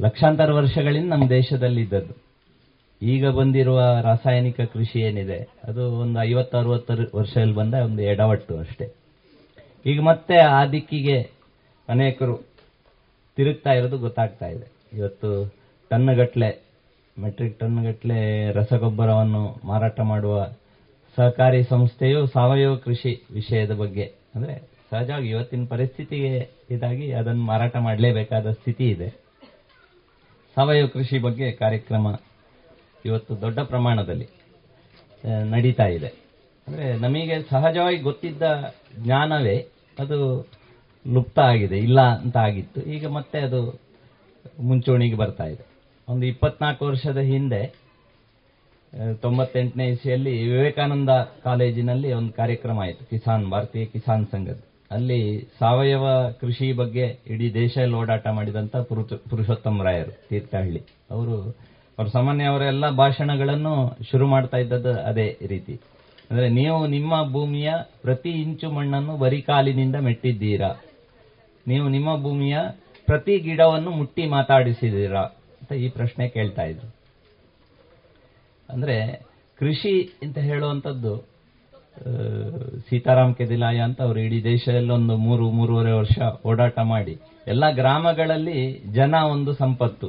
ಲಕ್ಷಾಂತರ 0.00 0.52
ವರ್ಷಗಳಿಂದ 0.52 1.10
ನಮ್ಮ 1.10 1.28
ದೇಶದಲ್ಲಿ 1.28 1.80
ಇದ್ದದ್ದು 1.80 2.14
ಈಗ 3.02 3.28
ಬಂದಿರುವ 3.28 3.80
ರಾಸಾಯನಿಕ 4.02 4.60
ಕೃಷಿ 4.60 4.98
ಏನಿದೆ, 4.98 5.48
ಅದು 5.64 5.92
ಒಂದು 5.92 6.22
ಐವತ್ತು, 6.22 6.58
ಅರವತ್ತು 6.58 7.18
ವರ್ಷದಲ್ಲಿ 7.18 7.54
ಬಂದ 7.54 7.74
ಒಂದು 7.74 8.02
ಎಡವಟ್ಟು 8.02 8.58
ಅಷ್ಟೇ. 8.58 8.86
ಈಗ 9.86 10.00
ಮತ್ತೆ 10.00 10.36
ಆ 10.36 10.64
ಅನೇಕರು 11.88 12.36
ತಿರುಗ್ತಾ 13.36 13.72
ಇರೋದು 13.72 13.98
ಗೊತ್ತಾಗ್ತಾ 13.98 14.46
ಇದೆ. 14.46 14.66
ಇವತ್ತು 14.92 15.54
ಟನ್ಗಟ್ಲೆ 15.90 16.50
ಮೆಟ್ರಿಕ್ 17.18 17.58
ಟನ್ಗಟ್ಲೆ 17.58 18.52
ರಸಗೊಬ್ಬರವನ್ನು 18.52 19.60
ಮಾರಾಟ 19.64 20.00
ಮಾಡುವ 20.00 20.46
ಸಹಕಾರಿ 21.16 21.62
ಸಂಸ್ಥೆಯು 21.62 22.26
ಸಾವಯವ 22.26 22.74
ಕೃಷಿ 22.74 23.12
ವಿಷಯದ 23.32 23.74
ಬಗ್ಗೆ. 23.74 24.12
ಅಂದ್ರೆ 24.34 24.54
ಸಹಜವಾಗಿ 24.90 25.28
ಇವತ್ತಿನ 25.28 25.66
ಪರಿಸ್ಥಿತಿಗೆ 25.68 26.50
ಇದಾಗಿ 26.70 27.12
ಅದನ್ನು 27.12 27.42
ಮಾರಾಟ 27.42 27.76
ಮಾಡಲೇಬೇಕಾದ 27.76 28.50
ಸ್ಥಿತಿ 28.50 28.84
ಇದೆ. 28.88 29.08
ಸಾವಯವ 30.56 30.86
ಕೃಷಿ 30.86 31.18
ಬಗ್ಗೆ 31.18 31.52
ಕಾರ್ಯಕ್ರಮ 31.52 32.06
ಇವತ್ತು 33.04 33.40
ದೊಡ್ಡ 33.40 33.58
ಪ್ರಮಾಣದಲ್ಲಿ 33.60 34.28
ನಡೀತಾ 35.50 35.86
ಇದೆ. 35.86 36.10
ಅಂದ್ರೆ 36.68 36.86
ನಮಗೆ 36.96 37.42
ಸಹಜವಾಗಿ 37.50 37.96
ಗೊತ್ತಿದ್ದ 37.96 38.42
ಜ್ಞಾನವೇ 39.04 39.56
ಅದು 39.98 40.18
ಲುಪ್ತ 41.14 41.38
ಆಗಿದೆ, 41.52 41.78
ಇಲ್ಲ 41.78 42.00
ಅಂತ 42.22 42.36
ಆಗಿತ್ತು. 42.36 42.80
ಈಗ 42.94 43.06
ಮತ್ತೆ 43.16 43.38
ಅದು 43.38 43.60
ಮುಂಚೂಣಿಗೆ 44.68 45.16
ಬರ್ತಾ 45.16 45.46
ಇದೆ. 45.52 45.64
ಒಂದು 46.08 46.24
ಇಪ್ಪತ್ನಾಲ್ಕು 46.26 46.82
ವರ್ಷದ 46.86 47.20
ಹಿಂದೆ 47.32 47.60
ತೊಂಬತ್ತೆಂಟನೇ 49.22 49.86
ಇಸಿಯಲ್ಲಿ 49.88 50.32
ವಿವೇಕಾನಂದ 50.50 51.12
ಕಾಲೇಜಿನಲ್ಲಿ 51.44 52.10
ಒಂದು 52.12 52.32
ಕಾರ್ಯಕ್ರಮ 52.32 52.78
ಆಯಿತು, 52.80 53.02
ಕಿಸಾನ್, 53.10 53.44
ಭಾರತೀಯ 53.50 53.84
ಕಿಸಾನ್ 53.84 54.26
ಸಂಘದ. 54.26 54.60
ಅಲ್ಲಿ 54.90 55.20
ಸಾವಯವ 55.58 56.06
ಕೃಷಿ 56.40 56.68
ಬಗ್ಗೆ 56.72 57.06
ಇಡೀ 57.26 57.46
ದೇಶದಲ್ಲಿ 57.54 57.94
ಓಡಾಟ 57.94 58.26
ಮಾಡಿದಂತ 58.28 58.76
ಪುರುಷೋತ್ತಮ 59.30 59.82
ರಾಯರು, 59.82 60.12
ತೀರ್ಥಹಳ್ಳಿ. 60.28 60.82
ಅವರು 61.10 61.36
ಅವರು 61.98 62.10
ಸಾಮಾನ್ಯ 62.10 62.44
ಅವರೆಲ್ಲ 62.44 62.86
ಭಾಷಣಗಳನ್ನು 62.90 63.74
ಶುರು 64.10 64.26
ಮಾಡ್ತಾ 64.26 64.56
ಇದ್ದದ್ದು 64.56 64.92
ಅದೇ 65.10 65.28
ರೀತಿ. 65.46 65.74
ಅಂದ್ರೆ 66.30 66.48
ನೀವು 66.48 66.78
ನಿಮ್ಮ 66.86 67.14
ಭೂಮಿಯ 67.32 67.70
ಪ್ರತಿ 68.02 68.32
ಇಂಚು 68.42 68.68
ಮಣ್ಣನ್ನು 68.70 69.14
ಬರಿಕಾಲಿನಿಂದ 69.16 69.96
ಮೆಟ್ಟಿದ್ದೀರಾ? 69.96 70.70
ನೀವು 71.66 71.88
ನಿಮ್ಮ 71.88 72.10
ಭೂಮಿಯ 72.22 72.56
ಪ್ರತಿ 73.06 73.38
ಗಿಡವನ್ನು 73.38 73.90
ಮುಟ್ಟಿ 73.90 74.26
ಮಾತಾಡಿಸಿದ್ದೀರಾ 74.26 75.22
ಅಂತ 75.60 75.72
ಈ 75.72 75.88
ಪ್ರಶ್ನೆ 75.88 76.28
ಕೇಳ್ತಾ 76.28 76.62
ಇದ್ರು. 76.62 76.88
ಅಂದ್ರೆ 78.68 78.96
ಕೃಷಿ 79.58 79.94
ಅಂತ 80.22 80.38
ಹೇಳುವಂಥದ್ದು 80.38 81.12
ಸೀತಾರಾಮ್ 82.88 83.34
ಕೆದಿಲಾಯ 83.34 83.78
ಅಂತ 83.80 84.02
ಅವರು 84.02 84.20
ಇಡೀ 84.20 84.42
ದೇಶದಲ್ಲಿ 84.44 84.92
ಒಂದು 84.92 85.16
ಮೂರು, 85.16 85.50
ಮೂರುವರೆ 85.50 85.92
ವರ್ಷ 85.92 86.18
ಓಡಾಟ 86.46 86.78
ಮಾಡಿ, 86.78 87.14
ಎಲ್ಲ 87.46 87.70
ಗ್ರಾಮಗಳಲ್ಲಿ 87.70 88.58
ಜನ 88.92 89.14
ಒಂದು 89.14 89.52
ಸಂಪತ್ತು. 89.52 90.08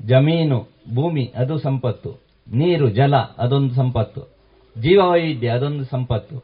ಜಮೀನು, 0.00 0.58
ಭೂಮಿ, 0.94 1.24
ಅದು 1.36 1.58
ಸಂಪತ್ತು. 1.58 2.12
ನೀರು, 2.48 2.88
ಜಲ, 2.90 3.16
ಅದೊಂದು 3.16 3.74
ಸಂಪತ್ತು. 3.74 4.22
ಜೀವವೈವಿಧ್ಯ, 4.76 5.48
ಅದೊಂದು 5.48 5.84
ಸಂಪತ್ತು. 5.84 6.36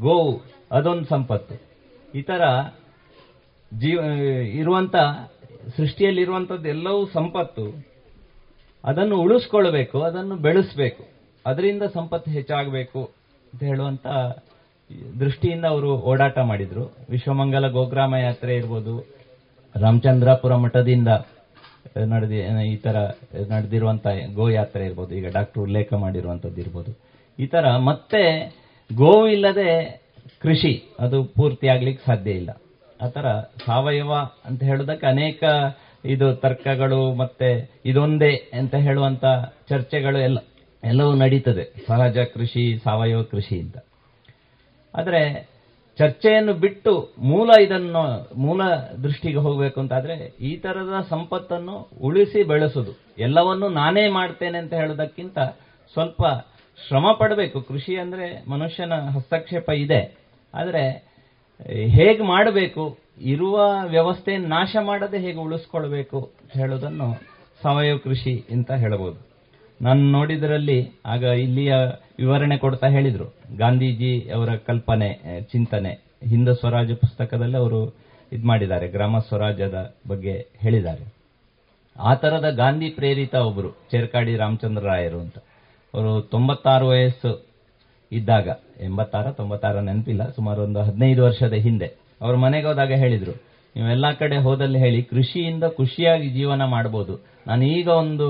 ಗೋವು, 0.00 0.32
ಅದೊಂದು 0.72 1.04
ಸಂಪತ್ತು. 1.04 1.54
ಈ 2.14 2.22
ತರ 2.22 2.42
ಜೀವ 3.82 4.00
ಇರುವಂಥ 4.60 4.96
ಸೃಷ್ಟಿಯಲ್ಲಿರುವಂಥದ್ದು 5.76 6.68
ಎಲ್ಲವೂ 6.68 7.00
ಸಂಪತ್ತು. 7.14 7.64
ಅದನ್ನು 8.84 9.16
ಉಳಿಸ್ಕೊಳ್ಬೇಕು, 9.24 9.98
ಅದನ್ನು 10.08 10.36
ಬೆಳೆಸಬೇಕು. 10.46 11.02
ಅದರಿಂದ 11.44 11.84
ಸಂಪತ್ತು 11.94 12.28
ಹೆಚ್ಚಾಗಬೇಕು 12.36 13.00
ಅಂತ 13.52 13.60
ಹೇಳುವಂತ 13.70 14.06
ದೃಷ್ಟಿಯಿಂದ 15.20 15.64
ಅವರು 15.74 15.90
ಓಡಾಟ 16.10 16.36
ಮಾಡಿದ್ರು. 16.50 16.84
ವಿಶ್ವಮಂಗಲ 17.10 17.68
ಗೋಗ್ರಾಮ 17.76 18.14
ಯಾತ್ರೆ 18.26 18.52
ಇರ್ಬೋದು, 18.56 18.94
ರಾಮಚಂದ್ರಾಪುರ 19.74 20.54
ಮಠದಿಂದ 20.64 21.10
ನಡೆದಿ 22.12 22.38
ಈ 22.72 22.76
ತರ 22.84 22.96
ನಡೆದಿರುವಂತ 23.52 24.06
ಗೋ 24.38 24.46
ಯಾತ್ರೆ 24.50 24.82
ಇರ್ಬೋದು, 24.88 25.12
ಈಗ 25.18 25.26
ಡಾಕ್ಟರ್ 25.38 25.62
ಉಲ್ಲೇಖ 25.66 25.88
ಮಾಡಿರುವಂಥದ್ದು 26.04 26.60
ಇರ್ಬೋದು. 26.64 26.92
ಈ 27.38 27.46
ಥರ 27.54 27.64
ಮತ್ತೆ 27.90 28.22
ಗೋವು 28.90 29.24
ಇಲ್ಲದೆ 29.28 29.70
ಕೃಷಿ, 30.44 30.72
ಅದು 31.04 31.18
ಪೂರ್ತಿ 31.36 31.68
ಆಗ್ಲಿಕ್ಕೆ 31.74 32.04
ಸಾಧ್ಯ 32.06 32.32
ಇಲ್ಲ. 32.40 32.50
ಆತರ 33.00 33.40
ಸಾವಯವ 33.66 34.14
ಅಂತ 34.44 34.62
ಹೇಳೋದಕ್ಕೆ 34.62 35.06
ಅನೇಕ 35.06 35.44
ಇದು 36.04 36.34
ತರ್ಕಗಳು 36.34 37.14
ಮತ್ತೆ 37.14 37.70
ಇದೊಂದೇ 37.84 38.30
ಅಂತ 38.30 38.74
ಹೇಳುವಂತ 38.74 39.24
ಚರ್ಚೆಗಳು 39.68 40.18
ಎಲ್ಲ, 40.18 40.38
ಎಲ್ಲವೂ 40.84 41.12
ನಡೀತದೆ. 41.12 41.84
ಸಹಜ 41.86 42.18
ಕೃಷಿ, 42.18 42.78
ಸಾವಯವ 42.84 43.22
ಕೃಷಿ 43.22 43.60
ಅಂತ. 43.60 43.76
ಆದರೆ 44.94 45.48
ಚರ್ಚೆಯನ್ನು 45.98 46.54
ಬಿಟ್ಟು 46.54 47.14
ಮೂಲ 47.18 47.50
ಇದನ್ನು, 47.60 48.30
ಮೂಲ 48.36 48.64
ದೃಷ್ಟಿಗೆ 49.02 49.36
ಹೋಗಬೇಕು 49.36 49.80
ಅಂತಾದ್ರೆ 49.80 50.14
ಈ 50.40 50.56
ತರದ 50.56 51.06
ಸಂಪತ್ತನ್ನು 51.08 51.88
ಉಳಿಸಿ 52.02 52.42
ಬೆಳೆಸುದು. 52.42 52.92
ಎಲ್ಲವನ್ನು 53.18 53.68
ನಾನೇ 53.68 54.08
ಮಾಡ್ತೇನೆ 54.08 54.58
ಅಂತ 54.58 54.74
ಹೇಳೋದಕ್ಕಿಂತ 54.74 55.38
ಸ್ವಲ್ಪ 55.92 56.22
ಶ್ರಮ 56.88 57.06
ಪಡಬೇಕು. 57.18 57.60
ಕೃಷಿ 57.60 57.96
ಅಂದ್ರೆ 57.96 58.50
ಮನುಷ್ಯನ 58.50 58.94
ಹಸ್ತಕ್ಷೇಪ 58.94 59.70
ಇದೆ. 59.70 60.18
ಆದರೆ 60.54 61.15
ಹೇಗೆ 61.64 62.22
ಮಾಡಬೇಕು, 62.22 62.98
ಇರುವ 63.20 63.56
ವ್ಯವಸ್ಥೆ 63.88 64.36
ನಾಶ 64.36 64.76
ಮಾಡದೆ 64.82 65.18
ಹೇಗೆ 65.18 65.38
ಉಳಿಸ್ಕೊಳ್ಬೇಕು 65.38 66.30
ಹೇಳೋದನ್ನು 66.52 67.14
ಸಾವಯವ 67.62 67.96
ಕೃಷಿ 67.96 68.44
ಅಂತ 68.50 68.72
ಹೇಳಬಹುದು. 68.72 69.18
ನಾನು 69.82 70.00
ನೋಡಿದ್ರಲ್ಲಿ, 70.00 70.78
ಆಗ 71.06 71.22
ಇಲ್ಲಿಯ 71.22 71.74
ವಿವರಣೆ 72.18 72.56
ಕೊಡ್ತಾ 72.58 72.86
ಹೇಳಿದ್ರು. 72.86 73.24
ಗಾಂಧೀಜಿ 73.56 74.30
ಅವರ 74.30 74.50
ಕಲ್ಪನೆ 74.56 75.10
ಚಿಂತನೆ. 75.52 75.92
ಹಿಂದ 76.28 76.48
ಸ್ವರಾಜ್ಯ 76.48 76.94
ಪುಸ್ತಕದಲ್ಲಿ 76.94 77.56
ಅವರು 77.56 77.80
ಇದು 78.32 78.46
ಮಾಡಿದ್ದಾರೆ, 78.46 78.88
ಗ್ರಾಮ 78.88 79.18
ಸ್ವರಾಜ್ಯದ 79.18 79.94
ಬಗ್ಗೆ 80.08 80.46
ಹೇಳಿದ್ದಾರೆ. 80.58 81.04
ಆ 82.00 82.14
ತರದ 82.14 82.48
ಗಾಂಧಿ 82.56 82.88
ಪ್ರೇರಿತ 82.90 83.34
ಒಬ್ಬರು 83.34 83.70
ಚೇರ್ಕಾಡಿ 83.90 84.36
ರಾಮಚಂದ್ರ 84.36 84.82
ರಾಯರು 84.84 85.18
ಅಂತ. 85.20 85.38
ಅವರು 85.94 86.20
ತೊಂಬತ್ತಾರು 86.20 86.88
ವಯಸ್ಸು 86.88 87.30
ಇದ್ದಾಗ, 88.12 88.48
ಎಂಬತ್ತಾರ, 88.80 89.26
ತೊಂಬತ್ತಾರ 89.30 89.80
ನೆನಪಿಲ್ಲ, 89.80 90.22
ಸುಮಾರು 90.36 90.60
ಒಂದು 90.62 90.80
ಹದಿನೈದು 90.80 91.22
ವರ್ಷದ 91.24 91.56
ಹಿಂದೆ. 91.66 91.88
ಅವ್ರ 92.22 92.34
ಮನೆಗೆ 92.44 92.66
ಹೋದಾಗ 92.66 92.92
ಹೇಳಿದರು, 93.02 93.34
ನೀವೆಲ್ಲ 93.76 94.06
ಕಡೆ 94.20 94.36
ಹೋದಲ್ಲಿ 94.36 94.78
ಹೇಳಿ, 94.78 95.00
ಕೃಷಿಯಿಂದ 95.02 95.64
ಖುಷಿಯಾಗಿ 95.78 96.28
ಜೀವನ 96.30 96.64
ಮಾಡ್ಬೋದು. 96.74 97.14
ನಾನು 97.46 97.64
ಈಗ 97.64 97.88
ಒಂದು 98.04 98.28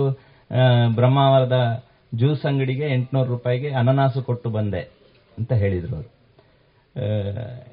ಬ್ರಹ್ಮಾವರದ 0.96 1.58
ಜ್ಯೂಸ್ 2.12 2.44
ಅಂಗಡಿಗೆ 2.46 2.86
ಎಂಟುನೂರು 2.94 3.28
ರೂಪಾಯಿಗೆ 3.30 3.70
ಅನನಾಸು 3.70 4.20
ಕೊಟ್ಟು 4.22 4.50
ಬಂದೆ, 4.50 4.82
ಅಂತ 5.38 5.52
ಹೇಳಿದರು 5.62 5.94
ಅವರು. 5.96 6.10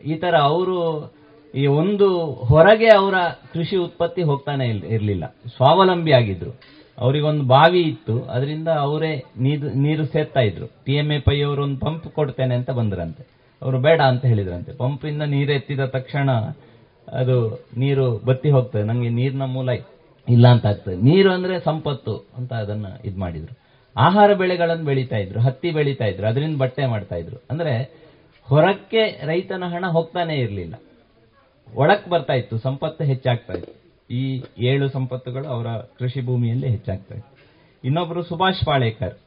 ಈ 0.03 0.15
ಥರ 0.15 0.35
ಅವರು, 0.51 0.77
ಈ 1.53 1.65
ಒಂದು 1.81 2.07
ಹೊರಗೆ 2.49 2.89
ಅವರ 2.99 3.17
ಕೃಷಿ 3.53 3.75
ಉತ್ಪತ್ತಿ 3.77 4.21
ಹೋಗ್ತಾನೆ 4.21 4.65
ಇರಲಿಲ್ಲ. 4.95 5.25
ಸ್ವಾವಲಂಬಿ 5.55 6.11
ಆಗಿದ್ರು 6.11 6.51
ಅವರಿಗೊಂದು 6.97 7.43
ಬಾವಿ 7.43 7.81
ಇತ್ತು, 7.81 8.23
ಅದರಿಂದ 8.23 8.67
ಅವರೇ 8.67 9.23
ನೀರು 9.37 9.69
ನೀರು 9.69 10.05
ಸೇರ್ತಾ 10.05 10.39
ಇದ್ರು. 10.39 10.67
ಟಿ 10.85 10.93
ಎಂ 10.93 11.11
ಎ 11.11 11.19
ಪೈ 11.19 11.41
ಅವರು 11.41 11.63
ಒಂದು 11.63 11.79
ಪಂಪ್ 11.79 12.07
ಕೊಡ್ತೇನೆ 12.07 12.55
ಅಂತ 12.55 12.69
ಬಂದ್ರಂತೆ. 12.69 13.27
ಅವರು 13.61 13.79
ಬೇಡ 13.79 14.01
ಅಂತ 14.01 14.25
ಹೇಳಿದ್ರಂತೆ. 14.25 14.73
ಪಂಪ್ 14.73 15.05
ಇಂದ 15.05 15.21
ನೀರು 15.21 15.53
ಎತ್ತಿದ 15.53 15.85
ತಕ್ಷಣ 15.85 16.29
ಅದು 17.07 17.65
ನೀರು 17.77 18.17
ಬತ್ತಿ 18.17 18.49
ಹೋಗ್ತದೆ. 18.49 18.83
ನಂಗೆ 18.83 19.09
ನೀರಿನ 19.09 19.45
ಮೂಲ 19.45 19.69
ಇಲ್ಲ 20.29 20.47
ಅಂತ 20.47 20.65
ಆಗ್ತದೆ. 20.65 20.95
ನೀರು 20.95 21.31
ಅಂದ್ರೆ 21.31 21.59
ಸಂಪತ್ತು 21.59 22.27
ಅಂತ 22.37 22.53
ಅದನ್ನ 22.53 22.85
ಇದ್ 23.05 23.17
ಮಾಡಿದ್ರು. 23.17 23.57
ಆಹಾರ 23.97 24.33
ಬೆಳೆಗಳನ್ನು 24.33 24.85
ಬೆಳೀತಾ 24.85 25.17
ಇದ್ರು, 25.17 25.39
ಹತ್ತಿ 25.39 25.71
ಬೆಳೀತಾ 25.71 26.05
ಇದ್ರು, 26.05 26.27
ಅದರಿಂದ 26.27 26.57
ಬಟ್ಟೆ 26.57 26.85
ಮಾಡ್ತಾ 26.85 27.15
ಇದ್ರು. 27.15 27.43
ಅಂದ್ರೆ 27.51 28.03
ಹೊರಕ್ಕೆ 28.43 29.25
ರೈತನ 29.25 29.63
ಹಣ 29.63 29.85
ಹೋಗ್ತಾನೆ 29.87 30.35
ಇರಲಿಲ್ಲ. 30.35 30.75
ಒಳಕ್ 31.75 32.09
ಬರ್ತಾ 32.09 32.33
ಇತ್ತು, 32.33 32.57
ಸಂಪತ್ತು 32.57 33.03
ಹೆಚ್ಚಾಗ್ತಾ 33.03 33.53
ಇತ್ತು. 33.53 33.82
ಈ 34.11 34.43
ಏಳು 34.57 34.89
ಸಂಪತ್ತುಗಳು 34.89 35.47
ಅವರ 35.47 35.67
ಕೃಷಿ 35.77 36.25
ಭೂಮಿಯಲ್ಲಿ 36.25 36.69
ಹೆಚ್ಚಾಗ್ತವೆ. 36.69 37.33
ಇನ್ನೊಬ್ಬರು 37.83 38.23
ಸುಭಾಷ್ 38.23 38.65
ಪಾಳೇಕರ್. 38.65 39.17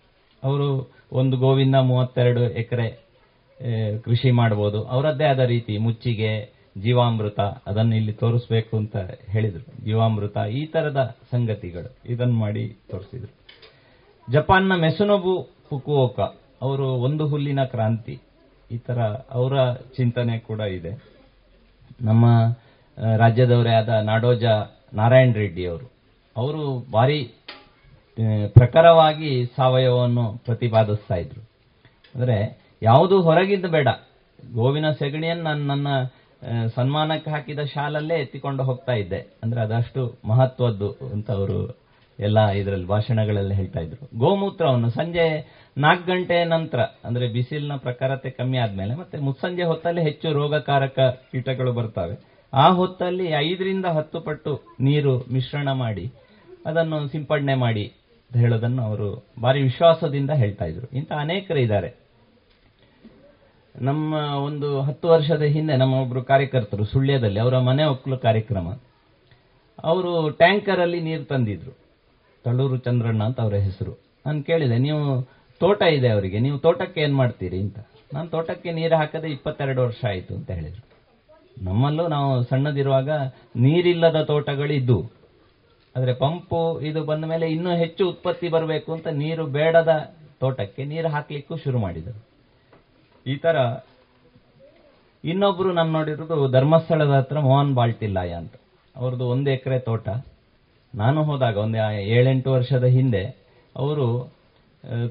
ಅವರು 0.44 0.90
ಒಂದು 1.12 1.36
ಗೋವಿಂದ 1.36 1.74
ಮೂವತ್ತೆರಡು 1.74 2.40
ಎಕರೆ 2.40 3.06
ಕೃಷಿ 4.04 4.30
ಮಾಡಬಹುದು 4.30 4.82
ಅವರದ್ದೇ 4.82 5.24
ಆದ 5.24 5.38
ರೀತಿ 5.38 5.78
ಮುಚ್ಚಿಗೆ, 5.78 6.56
ಜೀವಾಮೃತ 6.82 7.40
ಅದನ್ನು 7.40 7.96
ಇಲ್ಲಿ 7.96 8.12
ತೋರಿಸ್ಬೇಕು 8.12 8.76
ಅಂತ 8.76 8.96
ಹೇಳಿದರು. 9.28 9.84
ಜೀವಾಮೃತ, 9.84 10.36
ಈ 10.36 10.66
ತರದ 10.66 11.16
ಸಂಗತಿಗಳು 11.32 12.12
ಇದನ್ನು 12.12 12.34
ಮಾಡಿ 12.34 12.76
ತೋರಿಸಿದ್ರು. 12.90 13.32
ಜಪಾನ್ನ 14.32 14.72
ಮೆಸುನೊಬು 14.74 15.48
ಫುಕುವೋಕ, 15.68 16.20
ಅವರು 16.62 16.88
ಒಂದು 16.88 17.28
ಹುಲ್ಲಿನ 17.28 17.64
ಕ್ರಾಂತಿ. 17.64 18.20
ಈ 18.70 18.76
ತರ 18.76 19.00
ಅವರ 19.30 19.72
ಚಿಂತನೆ 19.72 20.38
ಕೂಡ 20.38 20.60
ಇದೆ. 20.60 21.04
ನಮ್ಮ 22.02 22.26
ರಾಜ್ಯದವರೇ 23.16 23.70
ಆದ 23.70 23.88
ನಾಡೋಜ 23.88 24.44
ನಾರಾಯಣ 24.94 25.32
ರೆಡ್ಡಿ 25.32 25.66
ಅವರು. 25.66 25.92
ಅವರು 26.36 26.90
ಭಾರಿ 26.92 27.32
ಪ್ರಖರವಾಗಿ 28.48 29.46
ಸಾವಯವವನ್ನು 29.56 30.38
ಪ್ರತಿಪಾದಿಸ್ತಾ 30.44 31.14
ಇದ್ರು. 31.14 31.40
ಅಂದ್ರೆ 32.14 32.58
ಯಾವುದು 32.82 33.22
ಹೊರಗಿದ್ದು 33.22 33.68
ಬೇಡ. 33.68 33.88
ಗೋವಿನ 34.54 34.90
ಸೆಗಣಿಯನ್ನು 34.90 35.44
ನಾನು, 35.44 35.64
ನನ್ನ 35.64 35.86
ಸನ್ಮಾನಕ್ಕೆ 36.74 37.30
ಹಾಕಿದ 37.30 37.58
ಶಾಲಲ್ಲೇ 37.58 38.14
ಎತ್ತಿಕೊಂಡು 38.14 38.62
ಹೋಗ್ತಾ 38.62 38.92
ಇದ್ದೆ. 38.92 39.18
ಅಂದ್ರೆ 39.42 39.60
ಅದಷ್ಟು 39.60 40.14
ಮಹತ್ವದ್ದು 40.24 40.90
ಅಂತ 40.90 41.30
ಅವರು 41.30 41.78
ಎಲ್ಲ 42.20 42.48
ಇದರಲ್ಲಿ 42.48 42.86
ಭಾಷಣಗಳಲ್ಲಿ 42.86 43.54
ಹೇಳ್ತಾ 43.54 43.80
ಇದ್ರು. 43.80 44.18
ಗೋಮೂತ್ರವನ್ನು 44.18 44.90
ಸಂಜೆ 44.90 45.56
ನಾಲ್ಕು 45.78 46.12
ಗಂಟೆ 46.12 46.44
ನಂತರ, 46.44 46.80
ಅಂದ್ರೆ 46.80 47.28
ಬಿಸಿಲಿನ 47.28 47.76
ಪ್ರಖರತೆ 47.76 48.30
ಕಮ್ಮಿ 48.30 48.58
ಆದಮೇಲೆ 48.58 48.94
ಮತ್ತೆ 48.94 49.18
ಮುಸ್ಸಂಜೆ 49.18 49.62
ಹೊತ್ತಲ್ಲಿ 49.62 50.02
ಹೆಚ್ಚು 50.02 50.32
ರೋಗಕಾರಕ 50.32 51.00
ಕೀಟಗಳು 51.32 51.72
ಬರ್ತವೆ. 51.72 52.35
ಆ 52.52 52.66
ಹೊತ್ತಲ್ಲಿ 52.70 53.26
ಐದರಿಂದ 53.28 53.86
ಹತ್ತು 53.86 54.20
ಪಟ್ಟು 54.20 54.52
ನೀರು 54.80 55.12
ಮಿಶ್ರಣ 55.32 55.68
ಮಾಡಿ, 55.72 56.04
ಅದನ್ನು 56.66 57.08
ಸಿಂಪಡಣೆ 57.08 57.54
ಮಾಡಿ 57.54 57.84
ಅಂತ 57.84 58.36
ಹೇಳೋದನ್ನು 58.36 58.82
ಅವರು 58.82 59.08
ಭಾರಿ 59.42 59.62
ವಿಶ್ವಾಸದಿಂದ 59.62 60.30
ಹೇಳ್ತಾ 60.30 60.64
ಇದ್ರು. 60.64 60.86
ಇಂಥ 60.98 61.12
ಅನೇಕರು 61.12 61.58
ಇದ್ದಾರೆ. 61.58 61.90
ನಮ್ಮ 63.74 64.14
ಒಂದು 64.44 64.80
ಹತ್ತು 64.80 65.08
ವರ್ಷದ 65.08 65.42
ಹಿಂದೆ 65.42 65.76
ನಮ್ಮ 65.76 65.94
ಒಬ್ರು 65.94 66.22
ಕಾರ್ಯಕರ್ತರು 66.22 66.84
ಸುಳ್ಯದಲ್ಲಿ, 66.84 67.40
ಅವರ 67.40 67.58
ಮನೆ 67.58 67.84
ಒಕ್ಕಲು 67.84 68.18
ಕಾರ್ಯಕ್ರಮ. 68.18 68.68
ಅವರು 69.84 70.30
ಟ್ಯಾಂಕರ್ 70.30 70.80
ಅಲ್ಲಿ 70.80 71.00
ನೀರು 71.00 71.24
ತಂದಿದ್ರು. 71.24 71.72
ತಳೂರು 72.44 72.76
ಚಂದ್ರಣ್ಣ 72.76 73.22
ಅಂತ 73.22 73.40
ಅವರ 73.40 73.54
ಹೆಸರು. 73.54 73.92
ನಾನು 74.26 74.42
ಕೇಳಿದೆ, 74.42 74.78
ನೀವು 74.78 75.02
ತೋಟ 75.60 75.82
ಇದೆ 75.82 76.08
ಅವರಿಗೆ, 76.08 76.38
ನೀವು 76.38 76.58
ತೋಟಕ್ಕೆ 76.58 77.00
ಏನ್ 77.00 77.14
ಮಾಡ್ತೀರಿ 77.14 77.60
ಅಂತ. 77.60 77.78
ನಾನು 78.14 78.28
ತೋಟಕ್ಕೆ 78.28 78.72
ನೀರು 78.72 78.96
ಹಾಕದೆ 78.96 79.28
ಇಪ್ಪತ್ತೆರಡು 79.28 79.82
ವರ್ಷ 79.82 80.04
ಆಯಿತು 80.04 80.34
ಅಂತ 80.34 80.50
ಹೇಳಿದ್ರು. 80.50 80.85
ನಮ್ಮಲ್ಲೂ 81.56 82.04
ನಾವು 82.08 82.30
ಸಣ್ಣದಿರುವಾಗ 82.50 83.10
ನೀರಿಲ್ಲದ 83.64 84.18
ತೋಟಗಳಿದ್ದು. 84.30 84.98
ಆದರೆ 85.94 86.12
ಪಂಪು 86.22 86.60
ಇದು 86.88 87.00
ಬಂದ 87.10 87.24
ಮೇಲೆ 87.32 87.46
ಇನ್ನೂ 87.54 87.70
ಹೆಚ್ಚು 87.82 88.02
ಉತ್ಪತ್ತಿ 88.12 88.48
ಬರಬೇಕು 88.54 88.90
ಅಂತ 88.96 89.08
ನೀರು 89.22 89.44
ಬೇಡದ 89.56 89.92
ತೋಟಕ್ಕೆ 90.40 90.82
ನೀರು 90.92 91.08
ಹಾಕಲಿಕ್ಕೂ 91.14 91.56
ಶುರು 91.64 91.78
ಮಾಡಿದರು. 91.84 92.18
ಈ 93.26 93.36
ಥರ 93.44 93.56
ಇನ್ನೊಬ್ರು 95.24 95.70
ನಾನು 95.78 95.90
ನೋಡಿರೋದು 95.98 96.36
ಧರ್ಮಸ್ಥಳದ 96.56 97.14
ಹತ್ರ 97.18 97.38
ಮೋಹನ್ 97.48 97.72
ಬಾಳ್ತಿಲ್ಲಾಯ 97.74 98.32
ಅಂತ. 98.40 98.54
ಅವ್ರದ್ದು 98.94 99.24
ಒಂದು 99.34 99.48
ಎಕರೆ 99.54 99.78
ತೋಟ. 99.88 100.08
ನಾನು 100.94 101.20
ಹೋದಾಗ 101.28 101.56
ಒಂದು 101.64 101.78
ಏಳೆಂಟು 102.16 102.50
ವರ್ಷದ 102.56 102.86
ಹಿಂದೆ 102.96 103.24
ಅವರು 103.76 104.06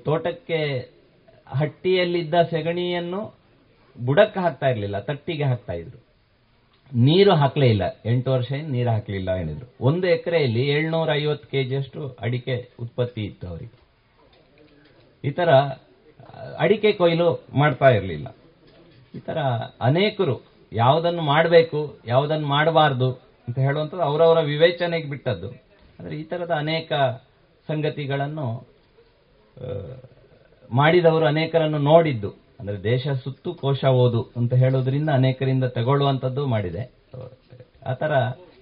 ತೋಟಕ್ಕೆ 0.05 0.59
ಹಟ್ಟಿಯಲ್ಲಿದ್ದ 1.59 2.35
ಸೆಗಣಿಯನ್ನು 2.51 3.22
ಬುಡಕ್ಕೆ 3.97 4.39
ಹಾಕ್ತಾ 4.45 4.67
ಇರಲಿಲ್ಲ, 4.73 4.97
ತಟ್ಟಿಗೆ 5.09 5.45
ಹಾಕ್ತಾ 5.51 5.73
ಇದ್ರು. 5.73 5.99
ನೀರು 6.91 7.36
ಹಾಕ್ಲೇ 7.36 7.68
ಇಲ್ಲ. 7.68 7.84
ಎಂಟು 8.06 8.32
ವರ್ಷ 8.32 8.52
ಏನು 8.52 8.70
ನೀರು 8.70 8.90
ಹಾಕಲಿಲ್ಲ 8.90 9.36
ಹೇಳಿದ್ರು. 9.36 9.68
ಒಂದು 9.82 10.07
ಎಕರೆಯಲ್ಲಿ 10.07 10.68
ಏಳ್ನೂರ 10.68 11.10
ಐವತ್ತು 11.14 11.48
ಕೆ 11.52 11.64
ಜಿಯಷ್ಟು 11.64 12.18
ಅಡಿಕೆ 12.20 12.70
ಉತ್ಪತ್ತಿ 12.80 13.26
ಇತ್ತು 13.26 13.48
ಅವರಿಗೆ. 13.48 13.78
ಈ 15.24 15.30
ಥರ 15.30 15.49
ಅಡಿಕೆ 16.60 16.91
ಕೊಯ್ಲು 16.91 17.45
ಮಾಡ್ತಾ 17.53 17.90
ಇರಲಿಲ್ಲ. 17.90 18.28
ಈ 19.16 19.20
ಥರ 19.20 19.38
ಅನೇಕರು 19.82 20.36
ಯಾವುದನ್ನು 20.72 21.22
ಮಾಡಬೇಕು, 21.22 21.99
ಯಾವುದನ್ನು 22.07 22.48
ಮಾಡಬಾರ್ದು 22.48 23.10
ಅಂತ 23.48 23.57
ಹೇಳುವಂಥದ್ದು 23.60 24.03
ಅವರವರ 24.03 24.40
ವಿವೇಚನೆಗೆ 24.40 25.10
ಬಿಟ್ಟದ್ದು. 25.10 25.49
ಆದರೆ 25.99 26.16
ಈ 26.16 26.24
ತರದ 26.24 26.52
ಅನೇಕ 26.52 26.94
ಸಂಗತಿಗಳನ್ನು 27.68 28.48
ಮಾಡಿದವರು 30.72 31.26
ಅನೇಕರನ್ನು 31.26 31.78
ನೋಡಿದ್ದು. 31.78 32.44
ಅಂದ್ರೆ 32.60 32.77
ದೇಶ 32.84 33.07
ಸುತ್ತು 33.23 33.53
ಕೋಶ 33.53 33.86
ಓದು 33.86 34.22
ಅಂತ 34.36 34.53
ಹೇಳೋದ್ರಿಂದ 34.53 35.10
ಅನೇಕರಿಂದ 35.10 35.64
ತಗೊಳ್ಳುವಂಥದ್ದು 35.64 36.45
ಮಾಡಿದೆ. 36.45 36.84
ಆ 37.88 37.94
ಥರ 37.94 38.11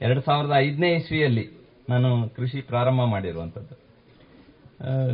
ಎರಡ್ 0.01 0.21
ಸಾವಿರದ 0.25 0.53
ಐದನೇ 0.55 0.89
ಇಸ್ವಿಯಲ್ಲಿ 0.93 1.45
ನಾನು 1.89 2.29
ಕೃಷಿ 2.29 2.61
ಪ್ರಾರಂಭ 2.61 3.01
ಮಾಡಿರುವಂಥದ್ದು. 3.03 3.75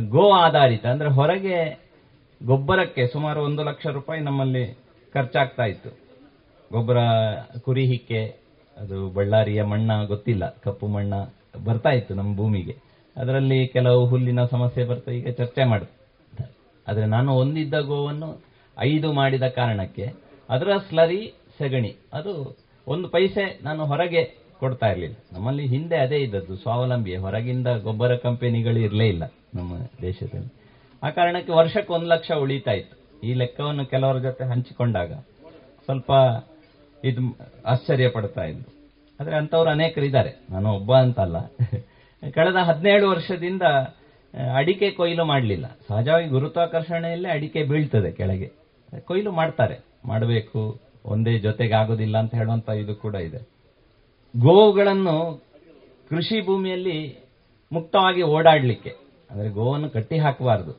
ಗೋ 0.08 0.30
ಆಧಾರಿತ, 0.32 0.86
ಅಂದ್ರೆ 0.86 1.10
ಹೊರಗೆ 1.10 1.56
ಗೊಬ್ಬರಕ್ಕೆ 2.46 3.06
ಸುಮಾರು 3.06 3.40
ಒಂದು 3.42 3.64
ಲಕ್ಷ 3.64 3.86
ರೂಪಾಯಿ 3.86 4.20
ನಮ್ಮಲ್ಲಿ 4.20 4.64
ಖರ್ಚಾಗ್ತಾ 5.14 5.64
ಇತ್ತು. 5.64 5.90
ಗೊಬ್ಬರ 6.72 6.98
ಕುರಿ 7.60 7.84
ಹಿಕ್ಕೆ 7.86 8.36
ಅದು 8.76 9.10
ಬಳ್ಳಾರಿಯ 9.10 9.62
ಮಣ್ಣ 9.62 10.04
ಗೊತ್ತಿಲ್ಲ, 10.04 10.44
ಕಪ್ಪು 10.64 10.86
ಮಣ್ಣ 10.86 11.14
ಬರ್ತಾ 11.64 11.90
ಇತ್ತು 11.90 12.14
ನಮ್ಮ 12.14 12.36
ಭೂಮಿಗೆ. 12.36 12.76
ಅದರಲ್ಲಿ 13.16 13.68
ಕೆಲವು 13.68 14.06
ಹುಲ್ಲಿನ 14.06 14.44
ಸಮಸ್ಯೆ 14.44 14.84
ಬರ್ತಾ 14.84 15.10
ಈಗ 15.10 15.30
ಚರ್ಚೆ 15.30 15.64
ಮಾಡ 15.64 15.82
ಆದರೆ 16.88 17.06
ನಾನು 17.06 17.32
ಒಂದಿದ್ದ 17.32 17.74
ಗೋವನ್ನು 17.74 18.49
ಐದು 18.80 19.12
ಮಾಡಿದ 19.12 19.42
ಕಾರಣಕ್ಕೆ 19.42 20.12
ಅದರ 20.50 20.76
ಸ್ಲರಿ 20.88 21.34
ಸೆಗಣಿ. 21.58 21.96
ಅದು 22.12 22.56
ಒಂದು 22.86 23.08
ಪೈಸೆ 23.08 23.60
ನಾನು 23.62 23.86
ಹೊರಗೆ 23.86 24.22
ಕೊಡ್ತಾ 24.58 24.86
ಇರಲಿಲ್ಲ. 24.86 25.16
ನಮ್ಮಲ್ಲಿ 25.32 25.66
ಹಿಂದೆ 25.66 25.96
ಅದೇ 25.96 26.16
ಇದ್ದದ್ದು, 26.16 26.56
ಸ್ವಾವಲಂಬಿ. 26.56 27.16
ಹೊರಗಿಂದ 27.16 27.66
ಗೊಬ್ಬರ 27.66 28.16
ಕಂಪನಿಗಳು 28.16 28.78
ಇರಲೇ 28.78 29.08
ಇಲ್ಲ 29.08 29.24
ನಮ್ಮ 29.54 29.78
ದೇಶದಲ್ಲಿ. 30.02 30.52
ಆ 31.02 31.10
ಕಾರಣಕ್ಕೆ 31.10 31.52
ವರ್ಷಕ್ಕೆ 31.52 31.92
ಒಂದು 31.92 32.06
ಲಕ್ಷ 32.06 32.32
ಉಳಿತಾ 32.32 32.70
ಇತ್ತು. 32.70 33.26
ಈ 33.26 33.32
ಲೆಕ್ಕವನ್ನು 33.32 33.86
ಕೆಲವರ 33.86 34.18
ಜೊತೆ 34.18 34.44
ಹಂಚಿಕೊಂಡಾಗ 34.44 35.12
ಸ್ವಲ್ಪ 35.84 36.10
ಇದು 37.04 37.38
ಆಶ್ಚರ್ಯ 37.66 38.08
ಪಡ್ತಾ 38.08 38.44
ಇದ್ರು 38.44 38.72
ಆದರೆ 39.20 39.36
ಅಂಥವ್ರು 39.36 39.70
ಅನೇಕರಿದ್ದಾರೆ. 39.70 40.46
ನಾನು 40.50 40.72
ಒಬ್ಬ 40.72 40.94
ಅಂತಲ್ಲ. 40.94 41.38
ಕಳೆದ 42.30 42.54
ಹದಿನೇಳು 42.54 43.10
ವರ್ಷದಿಂದ, 43.10 43.62
ಅಡಿಕೆ 44.56 44.90
ಕೊಯ್ಲು 44.90 45.24
ಮಾಡಲಿಲ್ಲ. 45.24 45.78
ಸಹಜವಾಗಿ 45.88 46.28
ಗುರುತ್ವಾಕರ್ಷಣೆಯಲ್ಲೇ 46.28 47.28
ಅಡಿಕೆ 47.28 47.62
ಬೀಳ್ತದೆ 47.62 48.12
ಕೆಳಗೆ. 48.12 48.59
ಕೊಯ್ಲು 49.08 49.30
ಮಾಡ್ತಾರೆ. 49.30 49.76
ಮಾಡಬೇಕು, 50.10 50.60
ಒಂದೇ 51.12 51.34
ಜೊತೆಗೆ 51.38 51.74
ಆಗೋದಿಲ್ಲ 51.80 52.16
ಅಂತ 52.22 52.32
ಹೇಳುವಂತ 52.40 52.68
ಇದು 52.82 52.94
ಕೂಡ 52.94 53.16
ಇದೆ. 53.28 53.40
ಗೋವುಗಳನ್ನು 54.34 55.16
ಕೃಷಿ 56.10 56.38
ಭೂಮಿಯಲ್ಲಿ 56.46 56.96
ಮುಕ್ತವಾಗಿ 57.72 58.22
ಓಡಾಡಲಿಕ್ಕೆ, 58.36 58.92
ಅಂದ್ರೆ 59.30 59.48
ಗೋವನ್ನು 59.58 59.88
ಕಟ್ಟಿ 59.96 60.16
ಹಾಕಬಾರದು. 60.18 60.72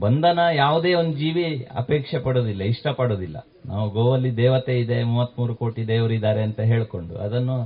ಬಂಧನ 0.00 0.38
ಯಾವುದೇ 0.54 0.92
ಒಂದು 0.94 1.14
ಜೀವಿ 1.16 1.44
ಅಪೇಕ್ಷೆ 1.82 2.18
ಪಡೋದಿಲ್ಲ, 2.24 2.62
ಇಷ್ಟಪಡೋದಿಲ್ಲ. 2.62 3.38
ನಾವು 3.66 3.86
ಗೋವಲ್ಲಿ 3.90 4.30
ದೇವತೆ 4.36 4.74
ಇದೆ, 4.80 4.98
ಮೂವತ್ಮೂರು 5.12 5.54
ಕೋಟಿ 5.54 5.82
ದೇವರಿದ್ದಾರೆ 5.88 6.42
ಅಂತ 6.48 6.60
ಹೇಳಿಕೊಂಡು, 6.72 7.14
ಅದನ್ನು 7.26 7.56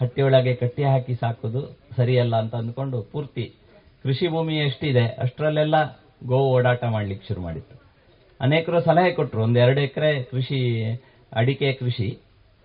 ಹಟ್ಟಿಯೊಳಗೆ 0.00 0.54
ಕಟ್ಟಿ 0.54 0.82
ಹಾಕಿ 0.82 1.14
ಸಾಕೋದು 1.14 1.62
ಸರಿಯಲ್ಲ 1.96 2.34
ಅಂತ 2.42 2.54
ಅಂದ್ಕೊಂಡು 2.54 2.98
ಪೂರ್ತಿ 3.12 3.46
ಕೃಷಿ 4.04 4.28
ಭೂಮಿ 4.28 4.56
ಎಷ್ಟಿದೆ, 4.66 5.06
ಅಷ್ಟರಲ್ಲೆಲ್ಲ 5.24 5.76
ಗೋವು 6.32 6.48
ಓಡಾಟ 6.58 6.84
ಮಾಡ್ಲಿಕ್ಕೆ 6.96 7.26
ಶುರು 7.28 7.40
ಮಾಡಿತ್ತು 7.40 7.77
ಅನೇಕರು 8.40 8.80
ಸಲಹೆ 8.80 9.12
ಕೊಟ್ಟರು 9.12 9.42
ಒಂದು 9.42 9.58
ಎರಡು 9.58 9.80
ಎಕರೆ 9.80 10.22
ಕೃಷಿ, 10.22 10.84
ಅಡಿಕೆ 11.32 11.72
ಕೃಷಿ, 11.72 12.18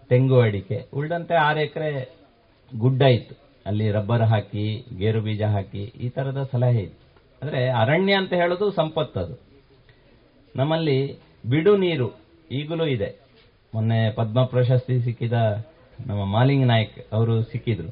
ತೆಂಗು 0.09 0.39
ಅಡಿಕೆ. 0.39 0.87
ಉಳ್ದಂತೆ 0.93 1.33
ಆರು 1.33 1.59
ಎಕರೆ 1.59 2.15
ಗುಡ್ಡ 2.79 3.01
ಇತ್ತು. 3.01 3.35
ಅಲ್ಲಿ 3.65 3.91
ರಬ್ಬರ್ 3.91 4.21
ಹಾಕಿ, 4.21 4.85
ಗೇರು 4.97 5.21
ಬೀಜ 5.21 5.41
ಹಾಕಿ 5.41 5.83
ಈ 5.83 6.09
ತರದ 6.09 6.49
ಸಲಹೆ 6.51 6.81
ಇತ್ತು. 6.81 7.23
ಅಂದರೆ 7.41 7.69
ಅರಣ್ಯ 7.69 8.13
ಅಂತ 8.13 8.33
ಹೇಳೋದು 8.33 8.71
ಸಂಪತ್ತು 8.71 9.19
ಅದು. 9.19 9.41
ನಮ್ಮಲ್ಲಿ 10.55 11.19
ಬಿಡು 11.49 11.77
ನೀರು 11.77 12.13
ಈಗಲೂ 12.51 12.85
ಇದೆ. 12.85 13.15
ಮೊನ್ನೆ 13.73 14.11
ಪದ್ಮ 14.11 14.43
ಪ್ರಶಸ್ತಿ 14.43 15.01
ಸಿಕ್ಕಿದ 15.01 15.33
ನಮ್ಮ 16.07 16.25
ಮಾಲಿಂಗ್ 16.25 16.67
ನಾಯ್ಕ್ 16.67 17.13
ಅವರು 17.13 17.43
ಸಿಕ್ಕಿದ್ರು. 17.43 17.89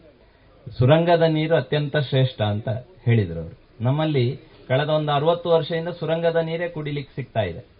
ಸುರಂಗದ 0.77 1.21
ನೀರು 1.21 1.55
ಅತ್ಯಂತ 1.55 1.97
ಶ್ರೇಷ್ಠ 1.97 2.41
ಅಂತ 2.41 2.69
ಹೇಳಿದರು 3.05 3.39
ಅವರು. 3.39 3.83
ನಮ್ಮಲ್ಲಿ 3.83 4.39
ಕಳೆದ 4.67 4.89
ಒಂದು 4.89 5.11
ಅರವತ್ತು 5.11 5.49
ವರ್ಷದಿಂದ 5.49 5.87
ಸುರಂಗದ 5.87 6.35
ನೀರೇ 6.35 6.67
ಕುಡಿಲಿಕ್ಕೆ 6.67 7.15
ಸಿಗ್ತಾ 7.15 7.41
ಇದೆ. 7.41 7.70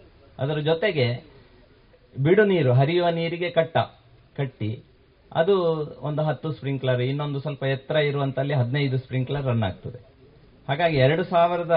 ಅದರ 0.42 0.60
ಜೊತೆಗೆ 0.60 1.08
ಬಿಡು 2.16 2.44
ನೀರು, 2.46 2.72
ಹರಿಯುವ 2.74 3.10
ನೀರಿಗೆ 3.10 3.50
ಕಟ್ಟ, 3.50 3.78
ಕಟ್ಟಿ, 4.38 4.72
ಅದು 5.32 5.56
ಒಂದು 6.02 6.22
ಹತ್ತು 6.24 6.52
ಸ್ಪ್ರಿಂಕ್ಲರ್, 6.52 7.02
ಇನ್ನೊಂದು 7.02 7.40
ಸ್ವಲ್ಪ 7.40 7.64
ಎತ್ತರ 7.64 7.96
ಇರುವಂತಲ್ಲಿ 7.96 8.54
ಹದಿನೈದು 8.54 8.98
ಸ್ಪ್ರಿಂಕ್ಲರ್ 8.98 9.46
ರನ್ 9.46 9.64
ಆಗ್ತದೆ. 9.64 10.00
ಹಾಗಾಗಿ 10.68 10.98
ಎರಡು 10.98 11.24
ಸಾವಿರದ 11.24 11.76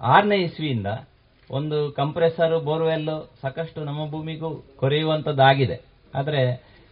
ಆರನೇ 0.00 0.38
ಇಸ್ವಿಯಿಂದ 0.48 0.90
ಒಂದು 1.50 1.78
ಕಂಪ್ರೆಸರ್ 1.92 2.54
ಬೋರ್ವೆಲ್ 2.64 3.08
ಸಾಕಷ್ಟು 3.42 3.80
ನಮ್ಮ 3.84 4.10
ಭೂಮಿಗೂ 4.10 4.50
ಕೊರೆಯುವಂಥದ್ದಾಗಿದೆ 4.76 5.76
ಆದರೆ 6.14 6.42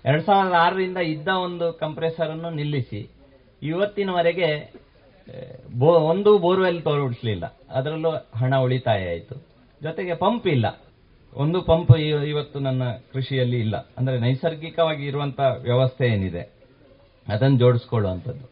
ಎರಡು 0.05 0.23
ಸಾವಿರದ 0.23 0.57
ಆರರಿಂದ 0.59 1.01
ಇದ್ದ 1.13 1.29
ಒಂದು 1.29 1.67
ಕಂಪ್ರೆಸರ್ 1.73 2.31
ಅನ್ನು 2.31 2.51
ನಿಲ್ಲಿಸಿ 2.51 3.01
ಇವತ್ತಿನವರೆಗೆ, 3.63 4.49
ಬೋ, 5.79 5.93
ಒಂದು 6.13 6.39
ಬೋರ್ವೆಲ್ 6.39 6.83
ತೋರಿಸಲಿಲ್ಲ 6.83 7.47
ಅದರಲ್ಲೂ 7.71 8.11
ಹಣ 8.11 8.57
ಉಳಿತಾಯ 8.57 9.09
ಆಯಿತು. 9.09 9.37
ಜೊತೆಗೆ 9.83 10.15
ಪಂಪ್ 10.15 10.47
ಇಲ್ಲ. 10.47 10.67
ಒಂದು 11.37 11.59
ಪಂಪ್ 11.63 11.91
ಇವತ್ತು 12.27 12.59
ನನ್ನ 12.59 12.83
ಕೃಷಿಯಲ್ಲಿ 13.13 13.59
ಇಲ್ಲ. 13.61 13.77
ಅಂದ್ರೆ 13.99 14.19
ನೈಸರ್ಗಿಕವಾಗಿ 14.19 15.07
ಇರುವಂತ 15.07 15.41
ವ್ಯವಸ್ಥೆ 15.63 16.07
ಏನಿದೆ, 16.07 16.43
ಅದನ್ನು 17.29 17.59
ಜೋಡಿಸ್ಕೊಳ್ಳುವಂಥದ್ದು. 17.59 18.47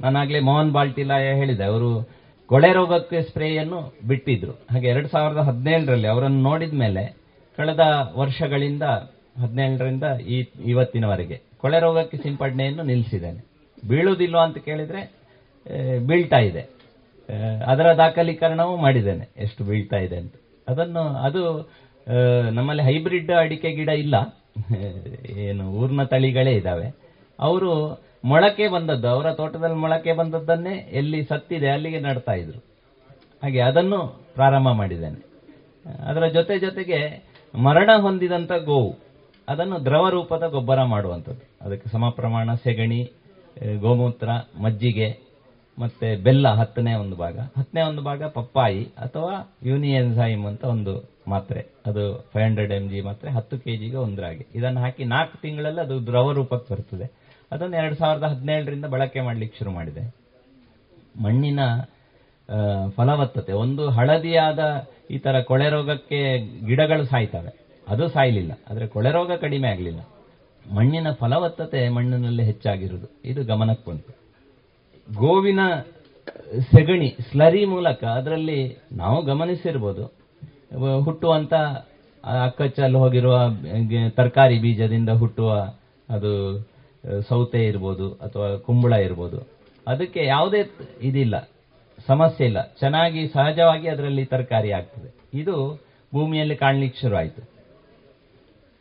ನಾನಾಗ್ಲೇ 0.00 0.40
ಮೋಹನ್ 0.40 0.72
ಬಾಲ್ಟಿಲಾಯ 0.72 1.34
ಹೇಳಿದೆ, 1.34 1.64
ಅವರು 1.64 1.90
ಕೊಳೆ 2.50 2.72
ರೋಗಕ್ಕೆ 2.72 3.22
ಸ್ಪ್ರೇಯನ್ನು 3.22 3.80
ಬಿಟ್ಟಿದ್ರು. 4.08 4.52
ಹಾಗೆ 4.70 4.88
ಎರಡ್ 4.88 5.08
ಸಾವಿರದ 5.08 5.38
ಹದಿನೇಳರಲ್ಲಿ 5.38 6.08
ಅವರನ್ನು 6.08 6.40
ನೋಡಿದ 6.40 6.74
ಮೇಲೆ 6.74 7.04
ಕಳೆದ 7.58 7.84
ವರ್ಷಗಳಿಂದ, 8.16 8.84
ಹದಿನೇಳರಿಂದ 9.42 10.04
ಈ 10.28 10.36
ಇವತ್ತಿನವರೆಗೆ 10.64 11.36
ಕೊಳೆ 11.58 11.78
ರೋಗಕ್ಕೆ 11.80 12.16
ಸಿಂಪಡಣೆಯನ್ನು 12.16 12.82
ನಿಲ್ಲಿಸಿದ್ದೇನೆ. 12.82 13.40
ಬೀಳುವುದಿಲ್ವಾ 13.88 14.42
ಅಂತ 14.44 14.58
ಕೇಳಿದ್ರೆ 14.58 15.00
ಬೀಳ್ತಾ 16.06 16.38
ಇದೆ. 16.38 16.62
ಅದರ 17.66 17.88
ದಾಖಲೀಕರಣವೂ 17.96 18.76
ಮಾಡಿದ್ದೇನೆ. 18.76 19.28
ಎಷ್ಟು 19.36 19.64
ಬೀಳ್ತಾ 19.64 19.96
ಇದೆ 19.96 20.16
ಅಂತ. 20.16 20.34
ಅದನ್ನು, 20.68 21.02
ಅದು 21.18 21.42
ನಮ್ಮಲ್ಲಿ 22.50 22.82
ಹೈಬ್ರಿಡ್ 22.82 23.32
ಅಡಿಕೆ 23.32 23.72
ಗಿಡ 23.72 23.88
ಇಲ್ಲ. 23.88 24.36
ಏನು, 25.30 25.70
ಊರ್ನ 25.70 26.02
ತಳಿಗಳೇ 26.02 26.52
ಇದ್ದಾವೆ 26.52 26.94
ಅವರು 27.40 28.02
ಮೊಳಕೆ 28.24 28.68
ಬಂದದ್ದು, 28.68 29.08
ಅವರ 29.08 29.32
ತೋಟದಲ್ಲಿ 29.32 29.76
ಮೊಳಕೆ 29.76 30.12
ಬಂದದ್ದನ್ನೇ 30.12 30.74
ಎಲ್ಲಿ 30.92 31.24
ಸತ್ತಿದೆ 31.24 31.68
ಅಲ್ಲಿಗೆ 31.68 32.00
ನಡ್ತಾ 32.00 32.32
ಇದ್ರು. 32.32 32.58
ಹಾಗೆ 33.42 33.60
ಅದನ್ನು 33.60 34.20
ಪ್ರಾರಂಭ 34.34 34.68
ಮಾಡಿದ್ದೇನೆ. 34.68 35.30
ಅದರ 36.06 36.26
ಜೊತೆ 36.26 36.58
ಜೊತೆಗೆ 36.58 37.30
ಮರಣ 37.54 37.90
ಹೊಂದಿದಂಥ 38.00 38.52
ಗೋವು, 38.52 38.94
ಅದನ್ನು 39.48 39.84
ದ್ರವ 39.84 40.08
ರೂಪದ 40.08 40.46
ಗೊಬ್ಬರ 40.46 40.82
ಮಾಡುವಂಥದ್ದು. 40.82 41.64
ಅದಕ್ಕೆ 41.66 41.90
ಸಮ 41.90 42.08
ಪ್ರಮಾಣ 42.08 42.54
ಸೆಗಣಿ 42.54 43.12
ಗೋಮೂತ್ರ, 43.80 44.28
ಮಜ್ಜಿಗೆ, 44.62 45.30
ಮತ್ತೆ 45.78 46.16
ಬೆಲ್ಲ 46.16 46.48
ಹತ್ತನೇ 46.48 46.94
ಒಂದು 46.94 47.16
ಭಾಗ. 47.16 47.38
ಹತ್ತನೇ 47.38 47.82
ಒಂದು 47.82 48.02
ಭಾಗ 48.02 48.24
ಪಪ್ಪಾಯಿ 48.24 48.84
ಅಥವಾ 48.84 49.56
ಯೂನಿಯನ್ಸೈಮ್ 49.62 50.46
ಅಂತ 50.46 50.64
ಒಂದು 50.64 51.19
ಮಾತ್ರೆ. 51.30 51.60
ಅದು 51.86 52.02
ಫೈವ್ 52.32 52.44
ಹಂಡ್ರೆಡ್ 52.44 52.72
ಎಂ 52.72 52.88
ಜಿ 52.90 53.00
ಮಾತ್ರೆ, 53.00 53.30
ಹತ್ತು 53.30 53.58
ಕೆ 53.58 53.76
ಜಿಗೆ 53.76 53.96
ಒಂದರಾಗಿ 53.96 54.44
ಇದನ್ನು 54.54 54.80
ಹಾಕಿ 54.80 55.04
ನಾಲ್ಕು 55.04 55.40
ತಿಂಗಳಲ್ಲಿ 55.42 55.80
ಅದು 55.80 56.06
ದ್ರವ 56.06 56.32
ರೂಪಕ್ಕೆ 56.32 56.74
ಬರ್ತದೆ. 56.74 57.06
ಅದನ್ನು 57.52 57.76
ಎರಡು 57.76 57.94
ಸಾವಿರದ 57.94 58.22
ಹದಿನೇಳರಿಂದ 58.22 58.84
ಬಳಕೆ 58.84 59.20
ಮಾಡ್ಲಿಕ್ಕೆ 59.20 59.58
ಶುರು 59.58 59.70
ಮಾಡಿದೆ. 59.70 60.02
ಮಣ್ಣಿನ 61.22 61.60
ಫಲವತ್ತತೆ, 62.96 63.52
ಒಂದು 63.52 63.88
ಹಳದಿಯಾದ 63.88 64.88
ಈ 65.10 65.18
ಥರ 65.18 65.40
ಕೊಳೆ 65.40 65.68
ರೋಗಕ್ಕೆ 65.70 66.20
ಗಿಡಗಳು 66.66 67.04
ಸಾಯ್ತವೆ. 67.04 67.52
ಅದು 67.88 68.08
ಸಾಯಲಿಲ್ಲ. 68.08 68.52
ಆದರೆ 68.70 68.86
ಕೊಳೆ 68.86 69.10
ರೋಗ 69.10 69.32
ಕಡಿಮೆ 69.32 69.68
ಆಗಲಿಲ್ಲ. 69.68 70.00
ಮಣ್ಣಿನ 70.74 71.10
ಫಲವತ್ತತೆ 71.10 71.88
ಮಣ್ಣಿನಲ್ಲಿ 71.88 72.44
ಹೆಚ್ಚಾಗಿರುವುದು. 72.44 73.06
ಇದು 73.24 73.44
ಗಮನಕ್ಕೆ 73.44 73.90
ಬಂತು. 73.90 74.12
ಗೋವಿನ 75.14 75.60
ಸೆಗಣಿ, 76.72 77.16
ಸ್ಲರಿ 77.30 77.64
ಮೂಲಕ 77.64 78.04
ಅದರಲ್ಲಿ 78.04 78.60
ನಾವು 78.92 79.22
ಗಮನಿಸಿರ್ಬೋದು. 79.22 80.19
ಹುಟ್ಟುವಂತ 81.04 81.54
ಅಕ್ಕಚ್ಚಲ್ಲಿ 82.46 82.98
ಹೋಗಿರುವ 82.98 83.36
ತರಕಾರಿ 84.16 84.56
ಬೀಜದಿಂದ 84.58 85.10
ಹುಟ್ಟುವ 85.20 85.50
ಅದು 86.08 86.32
ಸೌತೆ 87.28 87.60
ಇರ್ಬೋದು 87.66 88.06
ಅಥವಾ 88.24 88.48
ಕುಂಬಳ 88.56 88.92
ಇರ್ಬೋದು. 89.06 89.38
ಅದಕ್ಕೆ 89.86 90.20
ಯಾವುದೇ 90.26 90.60
ಇದಿಲ್ಲ, 91.02 91.36
ಸಮಸ್ಯೆ 92.06 92.44
ಇಲ್ಲ. 92.46 92.60
ಚೆನ್ನಾಗಿ, 92.80 93.22
ಸಹಜವಾಗಿ 93.28 93.88
ಅದರಲ್ಲಿ 93.88 94.24
ತರಕಾರಿ 94.24 94.70
ಆಗ್ತದೆ. 94.72 95.08
ಇದು 95.34 95.56
ಭೂಮಿಯಲ್ಲಿ 96.12 96.56
ಕಾಣ್ಲಿಕ್ಕೆ 96.56 97.00
ಶುರು 97.00 97.16
ಆಯಿತು 97.16 97.42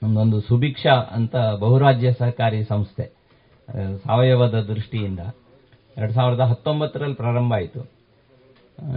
ನಮ್ದೊಂದು 0.01 0.39
ಸುಭಿಕ್ಷಾ 0.41 0.95
ಅಂತ 1.17 1.35
ಬಹುರಾಜ್ಯ 1.59 2.11
ಸಹಕಾರಿ 2.13 2.59
ಸಂಸ್ಥೆ 2.63 3.05
ಸಾವಯವದ 4.05 4.57
ದೃಷ್ಟಿಯಿಂದ. 4.69 5.21
ಎರಡು 5.97 6.13
ಸಾವಿರದ 6.13 6.43
ಹತ್ತೊಂಬತ್ತರಲ್ಲಿ 6.51 7.15
ಪ್ರಾರಂಭ 7.15 7.51
ಆಯಿತು. 7.53 7.81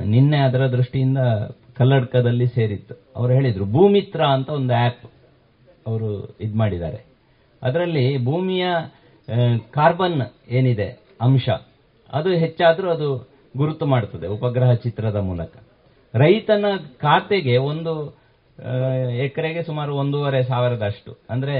ನಿನ್ನೆ 0.05 0.39
ಅದರ 0.39 0.67
ದೃಷ್ಟಿಯಿಂದ 0.67 1.21
ಕಲ್ಲಡ್ಕದಲ್ಲಿ 1.83 2.47
ಸೇರಿತ್ತು. 2.47 2.95
ಅವರು 3.17 3.33
ಹೇಳಿದರು, 3.33 3.65
ಭೂಮಿತ್ರ 3.73 4.23
ಅಂತ 4.35 4.49
ಒಂದು 4.57 4.75
ಆ್ಯಪ್ 4.75 5.07
ಅವರು 5.87 6.09
ಇದು 6.41 6.55
ಮಾಡಿದ್ದಾರೆ. 6.59 7.01
ಅದರಲ್ಲಿ 7.63 8.05
ಭೂಮಿಯ 8.25 8.65
ಕಾರ್ಬನ್ 9.71 10.21
ಏನಿದೆ, 10.59 10.87
ಅಂಶ, 11.21 11.49
ಅದು 12.11 12.31
ಹೆಚ್ಚಾದರೂ 12.43 12.89
ಅದು 12.91 13.09
ಗುರುತು 13.57 13.87
ಮಾಡ್ತದೆ 13.87 14.27
ಉಪಗ್ರಹ 14.27 14.71
ಚಿತ್ರದ 14.85 15.19
ಮೂಲಕ. 15.31 15.53
ರೈತನ 16.15 16.67
ಖಾತೆಗೆ 17.01 17.57
ಒಂದು 17.71 17.93
ಎಕರೆಗೆ 19.25 19.63
ಸುಮಾರು 19.63 19.93
ಒಂದೂವರೆ 19.97 20.41
ಸಾವಿರದಷ್ಟು. 20.45 21.13
ಅಂದ್ರೆ 21.31 21.57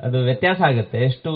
ಅದು 0.00 0.18
ವ್ಯತ್ಯಾಸ 0.24 0.60
ಆಗುತ್ತೆ, 0.68 0.98
ಎಷ್ಟು 1.04 1.32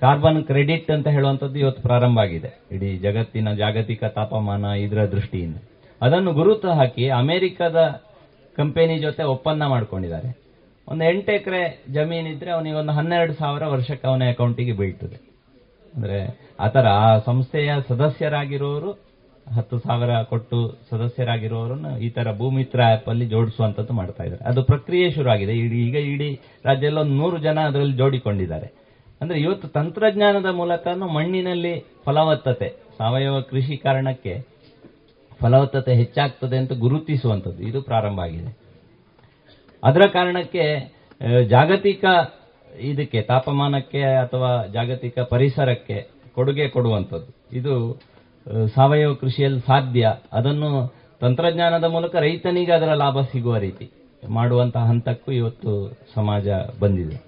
ಕಾರ್ಬನ್ 0.00 0.42
ಕ್ರೆಡಿಟ್ 0.44 0.90
ಅಂತ 0.90 1.08
ಹೇಳುವಂಥದ್ದು 1.08 1.58
ಇವತ್ತು 1.58 1.82
ಪ್ರಾರಂಭ 1.82 2.18
ಆಗಿದೆ. 2.18 2.50
ಇಡೀ 2.72 2.90
ಜಗತ್ತಿನ 2.98 3.48
ಜಾಗತಿಕ 3.54 4.02
ತಾಪಮಾನ 4.18 4.64
ಇದರ 4.86 5.02
ದೃಷ್ಟಿಯಿಂದ. 5.16 5.58
ಅದನ್ನು 6.00 6.32
ಗುರುತು 6.32 6.68
ಹಾಕಿ 6.68 7.08
ಅಮೆರಿಕದ 7.08 8.02
ಕಂಪನಿ 8.56 8.98
ಜೊತೆ 8.98 9.22
ಒಪ್ಪಂದ 9.22 9.62
ಮಾಡ್ಕೊಂಡಿದ್ದಾರೆ. 9.62 10.30
ಒಂದು 10.88 11.04
ಎಂಟು 11.04 11.32
ಎಕರೆ 11.32 11.84
ಜಮೀನಿದ್ರೆ 11.92 12.50
ಅವನಿಗೆ 12.50 12.76
ಒಂದು 12.76 12.92
ಹನ್ನೆರಡು 12.92 13.32
ಸಾವಿರ 13.32 13.64
ವರ್ಷಕ್ಕೆ 13.66 14.08
ಅವನ 14.08 14.22
ಅಕೌಂಟಿಗೆ 14.28 14.72
ಬೀಳ್ತದೆ. 14.72 15.30
ಅಂದ್ರೆ 15.94 16.38
ಆತರ 16.60 16.86
ಆ 16.86 17.18
ಸಂಸ್ಥೆಯ 17.18 17.72
ಸದಸ್ಯರಾಗಿರೋರು, 17.88 18.90
ಹತ್ತು 19.54 19.78
ಸಾವಿರ 19.78 20.22
ಕೊಟ್ಟು 20.22 20.78
ಸದಸ್ಯರಾಗಿರೋರನ್ನು 20.90 21.98
ಈ 21.98 22.10
ತರ 22.10 22.36
ಭೂಮಿತ್ರ 22.36 22.82
ಆಪ್ 22.82 23.08
ಅಲ್ಲಿ 23.08 23.26
ಜೋಡಿಸುವಂತದ್ದು 23.26 23.92
ಮಾಡ್ತಾ 23.92 24.24
ಇದ್ದಾರೆ. 24.24 24.44
ಅದು 24.44 24.62
ಪ್ರಕ್ರಿಯೆ 24.62 25.10
ಶುರು 25.10 25.30
ಆಗಿದೆ 25.30 25.52
ಇಡೀ 25.52 25.78
ಈಗ 25.86 25.94
ಇಡೀ 25.94 26.40
ರಾಜ್ಯದಲ್ಲಿ 26.64 27.00
ಒಂದು 27.00 27.14
ನೂರು 27.14 27.38
ಜನ 27.38 27.58
ಅದರಲ್ಲಿ 27.60 27.96
ಜೋಡಿಕೊಂಡಿದ್ದಾರೆ. 27.96 28.68
ಅಂದ್ರೆ 29.20 29.40
ಇವತ್ತು 29.40 29.68
ತಂತ್ರಜ್ಞಾನದ 29.68 30.46
ಮೂಲಕನೂ 30.46 31.06
ಮಣ್ಣಿನಲ್ಲಿ 31.06 31.84
ಫಲವತ್ತತೆ, 32.04 32.68
ಸಾವಯವ 32.98 33.40
ಕೃಷಿ 33.40 33.76
ಕಾರಣಕ್ಕೆ 33.76 34.49
ಫಲವತ್ತತೆ 35.40 35.92
ಹೆಚ್ಚಾಗ್ತದೆ 35.94 36.56
ಅಂತ 36.56 36.72
ಗುರುತಿಸುವಂಥದ್ದು. 36.78 37.62
ಇದು 37.62 37.80
ಪ್ರಾರಂಭ 37.82 38.20
ಆಗಿದೆ. 38.20 38.52
ಅದರ 39.82 40.04
ಕಾರಣಕ್ಕೆ 40.12 40.64
ಜಾಗತಿಕ 41.48 42.04
ಇದಕ್ಕೆ, 42.80 43.20
ತಾಪಮಾನಕ್ಕೆ 43.22 44.02
ಅಥವಾ 44.02 44.50
ಜಾಗತಿಕ 44.66 45.18
ಪರಿಸರಕ್ಕೆ 45.30 45.98
ಕೊಡುಗೆ 46.34 46.66
ಕೊಡುವಂಥದ್ದು. 46.68 47.30
ಇದು 47.52 47.74
ಸಾವಯವ 48.74 49.12
ಕೃಷಿಯಲ್ಲಿ 49.14 49.60
ಸಾಧ್ಯ. 49.60 50.12
ಅದನ್ನು 50.32 50.70
ತಂತ್ರಜ್ಞಾನದ 51.20 51.84
ಮೂಲಕ 51.84 52.14
ರೈತನಿಗೆ 52.16 52.72
ಅದರ 52.72 52.92
ಲಾಭ 52.94 53.20
ಸಿಗುವ 53.20 53.56
ರೀತಿ 53.56 53.86
ಮಾಡುವಂತಹ 54.28 54.84
ಹಂತಕ್ಕೂ 54.84 55.30
ಇವತ್ತು 55.32 55.72
ಸಮಾಜ 56.14 56.48
ಬಂದಿದೆ. 56.80 57.18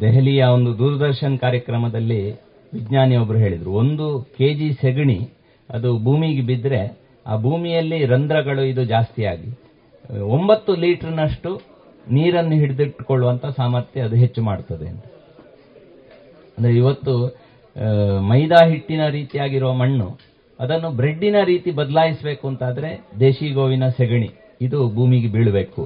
ದೆಹಲಿಯ 0.00 0.42
ಒಂದು 0.44 0.70
ದೂರದರ್ಶನ್ 0.78 1.36
ಕಾರ್ಯಕ್ರಮದಲ್ಲಿ 1.38 2.20
ವಿಜ್ಞಾನಿ 2.72 3.16
ಒಬ್ರು 3.16 3.38
ಹೇಳಿದರು, 3.38 3.72
ಒಂದು 3.72 4.06
ಕೆಜಿ 4.38 4.70
ಸೆಗಣಿ 4.72 5.18
ಅದು 5.76 5.88
ಭೂಮಿಗೆ 6.06 6.42
ಬಿದ್ದರೆ 6.50 6.80
ಆ 7.26 7.34
ಭೂಮಿಯಲ್ಲಿ 7.46 7.98
ರಂಧ್ರಗಳು 8.12 8.62
ಇದು 8.72 8.82
ಜಾಸ್ತಿಯಾಗಿ 8.94 9.50
ಒಂಬತ್ತು 10.36 10.72
ಲೀಟರ್ನಷ್ಟು 10.84 11.50
ನೀರನ್ನು 12.06 12.56
ಹಿಡಿದಿಟ್ಟುಕೊಳ್ಳುವಂಥ 12.60 13.46
ಸಾಮರ್ಥ್ಯ 13.56 14.06
ಅದು 14.08 14.16
ಹೆಚ್ಚು 14.22 14.42
ಮಾಡ್ತದೆ 14.42 14.86
ಅಂತ. 14.92 15.04
ಅಂದರೆ 16.56 16.72
ಇವತ್ತು 16.82 17.14
ಮೈದಾ 18.30 18.60
ಹಿಟ್ಟಿನ 18.70 19.02
ರೀತಿಯಾಗಿರುವ 19.16 19.72
ಮಣ್ಣು, 19.82 20.08
ಅದನ್ನು 20.58 20.88
ಬ್ರೆಡ್ಡಿನ 21.00 21.38
ರೀತಿ 21.50 21.70
ಬದಲಾಯಿಸಬೇಕು 21.80 22.44
ಅಂತಾದರೆ 22.50 22.90
ದೇಶಿ 23.20 23.48
ಗೋವಿನ 23.58 23.88
ಸೆಗಣಿ, 23.98 24.30
ಇದು 24.66 24.78
ಭೂಮಿಗೆ 24.96 25.28
ಬೀಳಬೇಕು. 25.34 25.82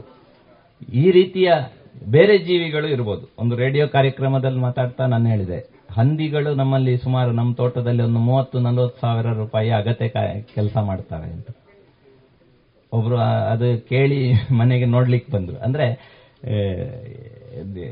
ಈ 1.02 1.06
ರೀತಿಯ 1.18 1.50
ಬೇರೆ 2.14 2.36
ಜೀವಿಗಳು 2.46 2.88
ಇರ್ಬೋದು. 2.94 3.24
ಒಂದು 3.42 3.54
ರೇಡಿಯೋ 3.62 3.84
ಕಾರ್ಯಕ್ರಮದಲ್ಲಿ 3.96 4.60
ಮಾತಾಡ್ತಾ 4.68 5.06
ನಾನು 5.14 5.26
ಹೇಳಿದೆ 5.32 5.58
ಹಂದಿಗಳು 5.96 6.50
ನಮ್ಮಲ್ಲಿ 6.54 6.94
ಸುಮಾರು 6.96 7.30
ನಮ್ಮ 7.32 7.50
ತೋಟದಲ್ಲಿ 7.54 8.02
ಒಂದು 8.02 8.20
ಮೂವತ್ತು, 8.20 8.56
ನಲವತ್ತು 8.58 9.00
ಸಾವಿರ 9.00 9.32
ರೂಪಾಯಿ 9.38 9.70
ಅಗತ್ಯ 9.70 10.08
ಕೆಲಸ 10.54 10.76
ಮಾಡ್ತಾರೆ 10.88 11.28
ಅಂತ. 11.32 11.48
ಒಬ್ರು 12.92 13.16
ಅದು 13.52 13.68
ಕೇಳಿ 13.88 14.20
ಮನೆಗೆ 14.52 14.86
ನೋಡ್ಲಿಕ್ಕೆ 14.94 15.30
ಬಂದ್ರು. 15.32 15.56
ಅಂದ್ರೆ 15.58 15.86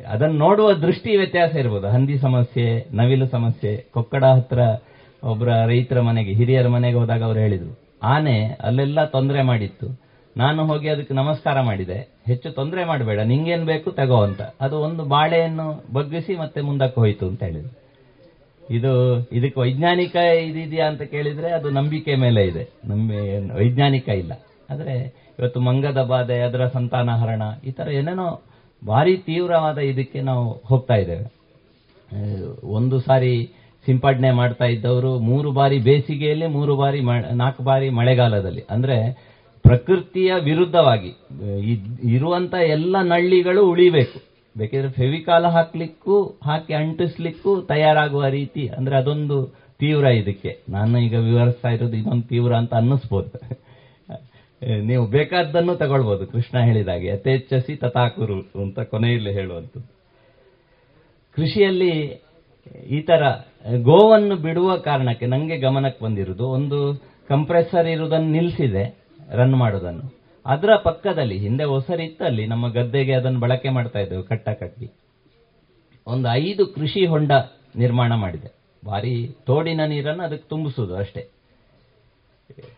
ಅದನ್ನು 0.07 0.37
ನೋಡುವ 0.39 0.69
ದೃಷ್ಟಿ 0.83 1.11
ವ್ಯತ್ಯಾಸ 1.17 1.53
ಇರ್ಬೋದು. 1.55 1.87
ಹಂದಿ 1.89 2.17
ಸಮಸ್ಯೆ, 2.19 2.67
ನವಿಲು 2.93 3.27
ಸಮಸ್ಯೆ, 3.27 3.73
ಕೊಕ್ಕಡ 3.95 4.25
ಹತ್ರ 4.37 4.61
ಒಬ್ಬರ 5.23 5.51
ರೈತರ 5.67 6.01
ಮನೆಗೆ, 6.01 6.33
ಹಿರಿಯರ 6.33 6.69
ಮನೆಗೆ 6.69 6.99
ಹೋದಾಗ 6.99 7.23
ಅವ್ರು 7.23 7.41
ಹೇಳಿದ್ರು, 7.41 7.73
ಆನೆ 8.13 8.37
ಅಲ್ಲೆಲ್ಲ 8.61 9.05
ತೊಂದರೆ 9.15 9.43
ಮಾಡಿತ್ತು. 9.43 9.89
ನಾನು 10.37 10.61
ಹೋಗಿ 10.67 10.89
ಅದಕ್ಕೆ 10.89 11.15
ನಮಸ್ಕಾರ 11.15 11.61
ಮಾಡಿದೆ. 11.61 11.99
ಹೆಚ್ಚು 12.27 12.49
ತೊಂದರೆ 12.51 12.83
ಮಾಡಬೇಡ. 12.85 13.21
ನಿಂಗೇನ್ 13.31 13.65
ಬೇಕು 13.65 13.91
ತಗೋ 13.91 14.19
ಅಂತ. 14.23 14.43
ಅದು 14.61 14.77
ಒಂದು 14.79 15.03
ಬಾಳೆಯನ್ನು 15.05 15.67
ಬಗ್ಗಿಸಿ 15.95 16.35
ಮತ್ತೆ 16.37 16.61
ಮುಂದಕ್ಕೆ 16.61 16.99
ಹೋಯ್ತು 17.01 17.25
ಅಂತ 17.27 17.43
ಹೇಳಿದ್ರು. 17.43 17.73
ಇದು 18.71 18.93
ಇದಕ್ಕೆ 19.33 19.61
ವೈಜ್ಞಾನಿಕ 19.61 20.17
ಇದಿದೆಯಾ 20.49 20.87
ಅಂತ 20.89 21.03
ಕೇಳಿದ್ರೆ 21.03 21.49
ಅದು 21.51 21.71
ನಂಬಿಕೆ 21.71 22.15
ಮೇಲೆ 22.15 22.43
ಇದೆ. 22.47 22.65
ನಂಬಿ 22.89 23.17
ವೈಜ್ಞಾನಿಕ 23.55 24.09
ಇಲ್ಲ. 24.09 24.33
ಆದರೆ 24.71 24.95
ಇವತ್ತು 25.39 25.61
ಮಂಗದ 25.61 26.01
ಬಾಧೆ, 26.03 26.39
ಅದರ 26.39 26.67
ಸಂತಾನಹರಣ, 26.67 27.43
ಈ 27.65 27.71
ಥರ 27.71 27.89
ಏನೇನೋ 27.91 28.29
ಭಾರಿ 28.83 29.17
ತೀವ್ರವಾದ 29.17 29.79
ಇದಕ್ಕೆ 29.79 30.21
ನಾವು 30.21 30.45
ಹೋಗ್ತಾ 30.67 30.95
ಇದ್ದೇವೆ. 30.95 31.27
ಒಂದು 32.63 33.01
ಸಾರಿ 33.01 33.35
ಸಿಂಪಡಣೆ 33.87 34.31
ಮಾಡ್ತಾ 34.31 34.65
ಇದ್ದವರು 34.65 35.19
ಮೂರು 35.19 35.53
ಬಾರಿ 35.53 35.79
ಬೇಸಿಗೆಯಲ್ಲಿ, 35.79 36.47
ಮೂರು 36.47 36.77
ಬಾರಿ 36.77 37.01
ನಾಲ್ಕು 37.35 37.63
ಬಾರಿ 37.63 37.91
ಮಳೆಗಾಲದಲ್ಲಿ. 37.91 38.63
ಅಂದ್ರೆ 38.71 38.97
ಪ್ರಕೃತಿಯ 39.63 40.33
ವಿರುದ್ಧವಾಗಿ 40.45 41.13
ಇರುವಂತ 42.15 42.55
ಎಲ್ಲ 42.55 42.97
ನಳ್ಳಿಗಳು 43.03 43.63
ಉಳಿಬೇಕು. 43.67 44.19
ಬೇಕಿದ್ರೆ 44.59 44.93
ಫೆವಿಕಾಲ 44.93 45.47
ಹಾಕ್ಲಿಕ್ಕೂ, 45.47 46.41
ಹಾಕಿ 46.45 46.75
ಅಂಟಿಸ್ಲಿಕ್ಕೂ 46.75 47.61
ತಯಾರಾಗುವ 47.61 48.27
ರೀತಿ, 48.27 48.69
ಅಂದ್ರೆ 48.69 48.97
ಅದೊಂದು 48.97 49.47
ತೀವ್ರ 49.79 50.05
ಇದಕ್ಕೆ. 50.05 50.61
ನಾನು 50.69 50.99
ಈಗ 50.99 51.15
ವಿವರಿಸ್ತಾ 51.15 51.69
ಇರೋದು 51.69 51.97
ಇದೊಂದು 51.97 52.23
ತೀವ್ರ 52.23 52.55
ಅಂತ 52.55 52.75
ಅನ್ನಿಸ್ಬೋದು. 52.75 53.61
ನೀವು 54.87 55.07
ಬೇಕಾದ್ದನ್ನು 55.07 55.77
ತಗೊಳ್ಬೋದು. 55.77 56.27
ಕೃಷ್ಣ 56.27 56.59
ಹೇಳಿದಾಗೆ, 56.59 57.07
ಯಥೇಚ್ಛಸಿ 57.07 57.77
ತಥಾಕುರು 57.77 58.35
ಅಂತ 58.35 58.81
ಕೊನೆಯಲ್ಲಿ 58.81 59.33
ಹೇಳುವಂಥದ್ದು. 59.33 59.89
ಕೃಷಿಯಲ್ಲಿ 61.37 62.23
ಈ 62.91 63.01
ತರ 63.01 63.23
ಗೋವನ್ನು 63.77 64.37
ಬಿಡುವ 64.37 64.77
ಕಾರಣಕ್ಕೆ 64.77 65.27
ನಂಗೆ 65.27 65.59
ಗಮನಕ್ಕೆ 65.59 66.05
ಬಂದಿರುವುದು, 66.05 66.47
ಒಂದು 66.47 67.03
ಕಂಪ್ರೆಸರ್ 67.29 67.87
ಇರುವುದನ್ನು 67.87 68.29
ನಿಲ್ಲಿಸಿದೆ 68.29 68.99
ರನ್ 69.31 69.53
ಮಾಡೋದನ್ನು 69.53 70.20
ಅದರ 70.47 70.77
ಪಕ್ಕದಲ್ಲಿ, 70.77 71.39
ಹಿಂದೆ 71.39 71.65
ಒಸರಿತ್ತಲ್ಲಿ 71.65 72.47
ನಮ್ಮ 72.47 72.69
ಗದ್ದೆಗೆ 72.69 73.13
ಅದನ್ನು 73.13 73.41
ಬಳಕೆ 73.41 73.69
ಮಾಡ್ತಾ 73.69 73.99
ಇದ್ದೆವು, 73.99 74.23
ಕಟ್ಟ 74.23 74.49
ಕಟ್ಟಿ. 74.49 74.91
ಒಂದು 76.07 76.29
ಐದು 76.29 76.67
ಕೃಷಿ 76.67 77.07
ಹೊಂಡ 77.07 77.33
ನಿರ್ಮಾಣ 77.77 78.15
ಮಾಡಿದೆ. 78.15 78.55
ಭಾರಿ 78.87 79.37
ತೋಡಿನ 79.47 79.81
ನೀರನ್ನು 79.85 80.23
ಅದಕ್ಕೆ 80.23 80.49
ತುಂಬಿಸೋದು 80.49 80.97
ಅಷ್ಟೇ. 80.97 81.29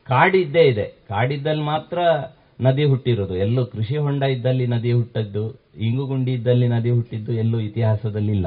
ಕಾಡಿದ್ದೇ 0.05 0.63
ಇದೆ. 0.63 0.85
ಕಾಡಿದ್ದಲ್ಲಿ 1.09 1.63
ಮಾತ್ರ 1.63 1.99
ನದಿ 2.61 2.85
ಹುಟ್ಟಿರೋದು. 2.85 3.37
ಎಲ್ಲೂ 3.37 3.67
ಕೃಷಿ 3.67 3.97
ಹೊಂಡ 3.97 4.23
ಇದ್ದಲ್ಲಿ 4.23 4.67
ನದಿ 4.67 4.93
ಹುಟ್ಟದ್ದು, 4.93 5.61
ಇಂಗುಗುಂಡಿ 5.77 6.33
ಇದ್ದಲ್ಲಿ 6.33 6.69
ನದಿ 6.69 6.91
ಹುಟ್ಟಿದ್ದು 6.91 7.33
ಎಲ್ಲೂ 7.33 7.61
ಇತಿಹಾಸದಲ್ಲಿ 7.61 8.33
ಇಲ್ಲ 8.33 8.47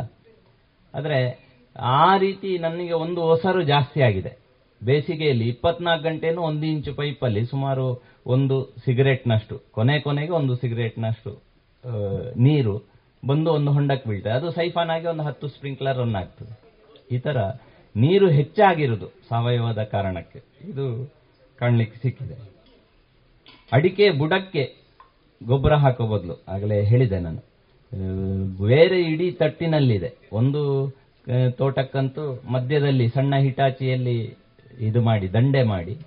ಆದರೆ 0.93 1.45
ಆ 1.79 2.17
ರೀತಿ 2.17 2.57
ನನಗೆ 2.57 2.93
ಒಂದು 2.93 3.21
ಹೊಸರು 3.21 3.63
ಜಾಸ್ತಿ 3.63 4.01
ಆಗಿದೆ. 4.01 4.44
ಬೇಸಿಗೆಯಲ್ಲಿ 4.87 5.45
ಇಪ್ಪತ್ನಾಲ್ಕು 5.53 6.03
ಗಂಟೆನೂ 6.07 6.41
ಒಂದು 6.49 6.65
ಇಂಚು 6.71 6.91
ಪೈಪಲ್ಲಿ 6.99 7.41
ಸುಮಾರು 7.51 7.85
ಒಂದು 8.35 8.57
ಸಿಗರೇಟ್ನಷ್ಟು, 8.85 9.55
ಕೊನೆ 9.75 9.95
ಕೊನೆಗೆ 10.05 10.33
ಒಂದು 10.39 10.55
ಸಿಗರೇಟ್ನಷ್ಟು 10.63 11.31
ನೀರು 12.47 12.75
ಬಂದು 13.23 13.49
ಒಂದು 13.57 13.71
ಹೊಂಡಕ್ಕೆ 13.75 14.05
ಬೀಳ್ತದೆ. 14.09 14.33
ಅದು 14.39 14.47
ಸೈಫಾನ್ 14.57 14.91
ಆಗಿ 14.95 15.07
ಒಂದು 15.13 15.23
ಹತ್ತು 15.27 15.47
ಸ್ಪ್ರಿಂಕ್ಲರ್ 15.53 15.97
ರನ್ 15.97 16.17
ಆಗ್ತದೆ. 16.21 16.53
ಈ 17.15 17.17
ಥರ 17.25 17.37
ನೀರು 17.95 18.27
ಹೆಚ್ಚಾಗಿರುವುದು 18.37 19.07
ಸಾವಯವದ 19.29 19.81
ಕಾರಣಕ್ಕೆ. 19.93 20.39
ಇದು 20.71 20.85
ಕಾಣಲಿಕ್ಕೆ 21.59 21.97
ಸಿಕ್ಕಿದೆ. 22.03 22.37
ಅಡಿಕೆ 23.71 24.05
ಬುಡಕ್ಕೆ 24.19 24.63
ಗೊಬ್ಬರ 25.41 25.73
ಹಾಕೋ 25.83 26.05
ಬದಲು, 26.07 26.35
ಆಗಲೇ 26.53 26.77
ಹೇಳಿದೆ 26.91 27.19
ನಾನು. 27.27 27.41
ಬೇರೆ 28.65 28.97
ಇಡೀ 29.11 29.27
ತಟ್ಟಿನಲ್ಲಿದೆ. 29.41 30.09
ಒಂದು 30.39 30.61
ತೋಟಕ್ಕಂತೂ 31.59 32.23
ಮಧ್ಯದಲ್ಲಿ, 32.53 33.05
ಸಣ್ಣ 33.15 33.35
ಹಿಟಾಚಿಯಲ್ಲಿ 33.45 34.17
ಇದು 34.79 35.01
ಮಾಡಿ, 35.01 35.33
ದಂಡೆ 35.33 35.63
ಮಾಡಿ, 35.63 35.97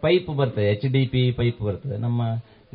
ಪೈಪ್ 0.00 0.36
ಬರ್ತದೆ 0.36 0.64
ಎಚ್ 0.64 0.92
ಡಿ 0.92 1.06
ಪಿ 1.06 1.30
ಪೈಪ್ 1.30 1.62
ಬರ್ತದೆ. 1.62 1.96
ನಮ್ಮ 1.96 2.22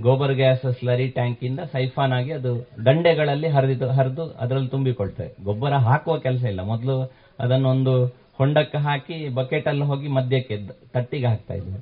ಗೋಬರ್ 0.01 0.33
ಗ್ಯಾಸ್ 0.33 0.73
ಸ್ಲರಿ 0.79 1.07
ಟ್ಯಾಂಕಿಂದ 1.07 1.59
ಸೈಫಾನ್ 1.59 2.11
ಆಗಿ 2.11 2.31
ಅದು 2.31 2.67
ದಂಡೆಗಳಲ್ಲಿ 2.85 3.47
ಹರಿದು 3.47 3.87
ಹರಿದು 3.87 4.31
ಅದರಲ್ಲಿ 4.31 4.67
ತುಂಬಿಕೊಳ್ತದೆ. 4.67 5.43
ಗೊಬ್ಬರ 5.43 5.73
ಹಾಕುವ 5.73 6.17
ಕೆಲಸ 6.17 6.43
ಇಲ್ಲ. 6.43 6.61
ಮೊದಲು 6.61 7.11
ಅದನ್ನೊಂದು 7.39 8.05
ಹೊಂಡಕ್ಕೆ 8.37 8.77
ಹಾಕಿ 8.77 9.29
ಬಕೆಟ್ 9.29 9.67
ಅಲ್ಲಿ 9.67 9.83
ಹೋಗಿ 9.83 10.07
ಮಧ್ಯಕ್ಕೆ 10.07 10.57
ತಟ್ಟಿಗೆ 10.93 11.25
ಹಾಕ್ತಾ 11.25 11.53
ಇದ್ವಿ 11.53 11.79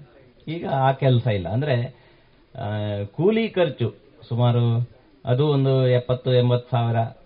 ಈಗ 0.54 0.68
ಆ 0.68 0.92
ಕೆಲಸ 0.92 1.28
ಇಲ್ಲ. 1.28 1.50
ಅಂದ್ರೆ 1.50 1.96
ಕೂಲಿ 3.06 3.50
ಖರ್ಚು 3.50 3.96
ಸುಮಾರು 4.30 4.90
ಅದು 5.26 5.48
ಒಂದು 5.48 5.88
ಎಪ್ಪತ್ತು, 5.88 6.34
ಎಂಬತ್ತು 6.34 6.72
ಸಾವಿರ, 6.72 7.18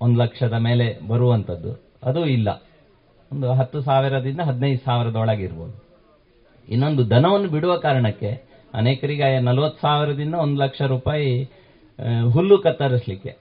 ಒಂದು 0.00 0.20
ಲಕ್ಷದ 0.20 0.52
ಮೇಲೆ 0.52 1.08
ಬರುವಂಥದ್ದು. 1.08 1.82
ಅದು 2.04 2.26
ಇಲ್ಲ. 2.26 2.62
ಒಂದು 3.34 3.52
ಹತ್ತು 3.52 3.78
ಸಾವಿರದಿಂದ 3.80 4.40
ಹದಿನೈದು 4.48 4.80
ಸಾವಿರದೊಳಗಿರ್ಬೋದು 4.84 5.76
ಇನ್ನೊಂದು 6.68 7.02
ದನವನ್ನು 7.10 7.48
ಬಿಡುವ 7.48 7.72
ಕಾರಣಕ್ಕೆ 7.76 8.30
ಅನೇಕರಿಗೆ 8.74 9.28
ನಲವತ್ತು 9.40 9.80
ಸಾವಿರದಿಂದ 9.80 10.34
ಒಂದು 10.44 10.56
ಲಕ್ಷ 10.62 10.82
ರೂಪಾಯಿ 10.94 11.30
ಹುಲ್ಲು 12.34 12.56
ಕತ್ತರಿಸಲಿಕ್ಕೆ 12.58 13.32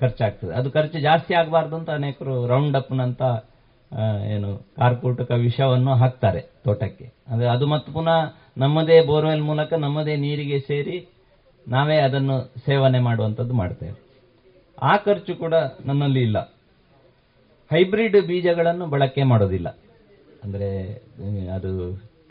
ಖರ್ಚಾಗ್ತದೆ. 0.00 0.52
ಅದು 0.58 0.68
ಖರ್ಚು 0.70 0.98
ಜಾಸ್ತಿ 1.00 1.32
ಆಗಬಾರ್ದು 1.34 1.74
ಅಂತ 1.76 1.90
ಅನೇಕರು 1.90 2.34
ರೌಂಡ್ 2.46 2.76
ಅಪ್ನಂತ 2.76 3.22
ಏನು 4.34 4.48
ಕಾರ್ಕೂಟಕ 4.76 5.30
ವಿಷವನ್ನು 5.46 5.92
ಹಾಕ್ತಾರೆ 6.02 6.40
ತೋಟಕ್ಕೆ. 6.64 7.06
ಅಂದರೆ 7.28 7.48
ಅದು 7.48 7.66
ಮತ್ತು 7.66 7.88
ಪುನಃ 7.92 8.18
ನಮ್ಮದೇ 8.62 8.96
ಬೋರ್ವೆಲ್ 9.10 9.44
ಮೂಲಕ 9.50 9.72
ನಮ್ಮದೇ 9.84 10.16
ನೀರಿಗೆ 10.16 10.58
ಸೇರಿ 10.70 10.96
ನಾವೇ 11.66 11.98
ಅದನ್ನು 12.06 12.36
ಸೇವನೆ 12.66 12.98
ಮಾಡುವಂಥದ್ದು 12.98 13.54
ಮಾಡ್ತೇವೆ. 13.54 13.94
ಆ 14.82 14.92
ಖರ್ಚು 15.06 15.32
ಕೂಡ 15.34 15.54
ನನ್ನಲ್ಲಿ 15.88 16.22
ಇಲ್ಲ. 16.28 16.38
ಹೈಬ್ರಿಡ್ 17.72 18.18
ಬೀಜಗಳನ್ನು 18.26 18.86
ಬಳಕೆ 18.94 19.22
ಮಾಡೋದಿಲ್ಲ. 19.32 19.68
ಅಂದ್ರೆ 20.44 20.70
ಅದು 21.56 21.70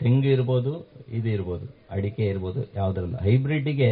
ತೆಂಗು 0.02 0.28
ಇರ್ಬೋದು, 0.34 0.72
ಇದು 1.18 1.28
ಇರ್ಬೋದು, 1.28 1.66
ಅಡಿಕೆ 1.96 2.24
ಇರ್ಬೋದು, 2.32 2.60
ಯಾವುದರಲ್ಲ. 2.76 3.16
ಹೈಬ್ರಿಡ್ಗೆ 3.26 3.90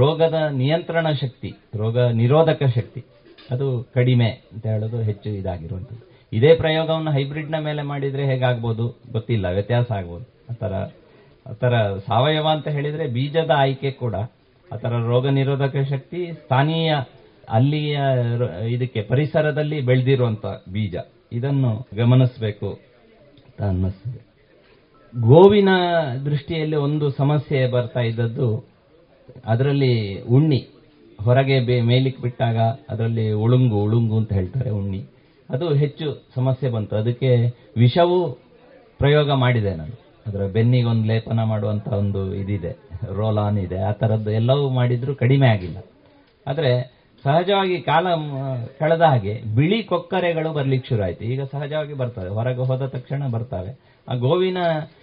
ರೋಗದ 0.00 0.38
ನಿಯಂತ್ರಣ 0.62 1.06
ಶಕ್ತಿ, 1.22 1.50
ರೋಗ 1.82 1.96
ನಿರೋಧಕ 2.20 2.62
ಶಕ್ತಿ, 2.76 3.00
ಅದು 3.54 3.66
ಕಡಿಮೆ 3.94 4.28
ಅಂತ 4.52 4.64
ಹೇಳೋದು 4.72 4.98
ಹೆಚ್ಚು 5.08 5.30
ಇದಾಗಿರುವಂಥದ್ದು. 5.40 6.02
ಇದೇ 6.32 6.50
ಪ್ರಯೋಗವನ್ನು 6.62 7.10
ಹೈಬ್ರಿಡ್ನ 7.16 7.58
ಮೇಲೆ 7.68 7.82
ಮಾಡಿದ್ರೆ 7.82 8.24
ಹೇಗಾಗ್ಬೋದು? 8.32 8.86
ಗೊತ್ತಿಲ್ಲ, 9.16 9.46
ವ್ಯತ್ಯಾಸ 9.56 9.88
ಆಗ್ಬೋದು. 9.98 10.26
ಆತರ 10.52 10.74
ಆತರ 11.46 11.74
ಸಾವಯವ 12.06 12.46
ಅಂತ 12.56 12.68
ಹೇಳಿದ್ರೆ 12.76 13.06
ಬೀಜದ 13.16 13.52
ಆಯ್ಕೆ 13.64 13.90
ಕೂಡ 14.02 14.14
ಆತರ 14.70 14.92
ರೋಗ 15.12 15.26
ನಿರೋಧಕ 15.38 15.76
ಶಕ್ತಿ, 15.90 16.20
ಸ್ಥಾನೀಯ 16.42 16.92
ಅಲ್ಲಿಯ 17.48 18.00
ಇದಕ್ಕೆ 18.68 19.02
ಪರಿಸರದಲ್ಲಿ 19.02 19.80
ಬೆಳೆದಿರುವಂತ 19.80 20.46
ಬೀಜ. 20.46 20.94
ಇದನ್ನು 21.32 21.88
ಗಮನಿಸಬೇಕು. 21.96 22.68
ಅಂತ 22.72 23.62
ಅನ್ನಿಸ್ತದೆ 23.62 24.24
ಗೋವಿನ 25.20 25.68
ದೃಷ್ಟಿಯಲ್ಲಿ 26.24 26.76
ಒಂದು 26.76 27.10
ಸಮಸ್ಯೆ 27.10 27.66
ಬರ್ತಾ 27.66 28.00
ಇದ್ದದ್ದು, 28.00 28.68
ಅದರಲ್ಲಿ 29.46 30.20
ಉಣ್ಣಿ. 30.20 30.68
ಹೊರಗೆ 31.22 31.60
ಬೇ 31.60 31.80
ಮೇಲಿಕ್ಕೆ 31.80 32.22
ಬಿಟ್ಟಾಗ 32.22 32.56
ಅದರಲ್ಲಿ 32.88 33.32
ಉಳುಂಗು 33.32 33.76
ಉಳುಂಗು 33.76 34.16
ಅಂತ 34.16 34.32
ಹೇಳ್ತಾರೆ 34.32 34.70
ಉಣ್ಣಿ. 34.70 35.04
ಅದು 35.50 35.74
ಹೆಚ್ಚು 35.74 36.26
ಸಮಸ್ಯೆ 36.34 36.70
ಬಂತು. 36.70 36.96
ಅದಕ್ಕೆ 36.96 37.46
ವಿಷವು 37.76 38.32
ಪ್ರಯೋಗ 38.98 39.32
ಮಾಡಿದೆ 39.32 39.74
ನಾನು. 39.74 40.04
ಅದರ 40.26 40.46
ಬೆನ್ನಿಗೆ 40.46 40.84
ಒಂದು 40.84 41.08
ಲೇಪನ 41.08 41.42
ಮಾಡುವಂತ 41.42 41.88
ಒಂದು 41.88 42.34
ಇದಿದೆ. 42.34 42.76
ರೋಲ್ 43.14 43.38
ಆನ್ 43.38 43.58
ಇದೆ. 43.58 43.78
ಆ 43.78 43.92
ಥರದ್ದು 43.92 44.30
ಎಲ್ಲವೂ 44.30 44.68
ಮಾಡಿದ್ರು 44.68 45.14
ಕಡಿಮೆ 45.14 45.48
ಆಗಿಲ್ಲ. 45.48 45.76
ಆದರೆ 46.46 46.93
ಸಹಜವಾಗಿ 47.24 47.80
ಕಾಲ 47.80 48.06
ಕಳೆದ 48.78 49.00
ಹಾಗೆ 49.00 49.42
ಬಿಳಿ 49.54 49.82
ಕೊಕ್ಕರೆಗಳು 49.82 50.52
ಬರ್ಲಿಕ್ಕೆ 50.52 50.88
ಶುರು 50.88 51.02
ಆಯ್ತು. 51.02 51.24
ಈಗ 51.24 51.42
ಸಹಜವಾಗಿ 51.42 51.94
ಬರ್ತವೆ. 51.94 52.28
ಹೊರಗೆ 52.28 52.66
ಹೋದ 52.66 52.86
ತಕ್ಷಣ 52.86 53.28
ಬರ್ತವೆ. 53.28 53.78
ಆ 54.08 54.14
ಗೋವಿನ 54.14 54.58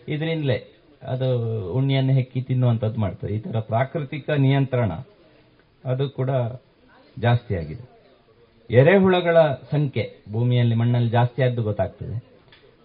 ಇದರಿಂದಲೇ 0.07 0.57
ಅದು 1.03 1.29
ಉಣ್ಣಿಯನ್ನು 1.73 2.13
ಹೆಕ್ಕಿ 2.13 2.41
ತಿನ್ನುವಂಥದ್ದು 2.41 2.99
ಮಾಡ್ತದೆ. 2.99 3.33
ಈ 3.33 3.39
ತರ 3.39 3.59
ಪ್ರಾಕೃತಿಕ 3.59 4.29
ನಿಯಂತ್ರಣ 4.29 4.91
ಅದು 5.85 6.09
ಕೂಡ 6.09 6.29
ಜಾಸ್ತಿ 7.19 7.55
ಆಗಿದೆ. 7.55 7.91
ಎರೆಹುಳಗಳ 8.69 9.37
ಸಂಖ್ಯೆ 9.71 10.05
ಭೂಮಿಯಲ್ಲಿ 10.31 10.75
ಮಣ್ಣಲ್ಲಿ 10.75 11.09
ಜಾಸ್ತಿ 11.09 11.43
ಆದ್ದು 11.43 11.63
ಗೊತ್ತಾಗ್ತದೆ. 11.63 12.23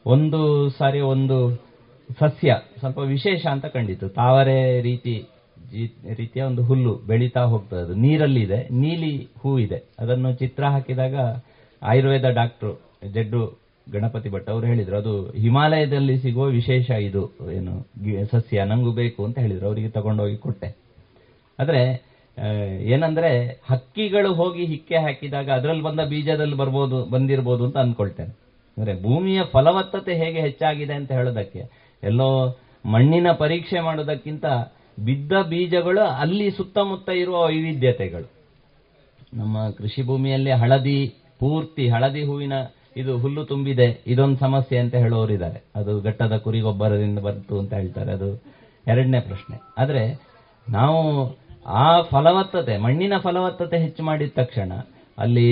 ಒಂದು 0.07 0.69
ಸಾರಿ 0.69 1.01
ಒಂದು 1.01 1.67
ಸಸ್ಯ 2.19 2.57
ಸ್ವಲ್ಪ 2.79 2.99
ವಿಶೇಷ 2.99 3.47
ಅಂತ 3.47 3.67
ಕಂಡಿತು 3.67 4.09
ತಾವರೆ 4.09 4.81
ರೀತಿ 4.81 5.29
ಜಿ- 5.71 6.15
ರೀತಿಯ 6.15 6.43
ಒಂದು 6.43 6.65
ಹುಲ್ಲು 6.65 6.95
ಬೆಳೀತಾ 6.95 7.41
ಹೋಗ್ತದೆ. 7.41 7.81
ಅದು 7.81 7.95
ನೀರಲ್ಲಿ 7.95 8.41
ಇದೆ 8.41 8.69
ನೀಲಿ 8.73 9.29
ಹೂ 9.39 9.59
ಇದೆ. 9.59 9.83
ಅದನ್ನು 9.99 10.33
ಚಿತ್ರ 10.33 10.65
ಹಾಕಿದಾಗ 10.65 11.15
ಆಯುರ್ವೇದ 11.83 12.29
ಡಾಕ್ಟ್ರು 12.29 12.81
ಜಡ್ಡು 13.13 13.59
ಗಣಪತಿ 13.93 14.29
ಭಟ್ 14.29 14.51
ಅವರು 14.51 14.67
ಹೇಳಿದ್ರು, 14.67 14.97
ಅದು 14.97 15.31
ಹಿಮಾಲಯದಲ್ಲಿ 15.31 16.19
ಸಿಗುವ 16.19 16.45
ವಿಶೇಷ 16.45 16.91
ಇದು, 16.91 17.31
ಏನು 17.53 17.85
ಸಸ್ಯ, 18.31 18.65
ನಂಗು 18.65 18.93
ಬೇಕು 18.93 19.25
ಅಂತ 19.25 19.39
ಹೇಳಿದ್ರು, 19.39 19.67
ಅವರಿಗೆ 19.67 19.89
ತಗೊಂಡೋಗಿ 19.89 20.37
ಕೊಟ್ಟೆ. 20.37 20.77
ಆದರೆ 21.61 22.07
ಏನಂದ್ರೆ 22.81 23.61
ಹಕ್ಕಿಗಳು 23.71 24.35
ಹೋಗಿ 24.35 24.65
ಹಿಕ್ಕೆ 24.65 24.97
ಹಾಕಿದಾಗ 24.97 25.51
ಅದರಲ್ಲಿ 25.51 25.83
ಬಂದ 25.83 26.01
ಬೀಜದಲ್ಲಿ 26.01 26.57
ಬರ್ಬೋದು, 26.57 27.05
ಬಂದಿರ್ಬೋದು 27.05 27.65
ಅಂತ 27.65 27.79
ಅನ್ಕೊಳ್ತೇನೆ. 27.79 28.37
ಅಂದ್ರೆ 28.79 29.03
ಭೂಮಿಯ 29.03 29.41
ಫಲವತ್ತತೆ 29.53 30.15
ಹೇಗೆ 30.15 30.41
ಹೆಚ್ಚಾಗಿದೆ 30.41 30.95
ಅಂತ 30.95 31.13
ಹೇಳೋದಕ್ಕೆ, 31.13 31.63
ಎಲ್ಲೋ 32.03 32.59
ಮಣ್ಣಿನ 32.87 33.33
ಪರೀಕ್ಷೆ 33.33 33.81
ಮಾಡೋದಕ್ಕಿಂತ 33.81 34.47
ಬಿದ್ದ 34.99 35.33
ಬೀಜಗಳು 35.51 36.05
ಅಲ್ಲಿ 36.23 36.47
ಸುತ್ತಮುತ್ತ 36.51 37.09
ಇರುವ 37.23 37.37
ವೈವಿಧ್ಯತೆಗಳು. 37.47 38.29
ನಮ್ಮ 39.35 39.57
ಕೃಷಿ 39.79 40.03
ಭೂಮಿಯಲ್ಲಿ 40.03 40.53
ಹಳದಿ 40.63 40.99
ಪೂರ್ತಿ, 41.41 41.85
ಹಳದಿ 41.89 42.23
ಹೂವಿನ 42.23 42.57
ಇದು 42.97 43.13
ಹುಲ್ಲು 43.19 43.43
ತುಂಬಿದೆ, 43.45 43.89
ಇದೊಂದು 44.07 44.39
ಸಮಸ್ಯೆ 44.39 44.77
ಅಂತ 44.79 44.95
ಹೇಳೋರಿದ್ದಾರೆ. 44.95 45.59
ಅದು 45.77 45.93
ಘಟ್ಟದ 46.03 46.37
ಕುರಿ 46.37 46.61
ಗೊಬ್ಬರದಿಂದ 46.61 47.19
ಬಂತು 47.19 47.55
ಅಂತ 47.59 47.73
ಹೇಳ್ತಾರೆ, 47.75 48.13
ಅದು 48.13 48.29
ಎರಡನೇ 48.87 49.21
ಪ್ರಶ್ನೆ. 49.21 49.57
ಆದರೆ 49.79 50.05
ನಾವು 50.67 51.01
ಆ 51.83 51.87
ಫಲವತ್ತತೆ, 52.03 52.75
ಮಣ್ಣಿನ 52.79 53.15
ಫಲವತ್ತತೆ 53.23 53.77
ಹೆಚ್ಚು 53.79 54.03
ಮಾಡಿದ 54.03 54.33
ತಕ್ಷಣ 54.37 54.73
ಅಲ್ಲಿ 55.19 55.49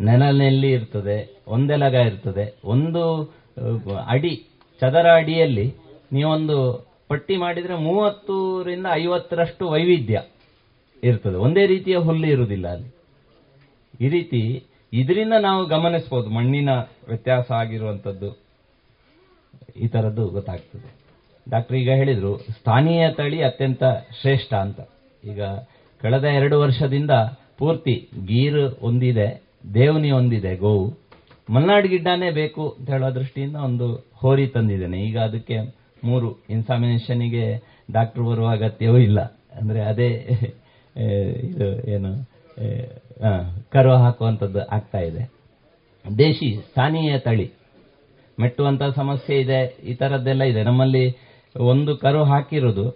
ನೆಲನೆಲ್ಲಿ 0.00 0.70
ಇರ್ತದೆ, 0.72 1.18
ಒಂದೆಲಗ 1.48 1.94
ಇರ್ತದೆ, 2.10 2.44
ಒಂದು 2.64 3.04
ಅಡಿ, 4.06 4.34
ಚದರ 4.82 5.06
ಅಡಿಯಲ್ಲಿ 5.12 5.66
ನೀವೊಂದು 6.12 6.58
ಪಟ್ಟಿ 7.08 7.36
ಮಾಡಿದರೆ 7.36 7.76
ಮೂವತ್ತರಿಂದ 7.76 8.86
ಐವತ್ತರಷ್ಟು 8.92 9.68
ವೈವಿಧ್ಯ 9.68 10.22
ಇರ್ತದೆ. 11.02 11.36
ಒಂದೇ 11.36 11.66
ರೀತಿಯ 11.66 11.96
ಹುಲ್ಲು 11.96 12.26
ಇರುವುದಿಲ್ಲ 12.26 12.68
ಅಲ್ಲಿ. 12.68 12.90
ಈ 14.00 14.08
ರೀತಿ 14.08 14.64
ಇದರಿಂದ 14.92 15.32
ನಾವು 15.40 15.64
ಗಮನಿಸ್ಬೋದು. 15.66 16.30
ಮಣ್ಣಿನ 16.30 16.70
ವ್ಯತ್ಯಾಸ 17.08 17.52
ಆಗಿರುವಂಥದ್ದು 17.52 18.30
ಈ 19.76 19.86
ಥರದ್ದು 19.86 20.28
ಗೊತ್ತಾಗ್ತದೆ. 20.28 20.88
ಡಾಕ್ಟರ್ 21.50 21.76
ಈಗ 21.76 21.90
ಹೇಳಿದರು, 21.90 22.38
ಸ್ಥಾನೀಯ 22.38 23.10
ತಳಿ 23.10 23.42
ಅತ್ಯಂತ 23.42 23.82
ಶ್ರೇಷ್ಠ 24.20 24.54
ಅಂತ. 24.54 24.80
ಈಗ 25.24 25.42
ಕಳೆದ 26.00 26.24
ಎರಡು 26.24 26.60
ವರ್ಷದಿಂದ 26.60 27.10
ಪೂರ್ತಿ 27.58 28.08
ಗೀರ್ 28.26 28.74
ಒಂದಿದೆ, 28.80 29.42
ದೇವನಿ 29.74 30.10
ಒಂದಿದೆ, 30.10 30.56
ಗೋವು. 30.56 30.98
ಮಲ್ನಾಡ್ 31.50 31.86
ಗಿಡ್ಡನೇ 31.86 32.30
ಬೇಕು 32.30 32.68
ಅಂತ 32.78 32.90
ಹೇಳೋ 32.90 33.14
ದೃಷ್ಟಿಯಿಂದ 33.14 33.56
ಒಂದು 33.56 33.86
ಹೋರಿ 34.14 34.46
ತಂದಿದ್ದೇನೆ. 34.46 34.98
ಈಗ 35.02 35.18
ಅದಕ್ಕೆ 35.18 35.77
ಮೂರು 36.08 36.28
ಇನ್ಸಾಮಿನೇಷನ್ಗೆ 36.50 37.44
ಡಾಕ್ಟರ್ 37.92 38.24
ಬರುವ 38.28 38.48
ಅಗತ್ಯವೂ 38.56 38.98
ಇಲ್ಲ. 39.08 39.20
ಅಂದ್ರೆ 39.58 39.80
ಅದೇ 39.90 40.10
ಇದು 41.48 41.68
ಏನು 41.94 42.10
ಕರು 43.74 43.92
ಹಾಕುವಂಥದ್ದು 44.02 44.60
ಆಗ್ತಾ 44.76 45.00
ಇದೆ. 45.08 45.22
ದೇಶಿ 46.04 46.48
ಸ್ಥಾನೀಯ 46.68 47.12
ತಳಿ 47.26 47.46
ಮೆಟ್ಟುವಂತ 48.38 48.82
ಸಮಸ್ಯೆ 48.98 49.36
ಇದೆ, 49.44 49.60
ಈ 49.90 49.94
ಥರದ್ದೆಲ್ಲ 50.00 50.42
ಇದೆ. 50.52 50.60
ನಮ್ಮಲ್ಲಿ 50.68 51.04
ಒಂದು 51.72 51.92
ಕರು 52.04 52.22
ಹಾಕಿರೋದು 52.32 52.86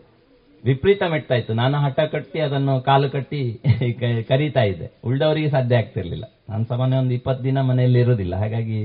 ವಿಪರೀತ 0.64 1.02
ಮೆಟ್ತಾ 1.12 1.36
ಇತ್ತು. 1.40 1.52
ನಾನು 1.60 1.76
ಹಠ 1.84 2.00
ಕಟ್ಟಿ 2.12 2.38
ಅದನ್ನು 2.46 2.74
ಕಾಲು 2.88 3.08
ಕಟ್ಟಿ 3.14 3.40
ಕರೀತಾ 4.30 4.62
ಇದ್ದೆ. 4.70 4.86
ಉಳ್ದವರಿಗೆ 5.08 5.48
ಸಾಧ್ಯ 5.54 5.80
ಆಗ್ತಿರ್ಲಿಲ್ಲ. 5.80 6.26
ನಾನು 6.50 6.64
ಸಾಮಾನ್ಯ 6.70 7.00
ಒಂದು 7.02 7.14
ಇಪ್ಪತ್ತು 7.18 7.42
ದಿನ 7.44 7.58
ಮನೆಯಲ್ಲಿ 7.70 8.00
ಇರೋದಿಲ್ಲ 8.04 8.34
ಹಾಗಾಗಿ 8.42 8.80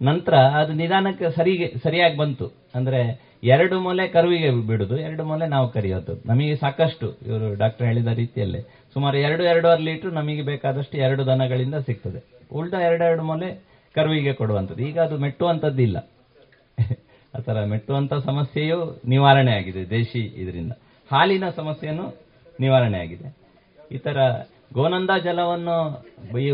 ನಂತರ 0.00 0.34
ಅದು 0.60 0.72
ನಿಧಾನಕ್ಕೆ 0.80 1.28
ಸರಿಗೆ, 1.36 1.68
ಸರಿಯಾಗಿ 1.84 2.16
ಬಂತು. 2.22 2.46
ಅಂದ್ರೆ 2.78 3.00
ಎರಡು 3.44 3.80
ಮೊಲೆ 3.80 4.08
ಕರುವಿಗೆ 4.08 4.50
ಬಿಡುದು, 4.50 4.98
ಎರಡು 4.98 5.24
ಮೊಲೆ 5.24 5.46
ನಾವು 5.46 5.68
ಕರೆಯೋದು. 5.68 6.22
ನಮಗೆ 6.26 6.56
ಸಾಕಷ್ಟು 6.56 7.16
ಇವರು 7.26 7.58
ಡಾಕ್ಟರ್ 7.58 7.86
ಹೇಳಿದ 7.86 8.06
ರೀತಿಯಲ್ಲೇ 8.06 8.60
ಸುಮಾರು 8.92 9.16
ಎರಡು, 9.18 9.42
ಎರಡೂವರೆ 9.42 9.82
ಲೀಟರ್ 9.82 10.12
ನಮಗೆ 10.12 10.42
ಬೇಕಾದಷ್ಟು 10.42 10.98
ಎರಡು 10.98 11.26
ದನಗಳಿಂದ 11.26 11.74
ಸಿಗ್ತದೆ. 11.74 12.46
ಉಲ್ಟ 12.52 12.74
ಎರಡೆರಡು 12.74 13.22
ಮೊಲೆ 13.22 13.62
ಕರುವಿಗೆ 13.94 14.32
ಕೊಡುವಂಥದ್ದು. 14.32 14.82
ಈಗ 14.82 15.00
ಅದು 15.00 15.18
ಮೆಟ್ಟುವಂಥದ್ದು 15.18 15.82
ಇಲ್ಲ. 15.82 16.10
ಆ 17.34 17.38
ಥರ 17.38 17.64
ಮೆಟ್ಟುವಂಥ 17.64 18.14
ಸಮಸ್ಯೆಯು 18.14 19.00
ನಿವಾರಣೆ 19.08 19.52
ಆಗಿದೆ, 19.52 19.90
ದೇಶಿ 19.90 20.20
ಇದರಿಂದ. 20.20 20.72
ಹಾಲಿನ 21.12 21.44
ಸಮಸ್ಯೆನೂ 21.50 22.14
ನಿವಾರಣೆ 22.60 22.98
ಆಗಿದೆ. 22.98 23.36
ಈ 23.92 23.98
ಥರ 23.98 24.16
ಗೋನಂದ 24.72 25.10
ಜಲವನ್ನು 25.24 26.06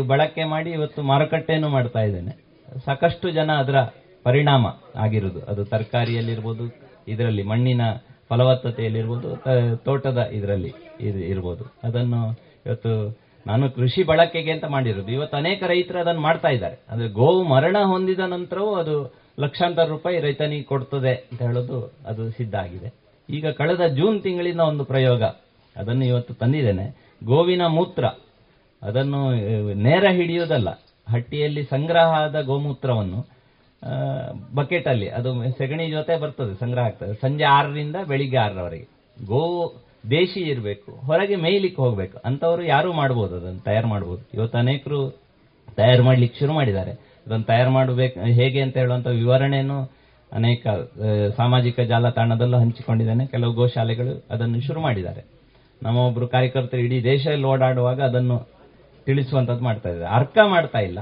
ಬಳಕೆ 0.07 0.43
ಮಾಡಿ 0.43 0.69
ಇವತ್ತು 0.71 1.01
ಮಾರುಕಟ್ಟೆಯನ್ನು 1.01 1.69
ಮಾಡ್ತಾ 1.69 1.99
ಇದ್ದೇನೆ. 1.99 2.45
ಸಾಕಷ್ಟು 2.85 3.29
ಜನ 3.29 3.51
ಅದರ 3.51 3.75
ಪರಿಣಾಮ 4.25 4.65
ಆಗಿರುವುದು. 4.95 5.39
ಅದು 5.45 5.65
ತರಕಾರಿಯಲ್ಲಿರ್ಬೋದು, 5.65 6.75
ಇದರಲ್ಲಿ 7.07 7.43
ಮಣ್ಣಿನ 7.43 7.81
ಫಲವತ್ತತೆಯಲ್ಲಿರ್ಬೋದು 8.29 9.43
ತೋಟದ 9.77 10.17
ಇದರಲ್ಲಿ 10.17 10.73
ಇರ್- 11.01 11.23
ಇರ್ಬೋದು. 11.23 11.73
ಅದನ್ನು 11.83 12.39
ಇವತ್ತು 12.65 13.17
ನಾನು 13.47 13.71
ಕೃಷಿ 13.71 14.03
ಬಳಕೆಗೆ 14.03 14.51
ಅಂತ 14.51 14.65
ಮಾಡಿರೋದು. 14.65 15.11
ಇವತ್ತು 15.11 15.37
ಅನೇಕ 15.37 15.63
ರೈತರು 15.67 15.99
ಅದನ್ನು 15.99 16.21
ಮಾಡ್ತಾ 16.21 16.47
ಇದ್ದಾರೆ. 16.47 16.79
ಅಂದ್ರೆ 16.89 17.09
ಗೋವು 17.09 17.43
ಮರಣ 17.43 17.77
ಹೊಂದಿದ 17.83 18.19
ನಂತರವೂ 18.19 18.75
ಅದು 18.75 19.15
ಲಕ್ಷಾಂತರ 19.39 19.85
ರೂಪಾಯಿ 19.85 20.19
ರೈತನಿಗೆ 20.19 20.63
ಕೊಡ್ತದೆ 20.63 21.27
ಅಂತ 21.31 21.41
ಹೇಳೋದು 21.41 21.93
ಅದು 22.07 22.29
ಸಿದ್ಧ 22.29 22.55
ಆಗಿದೆ. 22.55 22.93
ಈಗ 23.29 23.47
ಕಳೆದ 23.47 23.87
ಜೂನ್ 23.87 24.21
ತಿಂಗಳಿಂದ 24.21 24.59
ಒಂದು 24.59 24.83
ಪ್ರಯೋಗ 24.83 25.23
ಅದನ್ನು 25.75 26.05
ಇವತ್ತು 26.05 26.33
ತಂದಿದ್ದೇನೆ. 26.33 27.15
ಗೋವಿನ 27.23 27.61
ಮೂತ್ರ. 27.65 28.05
ಅದನ್ನು 28.83 29.31
ನೇರ 29.73 30.03
ಹಿಡಿಯೋದಲ್ಲ, 30.11 30.69
ಹಟ್ಟಿಯಲ್ಲಿ 31.11 31.63
ಸಂಗ್ರಹ 31.63 32.05
ಆದ 32.05 32.41
ಗೋಮೂತ್ರವನ್ನು 32.41 33.34
ಬಕೆಟ್ 34.55 34.87
ಅಲ್ಲಿ 34.87 35.09
ಅದು 35.09 35.29
ಸೆಗಣಿ 35.57 35.85
ಜೊತೆ 35.89 36.15
ಬರ್ತದೆ, 36.21 36.53
ಸಂಗ್ರಹ 36.59 36.83
ಆಗ್ತದೆ. 36.83 37.13
ಸಂಜೆ 37.13 37.43
ಆರರಿಂದ 37.43 37.95
ಬೆಳಿಗ್ಗೆ 38.07 38.37
ಆರರವರೆಗೆ. 38.37 38.87
ಗೋ, 39.17 39.41
ದೇಶಿ 40.09 40.39
ಇರಬೇಕು, 40.39 40.91
ಹೊರಗೆ 40.91 41.35
ಮೇಯ್ಲಿಕ್ಕೆ 41.35 41.81
ಹೋಗ್ಬೇಕು. 41.81 42.17
ಅಂತವರು 42.25 42.63
ಯಾರು 42.63 42.93
ಮಾಡ್ಬೋದು, 42.93 43.35
ಅದನ್ನು 43.35 43.59
ತಯಾರು 43.59 43.87
ಮಾಡ್ಬೋದು. 43.87 44.29
ಇವತ್ತು 44.33 44.57
ಅನೇಕರು 44.57 44.99
ತಯಾರು 45.75 46.03
ಮಾಡ್ಲಿಕ್ಕೆ 46.03 46.39
ಶುರು 46.39 46.53
ಮಾಡಿದ್ದಾರೆ. 46.53 46.91
ಅದನ್ನು 47.27 47.45
ತಯಾರು 47.45 47.71
ಮಾಡಬೇಕು, 47.71 48.19
ಹೇಗೆ 48.19 48.61
ಅಂತ 48.61 48.77
ಹೇಳುವಂತ 48.77 49.07
ವಿವರಣೆಯನ್ನು 49.07 49.79
ಅನೇಕ 50.31 50.67
ಸಾಮಾಜಿಕ 51.37 51.79
ಜಾಲತಾಣದಲ್ಲೂ 51.79 52.57
ಹಂಚಿಕೊಂಡಿದ್ದೇನೆ. 52.57 53.27
ಕೆಲವು 53.27 53.53
ಗೋಶಾಲೆಗಳು 53.53 54.25
ಅದನ್ನು 54.29 54.59
ಶುರು 54.61 54.79
ಮಾಡಿದ್ದಾರೆ. 54.81 55.21
ನಮ್ಮ 55.83 55.97
ಒಬ್ರು 55.97 56.27
ಕಾರ್ಯಕರ್ತರು 56.27 56.81
ಇಡೀ 56.81 57.03
ದೇಶದಲ್ಲಿ 57.03 57.43
ಓಡಾಡುವಾಗ 57.43 58.01
ಅದನ್ನು 58.01 58.37
ತಿಳಿಸುವಂತದ್ದು 59.05 59.63
ಮಾಡ್ತಾ 59.63 59.89
ಇದ್ದಾರೆ. 59.89 60.11
ಅರ್ಕ 60.15 60.37
ಮಾಡ್ತಾ 60.45 60.79
ಇಲ್ಲ. 60.79 60.99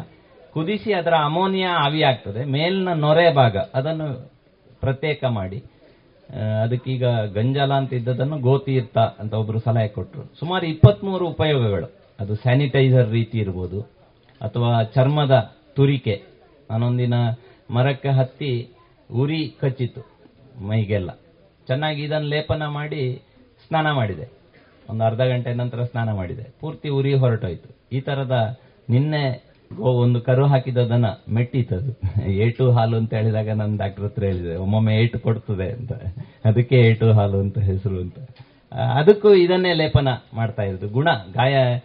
ಕುದಿಸಿ 0.53 0.91
ಅದರ 0.99 1.15
ಅಮೋನಿಯಾ 1.27 1.71
ಆವಿ 1.83 2.01
ಆಗ್ತದೆ 2.09 2.41
ಮೇಲಿನ 2.55 2.91
ನೊರೆ 3.03 3.27
ಭಾಗ, 3.39 3.55
ಅದನ್ನು 3.79 4.07
ಪ್ರತ್ಯೇಕ 4.83 5.23
ಮಾಡಿ. 5.39 5.59
ಅದಕ್ಕೀಗ 6.63 7.05
ಗಂಜಲ 7.35 7.71
ಅಂತ 7.81 7.91
ಇದ್ದದನ್ನು 7.99 8.37
ಗೋತೀರ್ಥ 8.47 8.97
ಅಂತ 9.21 9.33
ಒಬ್ರು 9.41 9.59
ಸಲಹೆ 9.65 9.89
ಕೊಟ್ಟರು 9.95 10.23
ಸುಮಾರು 10.39 10.65
ಇಪ್ಪತ್ಮೂರು 10.73 11.25
ಉಪಯೋಗಗಳು. 11.33 11.87
ಅದು 12.21 12.33
ಸ್ಯಾನಿಟೈಸರ್ 12.43 13.09
ರೀತಿ 13.17 13.37
ಇರ್ಬೋದು, 13.43 13.79
ಅಥವಾ 14.41 14.71
ಚರ್ಮದ 14.95 15.35
ತುರಿಕೆ. 15.77 16.15
ನಾನೊಂದಿನ 16.69 17.15
ಮರಕ್ಕೆ 17.75 18.11
ಹತ್ತಿ 18.19 18.51
ಉರಿ 19.09 19.41
ಕಚ್ಚಿತು 19.61 20.01
ಮೈಗೆಲ್ಲ. 20.69 21.11
ಚೆನ್ನಾಗಿ 21.69 22.01
ಇದನ್ನು 22.07 22.29
ಲೇಪನ 22.33 22.63
ಮಾಡಿ 22.77 23.01
ಸ್ನಾನ 23.65 23.87
ಮಾಡಿದೆ. 23.99 24.25
ಒಂದು 24.89 25.03
ಅರ್ಧ 25.09 25.21
ಗಂಟೆ 25.31 25.51
ನಂತರ 25.61 25.83
ಸ್ನಾನ 25.91 26.09
ಮಾಡಿದೆ. 26.19 26.45
ಪೂರ್ತಿ 26.61 26.89
ಉರಿ 26.97 27.13
ಹೊರಟೋಯ್ತು. 27.23 27.69
ಈ 27.97 27.99
ಥರದ 28.07 28.37
ನಿನ್ನೆ 28.87 29.23
ಗೋ- 29.75 29.95
ಒಂದು 29.95 30.21
ಕರು 30.21 30.47
ಹಾಕಿದ 30.47 30.77
ದನ 30.77 31.05
ಮೆಟ್ಟಿತದು. 31.29 32.25
ಏಟು 32.31 32.71
ಹಾಲು 32.71 32.97
ಅಂತ 32.97 33.13
ಹೇಳಿದಾಗ 33.13 33.49
ನನ್ನ 33.49 33.77
ಡಾಕ್ಟರ್ 33.77 34.05
ಹತ್ರ 34.05 34.23
ಹೇಳಿದೆ, 34.23 34.55
ಒಮ್ಮೊಮ್ಮೆ 34.55 34.95
ಏಟು 34.95 35.19
ಕೊಡ್ತದೆ 35.19 35.71
ಅಂತ. 35.71 35.91
ಅದಕ್ಕೆ 36.45 36.75
ಏಟು 36.75 37.11
ಹಾಲು 37.11 37.39
ಅಂತ 37.39 37.59
ಹೆಸರು 37.59 38.01
ಅಂತ. 38.01 38.15
ಅದಕ್ಕೂ 38.73 39.33
ಇದನ್ನೇ 39.33 39.73
ಲೇಪನ 39.73 40.07
ಮಾಡ್ತಾ 40.33 40.63
ಇರೋದು. 40.63 40.87
ಗುಣ, 40.87 41.07
ಗಾಯ 41.33 41.79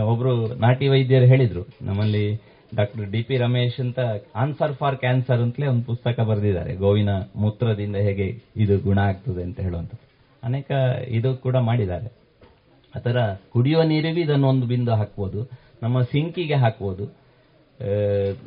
ಒಬ್ರು 0.00 0.54
ನಾಟಿ 0.54 0.88
ವೈದ್ಯರು 0.88 1.24
ಹೇಳಿದ್ರು. 1.24 1.66
ನಮ್ಮಲ್ಲಿ 1.82 2.40
ಡಾಕ್ಟರ್ 2.76 3.10
ಡಿ 3.10 3.22
ಪಿ 3.22 3.36
ರಮೇಶ್ 3.36 3.80
ಅಂತ 3.80 3.98
ಆನ್ಸರ್ 4.36 4.72
ಫಾರ್ 4.72 4.96
ಕ್ಯಾನ್ಸರ್ 4.96 5.40
ಅಂತಲೇ 5.40 5.66
ಒಂದು 5.66 5.84
ಪುಸ್ತಕ 5.84 6.20
ಬರೆದಿದ್ದಾರೆ. 6.20 6.74
ಗೋವಿನ 6.74 7.08
ಮೂತ್ರದಿಂದ 7.36 7.96
ಹೇಗೆ 7.96 8.42
ಇದು 8.56 8.78
ಗುಣ 8.78 8.98
ಆಗ್ತದೆ 8.98 9.42
ಅಂತ 9.42 9.60
ಹೇಳುವಂತ. 9.60 9.90
ಅನೇಕ 10.42 10.70
ಇದು 11.08 11.34
ಕೂಡ 11.34 11.56
ಮಾಡಿದ್ದಾರೆ. 11.56 12.12
ಆ 12.96 12.98
ಥರ 12.98 13.16
ಕುಡಿಯುವ 13.52 13.82
ನೀರಿಗೂ 13.82 14.20
ಇದನ್ನು 14.20 14.48
ಒಂದು 14.48 14.66
ಬಿಂದು 14.66 14.94
ಹಾಕ್ಬೋದು. 14.94 15.66
ನಮ್ಮ 15.82 16.02
ಸಿಂಕಿಗೆ 16.02 16.54
ಹಾಕ್ಬೋದು. 16.54 17.25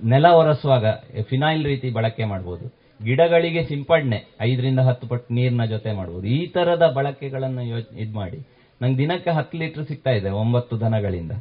ನೆಲ 0.03 0.25
ಒರೆಸುವಾಗ 0.25 0.85
ಫಿನಾಯಿಲ್ 1.23 1.65
ರೀತಿ 1.65 1.89
ಬಳಕೆ 1.89 2.23
ಮಾಡ್ಬೋದು. 2.23 2.79
ಗಿಡಗಳಿಗೆ 3.05 3.63
ಸಿಂಪಡಣೆ 3.63 4.25
ಐದರಿಂದ 4.41 4.79
ಹತ್ತು 4.79 5.07
ಪಟ್ಟು 5.07 5.33
ನೀರಿನ 5.33 5.65
ಜೊತೆ 5.65 5.91
ಮಾಡ್ಬೋದು. 5.91 6.27
ಈ 6.27 6.47
ತರದ 6.47 6.91
ಬಳಕೆಗಳನ್ನು 6.95 7.61
ಇದು 7.97 8.13
ಮಾಡಿ. 8.13 8.47
ನಂಗೆ 8.81 8.97
ದಿನಕ್ಕೆ 8.97 9.29
ಹತ್ತು 9.29 9.57
ಲೀಟರ್ 9.57 9.85
ಸಿಗ್ತಾ 9.85 10.11
ಇದೆ 10.11 10.29
ಒಂಬತ್ತು 10.29 10.79
ದನಗಳಿಂದ. 10.79 11.31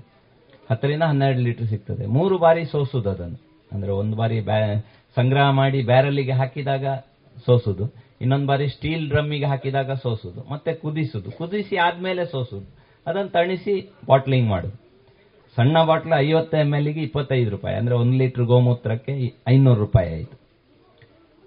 ಹತ್ತರಿಂದ 0.70 1.02
ಹನ್ನೆರಡು 1.02 1.40
ಲೀಟರ್ 1.40 1.66
ಸಿಗ್ತದೆ. 1.66 2.06
ಮೂರು 2.06 2.38
ಬಾರಿ 2.38 2.64
ಸೋಸುದು 2.64 3.10
ಅದನ್ನು. 3.10 3.40
ಅಂದ್ರೆ 3.72 3.92
ಒಂದು 3.92 4.16
ಬಾರಿ 4.16 4.40
ಸಂಗ್ರಹ 5.16 5.50
ಮಾಡಿ 5.50 5.84
ಬ್ಯಾರಲಿಗೆ 5.84 6.32
ಹಾಕಿದಾಗ 6.32 6.86
ಸೋಸುದು. 7.46 7.94
ಇನ್ನೊಂದು 8.20 8.46
ಬಾರಿ 8.46 8.68
ಸ್ಟೀಲ್ 8.68 9.08
ಡ್ರಮ್ಮಿಗೆ 9.08 9.44
ಹಾಕಿದಾಗ 9.44 9.92
ಸೋಸುದು. 9.92 10.52
ಮತ್ತೆ 10.52 10.72
ಕುದಿಸುದು. 10.72 11.30
ಕುದಿಸಿ 11.30 11.76
ಆದ್ಮೇಲೆ 11.76 12.24
ಸೋಸುದು. 12.24 12.66
ಅದನ್ನು 13.06 13.28
ತಣಿಸಿ 13.28 13.92
ಬಾಟ್ಲಿಂಗ್ 14.06 14.48
ಮಾಡುದು. 14.48 14.87
ಸಣ್ಣ 15.58 15.84
ಬಾಟ್ಲು 15.84 16.16
ಐವತ್ತು 16.16 16.56
ಎಂ 16.56 16.70
ಗೆ 16.70 17.02
ಇಪ್ಪತ್ತೈದು 17.02 17.50
ರೂಪಾಯಿ. 17.50 17.76
ಅಂದ್ರೆ 17.76 17.94
ಒಂದು 17.94 18.18
ಲೀಟರ್ 18.18 18.44
ಗೋಮೂತ್ರಕ್ಕೆ 18.44 19.34
ಐನೂರು 19.48 19.80
ರೂಪಾಯಿ 19.80 20.12
ಆಯಿತು. 20.12 20.40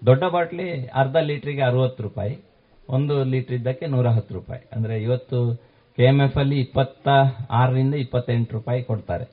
ದೊಡ್ಡ 0.05 0.23
ಬಾಟ್ಲಿ 0.23 0.85
ಅರ್ಧ 0.85 1.15
ಲೀಟ್ರಿಗೆ 1.15 1.61
ಅರವತ್ತು 1.61 2.03
ರೂಪಾಯಿ. 2.03 2.37
ಒಂದು 2.89 3.23
ಲೀಟರ್ 3.23 3.55
ಇದ್ದಕ್ಕೆ 3.55 3.85
ನೂರ 3.85 4.07
ಹತ್ತು 4.07 4.33
ರೂಪಾಯಿ. 4.33 4.67
ಅಂದ್ರೆ 4.75 5.03
ಇವತ್ತು 5.03 5.61
ಕೆ 5.95 6.03
ಎಂ 6.03 6.19
ಎಫ್ 6.19 6.37
ಅಲ್ಲಿ 6.37 6.59
ಇಪ್ಪತ್ತ 6.59 7.07
ಆರರಿಂದ 7.51 7.93
ಇಪ್ಪತ್ತೆಂಟು 7.93 8.53
ರೂಪಾಯಿ 8.53 8.83
ಕೊಡ್ತಾರೆ. 8.83 9.23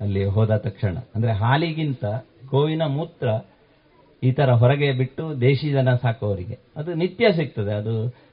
ಅಲ್ಲಿ 0.00 0.24
ಹೋದ 0.24 0.56
ತಕ್ಷಣ. 0.56 0.96
ಅಂದ್ರೆ 1.14 1.32
ಹಾಲಿಗಿಂತ 1.32 2.04
ಗೋವಿನ 2.50 2.82
ಮೂತ್ರ 2.86 3.28
ಈ 4.22 4.30
ಥರ 4.32 4.50
ಹೊರಗೆ 4.60 4.88
ಬಿಟ್ಟು 4.92 5.24
ದೇಶಿ 5.40 5.68
ದನ 5.74 5.90
ಸಾಕೋರಿಗೆ 6.02 6.56
ಅದು 6.76 6.90
ನಿತ್ಯ 7.02 7.26
ಸಿಗ್ತದೆ. 7.32 7.72
ಅದು 7.80 7.92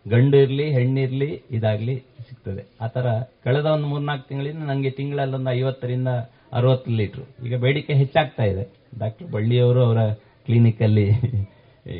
ಗಂಡು 0.09 0.37
ಇರಲಿ 0.37 0.65
ಹೆಣ್ಣಿರಲಿ 0.73 1.29
ಇದಾಗಲಿ 1.57 1.95
ಸಿಗ್ತದೆ. 2.27 2.63
ಆ 2.81 2.87
ಥರ 2.87 3.07
ಕಳೆದ 3.45 3.67
ಒಂದು 3.75 3.87
ಮೂರ್ನಾಲ್ಕು 3.87 4.25
ತಿಂಗಳಿಂದ 4.29 4.63
ನನಗೆ 4.71 4.91
ತಿಂಗಳಲ್ಲೊಂದು 4.99 5.51
ಐವತ್ತರಿಂದ 5.51 6.09
ಅರವತ್ತು 6.53 6.91
ಲೀಟ್ರು. 6.91 7.25
ಈಗ 7.45 7.55
ಬೇಡಿಕೆ 7.65 7.93
ಹೆಚ್ಚಾಗ್ತಾ 7.93 8.43
ಇದೆ. 8.43 8.63
ಡಾಕ್ಟರ್ 8.99 9.27
ಬಳ್ಳಿಯವರು 9.27 9.81
ಅವರ 9.87 10.01
ಕ್ಲಿನಿಕಲ್ಲಿ 10.47 11.05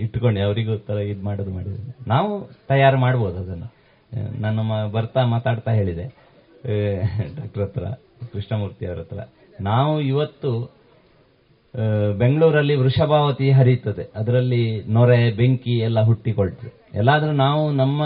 ಇಟ್ಕೊಂಡು. 0.04 0.40
ಅವರಿಗೂ 0.46 0.76
ಥರ 0.88 0.98
ಇದು 1.10 1.22
ಮಾಡೋದು 1.24 1.52
ಮಾಡಿದ್ದಾರೆ 1.56 1.94
ನಾವು 2.08 2.30
ತಯಾರು 2.70 2.98
ಮಾಡ್ಬೋದು 2.98 3.38
ಅದನ್ನು. 3.44 3.68
ನಾನು 4.42 4.62
ಬರ್ತಾ 4.96 5.22
ಮಾತಾಡ್ತಾ 5.34 5.72
ಹೇಳಿದೆ. 5.72 6.06
ಡಾಕ್ಟರ್ 7.38 7.64
ಹತ್ರ, 7.64 7.84
ಕೃಷ್ಣಮೂರ್ತಿ 8.32 8.86
ಅವರ 8.86 9.00
ಹತ್ರ. 9.00 9.20
ನಾವು 9.62 9.92
ಇವತ್ತು 10.12 10.52
ಬೆಂಗಳೂರಲ್ಲಿ 12.22 12.76
ವೃಷಭಾವತಿ 12.82 13.48
ಹರಿಯುತ್ತದೆ. 13.58 14.04
ಅದರಲ್ಲಿ 14.20 14.64
ನೊರೆ, 14.96 15.20
ಬೆಂಕಿ 15.40 15.76
ಎಲ್ಲ 15.88 16.00
ಹುಟ್ಟಿಕೊಳ್ತದೆ. 16.10 16.72
ಎಲ್ಲಾದರೂ 17.00 17.34
ನಾವು 17.46 17.64
ನಮ್ಮ 17.82 18.04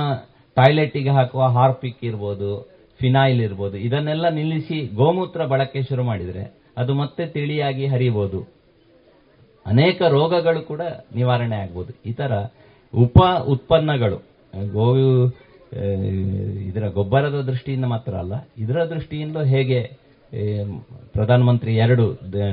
ಟಾಯ್ಲೆಟಿಗೆ 0.57 1.11
ಹಾಕುವ 1.17 1.43
ಹಾರ್ಪಿಕ್ 1.57 2.01
ಇರ್ಬೋದು, 2.09 2.51
ಫಿನಾಯಿಲ್ 2.99 3.41
ಇರ್ಬೋದು, 3.47 3.75
ಇದನ್ನೆಲ್ಲ 3.87 4.29
ನಿಲ್ಲಿಸಿ 4.39 4.79
ಗೋಮೂತ್ರ 5.01 5.45
ಬಳಕೆ 5.51 5.81
ಶುರು 5.89 6.03
ಮಾಡಿದರೆ 6.03 6.45
ಅದು 6.81 6.93
ಮತ್ತೆ 7.01 7.23
ತಿಳಿಯಾಗಿ 7.35 7.85
ಹರಿಬೋದು. 7.93 8.39
ಅನೇಕ 9.65 10.01
ರೋಗಗಳು 10.17 10.61
ಕೂಡ 10.71 10.81
ನಿವಾರಣೆ 11.19 11.57
ಆಗ್ಬೋದು. 11.63 11.91
ಈ 12.09 12.13
ಥರ 12.19 12.31
ಉಪ 12.93 13.19
ಉತ್ಪನ್ನಗಳು 13.53 14.19
ಗೋವು 14.75 15.07
ಇದರ 16.69 16.85
ಗೊಬ್ಬರದ 16.99 17.39
ದೃಷ್ಟಿಯಿಂದ 17.49 17.87
ಮಾತ್ರ 17.93 18.13
ಅಲ್ಲ, 18.23 18.35
ಇದರ 18.63 18.77
ದೃಷ್ಟಿಯಿಂದ 18.93 19.37
ಹೇಗೆ 19.53 19.79
ಪ್ರಧಾನಮಂತ್ರಿ 21.13 21.75
ಎರಡು 21.75 22.05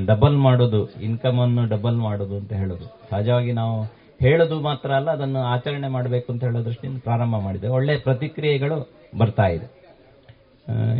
ಡಬಲ್ 0.05 0.37
ಮಾಡೋದು 0.37 0.81
ಇನ್ಕಮ್ 0.99 1.39
ಅನ್ನು 1.39 1.65
ಡಬಲ್ 1.65 1.97
ಮಾಡೋದು 1.97 2.35
ಅಂತ 2.37 2.53
ಹೇಳೋದು. 2.53 2.85
ಸಹಜವಾಗಿ 3.09 3.51
ನಾವು 3.51 3.83
ಹೇಳೋದು 4.21 4.59
ಮಾತ್ರ 4.61 4.91
ಅಲ್ಲ, 4.91 5.11
ಅದನ್ನು 5.11 5.39
ಆಚರಣೆ 5.39 5.87
ಮಾಡಬೇಕು 5.87 6.33
ಅಂತ 6.33 6.43
ಹೇಳೋ 6.43 6.65
ದೃಷ್ಟಿಯಿಂದ 6.65 6.99
ಪ್ರಾರಂಭ 7.03 7.35
ಮಾಡಿದೆ. 7.35 7.67
ಒಳ್ಳೆ 7.67 7.97
ಪ್ರತಿಕ್ರಿಯೆಗಳು 7.97 8.89
ಬರ್ತಾ 9.17 9.47
ಇದೆ. 9.47 9.67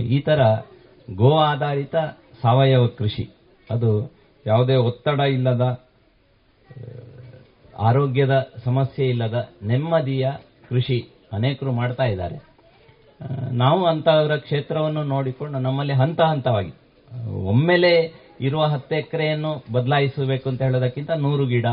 ಈ 0.01 0.19
ತರ 0.19 0.41
ಗೋ 1.07 1.31
ಆಧಾರಿತ 1.37 1.95
ಸಾವಯವ 2.41 2.87
ಕೃಷಿ. 2.87 3.25
ಅದು 3.71 4.11
ಯಾವುದೇ 4.45 4.75
ಒತ್ತಡ 4.75 5.19
ಇಲ್ಲದ, 5.19 5.65
ಆರೋಗ್ಯದ 7.79 8.35
ಸಮಸ್ಯೆ 8.63 9.05
ಇಲ್ಲದ 9.05 9.49
ನೆಮ್ಮದಿಯ 9.63 10.31
ಕೃಷಿ 10.69 10.99
ಅನೇಕರು 11.33 11.71
ಮಾಡ್ತಾ 11.71 12.03
ಇದ್ದಾರೆ. 12.03 12.56
ನಾವು 13.51 13.85
ಅಂತಹವರ 13.85 14.35
ಕ್ಷೇತ್ರವನ್ನು 14.37 15.03
ನೋಡಿಕೊಂಡು 15.03 15.59
ನಮ್ಮಲ್ಲಿ 15.59 15.93
ಹಂತ 15.93 16.21
ಹಂತವಾಗಿ, 16.21 16.73
ಒಮ್ಮೆಲೆ 17.53 17.93
ಇರುವ 18.39 18.63
ಹತ್ತು 18.65 18.95
ಎಕರೆಯನ್ನು 18.95 19.51
ಬದಲಾಯಿಸಬೇಕು 19.73 20.49
ಅಂತ 20.49 20.61
ಹೇಳೋದಕ್ಕಿಂತ 20.61 21.11
ನೂರು 21.11 21.45
ಗಿಡ, 21.45 21.67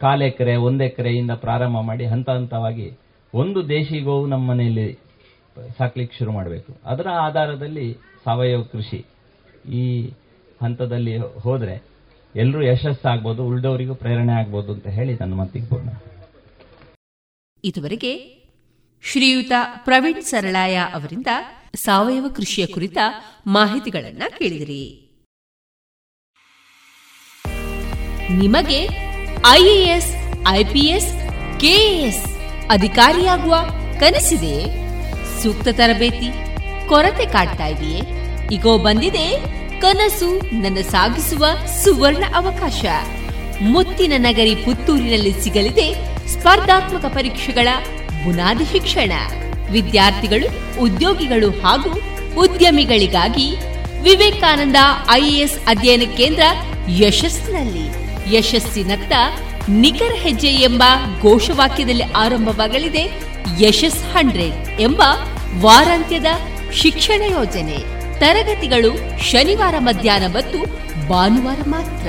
ಕಾಲು 0.00 0.24
ಎಕರೆ, 0.24 0.56
ಒಂದು 0.56 0.84
ಎಕರೆಯಿಂದ 0.84 1.30
ಪ್ರಾರಂಭ 1.30 1.78
ಮಾಡಿ 1.80 2.04
ಹಂತ 2.06 2.30
ಹಂತವಾಗಿ 2.30 2.88
ಒಂದು 3.34 3.68
ದೇಶಿ 3.68 3.98
ಗೋವು 4.00 4.26
ನಮ್ಮ 4.26 4.50
ಮನೆಯಲ್ಲಿ 4.50 4.88
ಸಾಕ್ಲಿಕ್ಕೆ 5.78 6.16
ಶುರು 6.18 6.32
ಮಾಡಬೇಕು. 6.32 6.70
ಅದರ 6.84 7.08
ಆಧಾರದಲ್ಲಿ 7.20 7.86
ಸಾವಯವ 8.24 8.62
ಕೃಷಿ 8.72 9.00
ಈ 9.80 9.84
ಹಂತದಲ್ಲಿ 10.62 11.14
ಹೋದರೆ 11.18 11.74
ಎಲ್ಲರೂ 12.34 12.62
ಯಶಸ್ಸಾಗ್ಬೋದು 12.62 13.42
ಉಳಿದವರಿಗೂ 13.46 13.94
ಪ್ರೇರಣೆ 13.94 14.32
ಆಗ್ಬೋದು 14.32 14.72
ಅಂತ 14.72 14.86
ಹೇಳಿ 14.86 15.12
ನನ್ನ 15.20 15.34
ಮತಿಗೆ 15.34 15.66
ಪೂರ್ಣ. 15.66 15.90
ಇದುವರೆಗೆ 17.64 18.12
ಶ್ರೀಯುತ 19.06 19.52
ಪ್ರವೀಣ್ 19.84 20.22
ಸರಳಾಯ 20.22 20.76
ಅವರಿಂದ 20.76 21.26
ಸಾವಯವ 21.74 22.26
ಕೃಷಿಯ 22.36 22.66
ಕುರಿತ 22.66 22.96
ಮಾಹಿತಿಗಳನ್ನ 23.46 24.22
ಕೇಳಿದಿರಿ. 24.38 25.00
ನಿಮಗೆ 28.30 28.88
ಐಎಎಸ್, 29.50 30.16
ಐಪಿಎಸ್, 30.48 31.12
ಕೆಎಎಸ್ 31.60 32.24
ಅಧಿಕಾರಿಯಾಗುವ 32.70 33.54
ಕನಸಿದೆ? 34.00 34.64
ಸೂಕ್ತ 35.42 35.68
ತರಬೇತಿ, 35.68 36.30
ಕೊರತೆ 36.88 37.26
ಕಾಡ್ತಾ 37.26 37.66
ಇದೆಯೇ? 37.66 38.00
ಈಗೋ 38.52 38.78
ಬಂದಿದೆ 38.78 39.40
ಕನಸು 39.80 40.60
ನನ್ನ 40.60 40.80
ಸಾಗಿಸುವ 40.80 41.46
ಸುವರ್ಣ 41.84 42.24
ಅವಕಾಶ. 42.34 42.84
ಮುತ್ತಿನ 43.60 44.12
ನಗರಿ 44.16 44.54
ಪುತ್ತೂರಿನಲ್ಲಿ 44.54 45.42
ಸಿಗಲಿದೆ 45.42 45.94
ಸ್ಪರ್ಧಾತ್ಮಕ 46.28 47.04
ಪರೀಕ್ಷೆಗಳ 47.04 47.68
ಬುನಾದಿ 48.24 48.64
ಶಿಕ್ಷಣ. 48.64 49.12
ವಿದ್ಯಾರ್ಥಿಗಳು, 49.70 50.80
ಉದ್ಯೋಗಿಗಳು 50.80 51.50
ಹಾಗೂ 51.50 51.90
ಉದ್ಯಮಿಗಳಿಗಾಗಿ 52.40 53.56
ವಿವೇಕಾನಂದ 54.02 54.76
ಐಎಎಸ್ 55.10 55.58
ಅಧ್ಯಯನ 55.66 56.02
ಕೇಂದ್ರ 56.16 56.42
ಯಶಸ್ಸಿನಲ್ಲಿ, 56.88 58.04
ಯಶಸ್ಸಿನತ್ತ 58.36 59.12
ನಿಖರ 59.68 60.12
ಹೆಜ್ಜೆ 60.14 60.48
ಎಂಬ 60.48 60.82
ಘೋಷವಾಕ್ಯದಲ್ಲಿ 61.22 62.02
ಆರಂಭವಾಗಲಿದೆ 62.02 63.20
ಯಶಸ್ 63.60 64.04
ಹಂಡ್ರೆಡ್ 64.04 64.80
ಎಂಬ 64.80 65.02
ವಾರಾಂತ್ಯದ 65.60 66.26
ಶಿಕ್ಷಣ 66.72 67.22
ಯೋಜನೆ. 67.30 67.94
ತರಗತಿಗಳು 68.20 69.20
ಶನಿವಾರ 69.22 69.74
ಮಧ್ಯಾಹ್ನ 69.78 70.26
ಮತ್ತು 70.26 70.58
ಭಾನುವಾರ 71.08 71.58
ಮಾತ್ರ. 71.66 72.08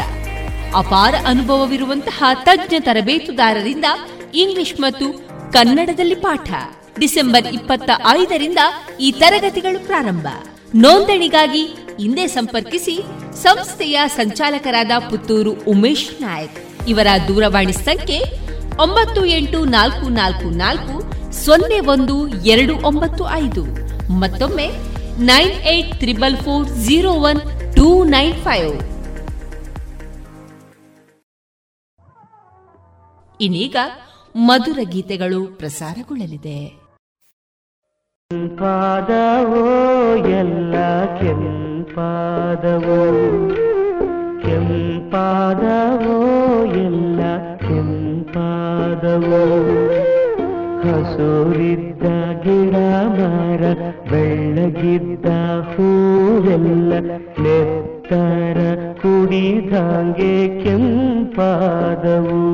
ಅಪಾರ 0.75 1.15
ಅನುಭವವಿರುವಂತಹ 1.27 2.23
ತಜ್ಞ 2.43 2.75
ತರಬೇತುದಾರರಿಂದ 2.79 3.85
ಇಂಗ್ಲಿಷ್ 4.33 4.73
ಮತ್ತು 4.79 5.24
ಕನ್ನಡದಲ್ಲಿ 5.55 6.15
ಪಾಠ. 6.15 6.49
ಡಿಸೆಂಬರ್ 6.99 7.47
ಇಪ್ಪತ್ತ 7.47 7.89
ಐದರಿಂದ 8.19 8.61
ಈ 8.99 9.11
ತರಗತಿಗಳು 9.11 9.79
ಪ್ರಾರಂಭ. 9.85 10.27
ನೋಂದಣಿಗಾಗಿ 10.75 11.63
ಹಿಂದೆ 11.99 12.27
ಸಂಪರ್ಕಿಸಿ 12.27 12.95
ಸಂಸ್ಥೆಯ 13.43 13.99
ಸಂಚಾಲಕರಾದ 14.15 14.91
ಪುತ್ತೂರು 15.09 15.51
ಉಮೇಶ್ 15.51 16.21
ನಾಯಕ್. 16.21 16.57
ಇವರ 16.87 17.07
ದೂರವಾಣಿ 17.27 17.73
ಸಂಖ್ಯೆ 17.73 18.19
ಒಂಬತ್ತು 18.83 19.25
ಎಂಟು 19.25 19.65
ನಾಲ್ಕು 19.65 20.09
ನಾಲ್ಕು 20.09 20.49
ನಾಲ್ಕು 20.63 20.95
ಸೊನ್ನೆ 21.45 21.79
ಒಂದು 21.79 22.15
ಎರಡು 22.27 22.75
ಒಂಬತ್ತು 22.87 23.23
ಐದು. 23.29 23.63
ಮತ್ತೊಮ್ಮೆ 24.21 24.67
nine 25.31 25.55
eight 25.75 25.93
triple 25.99 26.37
four 26.37 26.67
zero 26.87 27.13
one 27.29 27.41
two 27.75 27.87
nine 28.03 28.35
five. 28.43 28.73
ಇನ್ನೀಗ 33.41 33.75
ಮಧುರ 34.35 34.79
ಗೀತೆಗಳು 34.83 35.57
ಪ್ರಸಾರಗೊಳ್ಳಲಿದೆ. 35.57 36.85
ಕೆಂಪಾದವೋ, 38.31 40.15
ಎಲ್ಲ 40.15 40.75
ಕೆಂಪಾದವೋ 41.19 42.99
ಕೆಂಪಾದವೋ, 44.41 46.25
ಎಲ್ಲ 46.65 47.57
ಕೆಂಪಾದವೋ. 47.57 49.43
ಹಸೂರಿದ್ದ 50.79 52.03
ಗಿಡ 52.43 53.05
ಮರ 53.05 53.63
ಬೆಳ್ಳಗಿದ್ದ 54.09 55.61
ಹೂವೆಲ್ಲ, 55.61 57.17
ನೆತ್ತರ 57.17 58.93
ಕುಡಿದಂಗೆ 58.93 60.63
ಕೆಂಪಾದವು. 60.63 62.45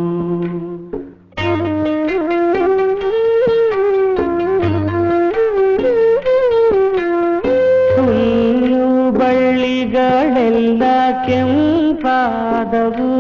ಕೆಂಪಾದವು. 11.26 13.12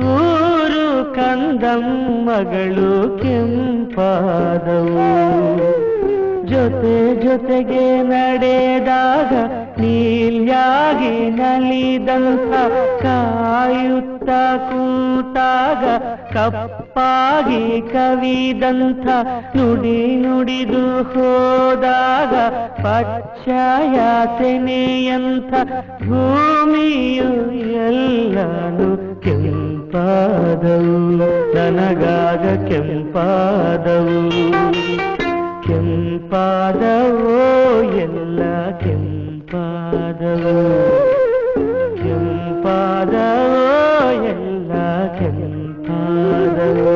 ಊರು 0.00 1.14
ಕಂದಮ್ಮಗಳು 1.14 3.18
ಕೆಂಪಾದವು. 3.18 5.06
ಜೊತೆ 6.46 7.22
ಜೊತೆಗೆ 7.22 8.02
ನಡೆದಾಗ 8.02 9.65
ನೀಲ್ಯಾಗಿ 9.81 11.13
ನಲಿದಂಥ 11.37 12.51
ಕಾಯುತ್ತ 13.03 14.29
ಕೂತಾಗ 14.69 15.83
ಕಪ್ಪಾಗಿ 16.33 17.63
ಕವಿದಂಥ 17.93 19.07
ನುಡಿ 19.57 19.97
ನುಡಿದು 20.23 20.83
ಹೋದಾಗ 21.13 22.33
ಪಚ್ಚಾಯ 22.83 23.97
ತೆನೆಯಂಥ 24.37 25.53
ಭೂಮಿಯು 26.03 27.29
ಎಲ್ಲಾನು 27.87 28.89
ಕೆಂಪಾದವು 29.25 30.97
ನನಗಾಗ 31.55 32.45
ಕೆಂಪಾದವು 32.69 34.19
ಕೆಂಪಾದವೋ 35.65 37.39
ಎಲ್ಲ 38.05 38.41
ಕೆಂಪಾದವೋ, 39.46 40.54
ಕೆಂಪಾದವು, 41.96 43.58
ಎಲ್ಲ 44.30 44.72
ಕೆಂಪಾದವು. 45.18 46.94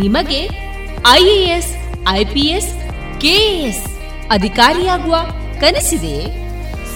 ನಿಮಗೆ 0.00 0.40
ಐಎಎಸ್, 1.10 1.76
ಐಪಿಎಸ್, 2.08 2.72
ಕೆಎಎಸ್ 3.20 3.86
ಅಧಿಕಾರಿಯಾಗುವ 4.30 5.16
ಕನಸಿದೆ? 5.60 6.16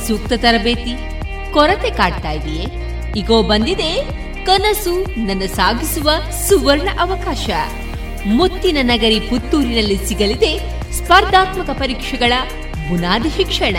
ಸೂಕ್ತ 0.06 0.32
ತರಬೇತಿ, 0.36 0.94
ಕೊರತೆ 1.52 1.90
ಕಾಡ್ತಾ 1.90 2.31
ಇದೆಯೇ? 2.31 2.66
ಈಗೋ 3.16 3.43
ಬಂದಿದೆ 3.43 4.19
ಕನಸು 4.48 5.26
ನನ್ನ 5.26 5.46
ಸಾಗಿಸುವ 5.46 6.10
ಸುವರ್ಣ 6.48 6.88
ಅವಕಾಶ. 7.00 7.50
ಮುತ್ತಿನ 8.26 8.78
ನಗರಿ 8.82 9.20
ಪುತ್ತೂರಿನಲ್ಲಿ 9.20 10.06
ಸಿಗಲಿದೆ 10.06 10.58
ಸ್ಪರ್ಧಾತ್ಮಕ 10.92 11.70
ಪರೀಕ್ಷೆಗಳ 11.70 12.32
ಬುನಾದಿ 12.88 13.28
ಶಿಕ್ಷಣ. 13.28 13.76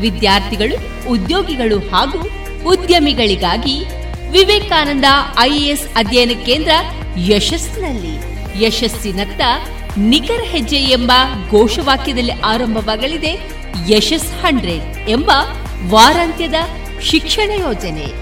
ವಿದ್ಯಾರ್ಥಿಗಳು, 0.00 1.08
ಉದ್ಯೋಗಿಗಳು 1.08 1.78
ಹಾಗೂ 1.78 2.30
ಉದ್ಯಮಿಗಳಿಗಾಗಿ 2.66 3.84
ವಿವೇಕಾನಂದ 4.30 5.04
ಐಎಎಸ್ 5.38 5.88
ಅಧ್ಯಯನ 5.96 6.30
ಕೇಂದ್ರ 6.46 6.70
ಯಶಸ್ಸಿನಲ್ಲಿ. 7.18 8.14
ಯಶಸ್ಸಿನತ್ತ 8.64 9.42
ನಿಖರ 9.96 10.40
ಹೆಜ್ಜೆ 10.44 10.76
ಎಂಬ 10.76 11.12
ಘೋಷವಾಕ್ಯದಲ್ಲಿ 11.50 12.32
ಆರಂಭವಾಗಲಿದೆ 12.32 13.38
ಯಶಸ್ 13.88 14.32
ಹಂಡ್ರೆಡ್ 14.32 15.08
ಎಂಬ 15.08 15.30
ವಾರಾಂತ್ಯದ 15.88 16.54
ಶಿಕ್ಷಣ 17.02 17.50
ಯೋಜನೆ. 17.60 18.21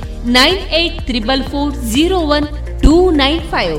nine 0.36 0.60
eight 0.80 0.98
triple 1.08 1.44
four 1.44 1.72
zero 1.94 2.18
one 2.36 2.46
two 2.82 2.94
nine 3.16 3.40
five 3.50 3.78